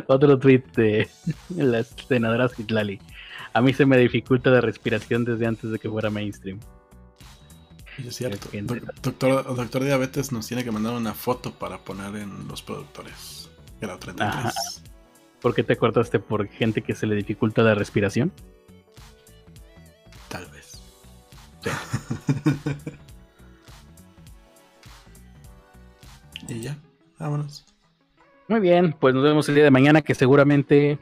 Otro 0.06 0.38
tweet 0.38 0.64
de 0.76 1.08
la 1.56 1.82
senadora 1.82 2.50
Citlali. 2.50 3.00
A 3.54 3.62
mí 3.62 3.72
se 3.72 3.86
me 3.86 3.96
dificulta 3.96 4.50
la 4.50 4.60
respiración 4.60 5.24
desde 5.24 5.46
antes 5.46 5.70
de 5.70 5.78
que 5.78 5.88
fuera 5.88 6.10
mainstream. 6.10 6.60
Es 8.06 8.16
cierto. 8.16 8.50
Doctor, 9.02 9.56
Doctor 9.56 9.82
Diabetes 9.82 10.30
nos 10.30 10.46
tiene 10.46 10.62
que 10.62 10.70
mandar 10.70 10.92
una 10.92 11.14
foto 11.14 11.52
para 11.52 11.78
poner 11.78 12.16
en 12.16 12.46
los 12.48 12.60
productores. 12.60 13.45
Era 13.81 13.98
33. 13.98 14.47
Ajá. 14.47 14.53
¿Por 15.40 15.55
qué 15.55 15.62
te 15.62 15.74
acordaste 15.74 16.19
por 16.19 16.48
gente 16.48 16.82
que 16.82 16.94
se 16.94 17.07
le 17.07 17.15
dificulta 17.15 17.62
la 17.62 17.74
respiración? 17.74 18.32
Tal 20.28 20.47
vez. 20.47 20.82
y 26.48 26.61
ya, 26.61 26.77
vámonos. 27.19 27.65
Muy 28.48 28.61
bien, 28.61 28.94
pues 28.98 29.15
nos 29.15 29.24
vemos 29.24 29.48
el 29.48 29.57
día 29.57 29.65
de 29.65 29.70
mañana 29.70 30.03
que 30.03 30.15
seguramente 30.15 30.98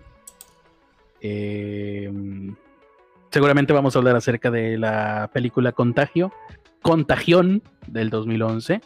eh, 1.20 2.12
seguramente 3.30 3.72
vamos 3.72 3.96
a 3.96 3.98
hablar 3.98 4.14
acerca 4.14 4.50
de 4.50 4.76
la 4.76 5.30
película 5.32 5.72
Contagio, 5.72 6.32
Contagión 6.82 7.62
del 7.86 8.10
2011. 8.10 8.82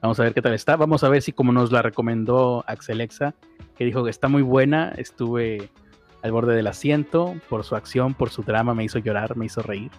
Vamos 0.00 0.20
a 0.20 0.24
ver 0.24 0.34
qué 0.34 0.42
tal 0.42 0.54
está. 0.54 0.76
Vamos 0.76 1.02
a 1.04 1.08
ver 1.08 1.22
si 1.22 1.32
como 1.32 1.52
nos 1.52 1.72
la 1.72 1.82
recomendó 1.82 2.64
Axelexa, 2.66 3.34
que 3.76 3.84
dijo 3.84 4.04
que 4.04 4.10
está 4.10 4.28
muy 4.28 4.42
buena. 4.42 4.92
Estuve 4.96 5.70
al 6.22 6.32
borde 6.32 6.54
del 6.54 6.66
asiento 6.66 7.34
por 7.48 7.64
su 7.64 7.76
acción, 7.76 8.14
por 8.14 8.30
su 8.30 8.42
drama, 8.42 8.74
me 8.74 8.84
hizo 8.84 8.98
llorar, 8.98 9.36
me 9.36 9.46
hizo 9.46 9.62
reír. 9.62 9.90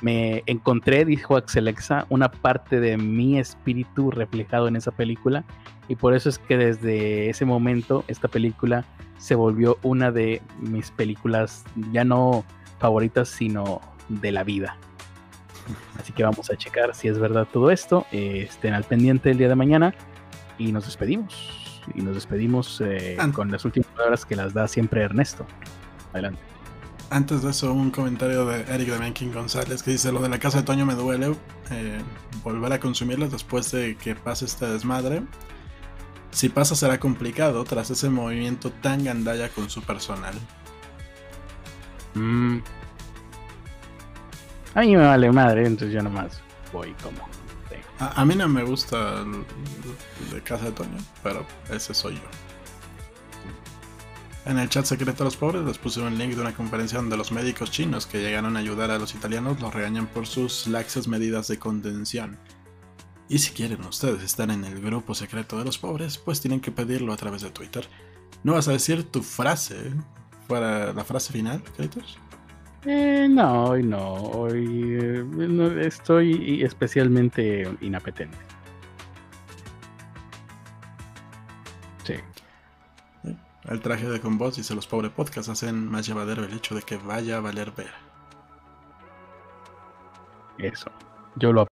Me 0.00 0.42
encontré, 0.46 1.04
dijo 1.04 1.36
Axelexa, 1.36 2.06
una 2.08 2.30
parte 2.30 2.78
de 2.80 2.96
mi 2.96 3.38
espíritu 3.38 4.10
reflejado 4.10 4.68
en 4.68 4.76
esa 4.76 4.92
película 4.92 5.44
y 5.88 5.96
por 5.96 6.14
eso 6.14 6.28
es 6.28 6.38
que 6.38 6.56
desde 6.56 7.30
ese 7.30 7.44
momento 7.44 8.04
esta 8.06 8.28
película 8.28 8.84
se 9.16 9.34
volvió 9.34 9.78
una 9.82 10.12
de 10.12 10.40
mis 10.60 10.90
películas 10.92 11.64
ya 11.90 12.04
no 12.04 12.44
favoritas, 12.78 13.28
sino 13.28 13.80
de 14.08 14.30
la 14.30 14.44
vida. 14.44 14.76
Así 15.98 16.12
que 16.12 16.22
vamos 16.22 16.50
a 16.50 16.56
checar 16.56 16.94
si 16.94 17.08
es 17.08 17.18
verdad 17.18 17.46
todo 17.52 17.70
esto. 17.70 18.06
Eh, 18.12 18.46
estén 18.48 18.74
al 18.74 18.84
pendiente 18.84 19.30
el 19.30 19.38
día 19.38 19.48
de 19.48 19.54
mañana 19.54 19.94
y 20.58 20.72
nos 20.72 20.86
despedimos. 20.86 21.80
Y 21.94 22.02
nos 22.02 22.14
despedimos 22.14 22.82
eh, 22.84 23.16
con 23.32 23.50
las 23.50 23.64
últimas 23.64 23.88
palabras 23.90 24.24
que 24.24 24.36
las 24.36 24.52
da 24.52 24.68
siempre 24.68 25.02
Ernesto. 25.02 25.46
Adelante. 26.12 26.40
Antes 27.10 27.42
de 27.42 27.50
eso, 27.50 27.72
un 27.72 27.90
comentario 27.90 28.44
de 28.44 28.60
Eric 28.72 28.88
de 28.88 29.12
King 29.14 29.32
González 29.32 29.82
que 29.82 29.92
dice: 29.92 30.12
Lo 30.12 30.20
de 30.20 30.28
la 30.28 30.38
casa 30.38 30.58
de 30.58 30.64
Toño 30.64 30.84
me 30.84 30.94
duele 30.94 31.34
eh, 31.70 31.98
volver 32.44 32.72
a 32.72 32.80
consumirlas 32.80 33.32
después 33.32 33.70
de 33.70 33.96
que 33.96 34.14
pase 34.14 34.44
este 34.44 34.66
desmadre. 34.66 35.22
Si 36.30 36.50
pasa, 36.50 36.76
será 36.76 37.00
complicado 37.00 37.64
tras 37.64 37.90
ese 37.90 38.10
movimiento 38.10 38.70
tan 38.70 39.04
gandalla 39.04 39.48
con 39.48 39.70
su 39.70 39.82
personal. 39.82 40.34
Mm. 42.14 42.58
A 44.74 44.80
mí 44.80 44.96
me 44.96 45.06
vale 45.06 45.30
madre, 45.32 45.66
entonces 45.66 45.94
yo 45.94 46.02
nomás 46.02 46.40
voy 46.72 46.94
como. 47.02 47.28
A, 48.00 48.24
mí 48.24 48.36
no 48.36 48.46
me 48.46 48.62
gusta 48.62 49.22
el, 49.22 49.44
de 50.32 50.40
Casa 50.42 50.66
de 50.66 50.72
Toño, 50.72 50.98
pero 51.22 51.44
ese 51.68 51.92
soy 51.92 52.14
yo. 52.14 52.20
En 54.46 54.56
el 54.56 54.68
chat 54.68 54.84
secreto 54.84 55.18
de 55.18 55.24
los 55.24 55.36
pobres 55.36 55.64
les 55.64 55.78
puse 55.78 56.00
un 56.00 56.16
link 56.16 56.34
de 56.34 56.40
una 56.40 56.54
conferencia 56.54 56.98
donde 56.98 57.16
los 57.16 57.32
médicos 57.32 57.72
chinos 57.72 58.06
que 58.06 58.20
llegaron 58.20 58.56
a 58.56 58.60
ayudar 58.60 58.92
a 58.92 58.98
los 58.98 59.14
italianos 59.14 59.60
los 59.60 59.74
regañan 59.74 60.06
por 60.06 60.26
sus 60.28 60.68
laxas 60.68 61.08
medidas 61.08 61.48
de 61.48 61.58
contención. 61.58 62.38
Y 63.28 63.40
si 63.40 63.50
quieren 63.50 63.84
ustedes 63.84 64.22
estar 64.22 64.48
en 64.50 64.64
el 64.64 64.80
grupo 64.80 65.14
secreto 65.14 65.58
de 65.58 65.64
los 65.64 65.76
pobres, 65.76 66.16
pues 66.18 66.40
tienen 66.40 66.60
que 66.60 66.70
pedirlo 66.70 67.12
a 67.12 67.16
través 67.16 67.42
de 67.42 67.50
Twitter. 67.50 67.86
¿No 68.44 68.54
vas 68.54 68.68
a 68.68 68.72
decir 68.72 69.02
tu 69.02 69.22
frase 69.22 69.92
para 70.46 70.92
la 70.92 71.04
frase 71.04 71.32
final, 71.32 71.62
Kratos? 71.76 72.18
Eh, 72.84 73.26
no, 73.28 73.64
hoy 73.64 73.82
no. 73.82 74.14
Hoy 74.14 74.98
eh, 75.00 75.80
estoy 75.80 76.62
especialmente 76.62 77.68
inapetente. 77.80 78.38
Sí. 82.04 82.14
El 83.64 83.80
traje 83.80 84.08
de 84.08 84.20
con 84.20 84.38
voz 84.38 84.56
dice 84.56 84.74
los 84.74 84.86
pobres 84.86 85.10
podcasts 85.12 85.50
hacen 85.50 85.88
más 85.88 86.06
llevadero 86.06 86.44
el 86.44 86.54
hecho 86.54 86.74
de 86.74 86.82
que 86.82 86.96
vaya 86.96 87.38
a 87.38 87.40
valer 87.40 87.72
ver. 87.72 87.92
Eso. 90.58 90.90
Yo 91.36 91.52
lo 91.52 91.60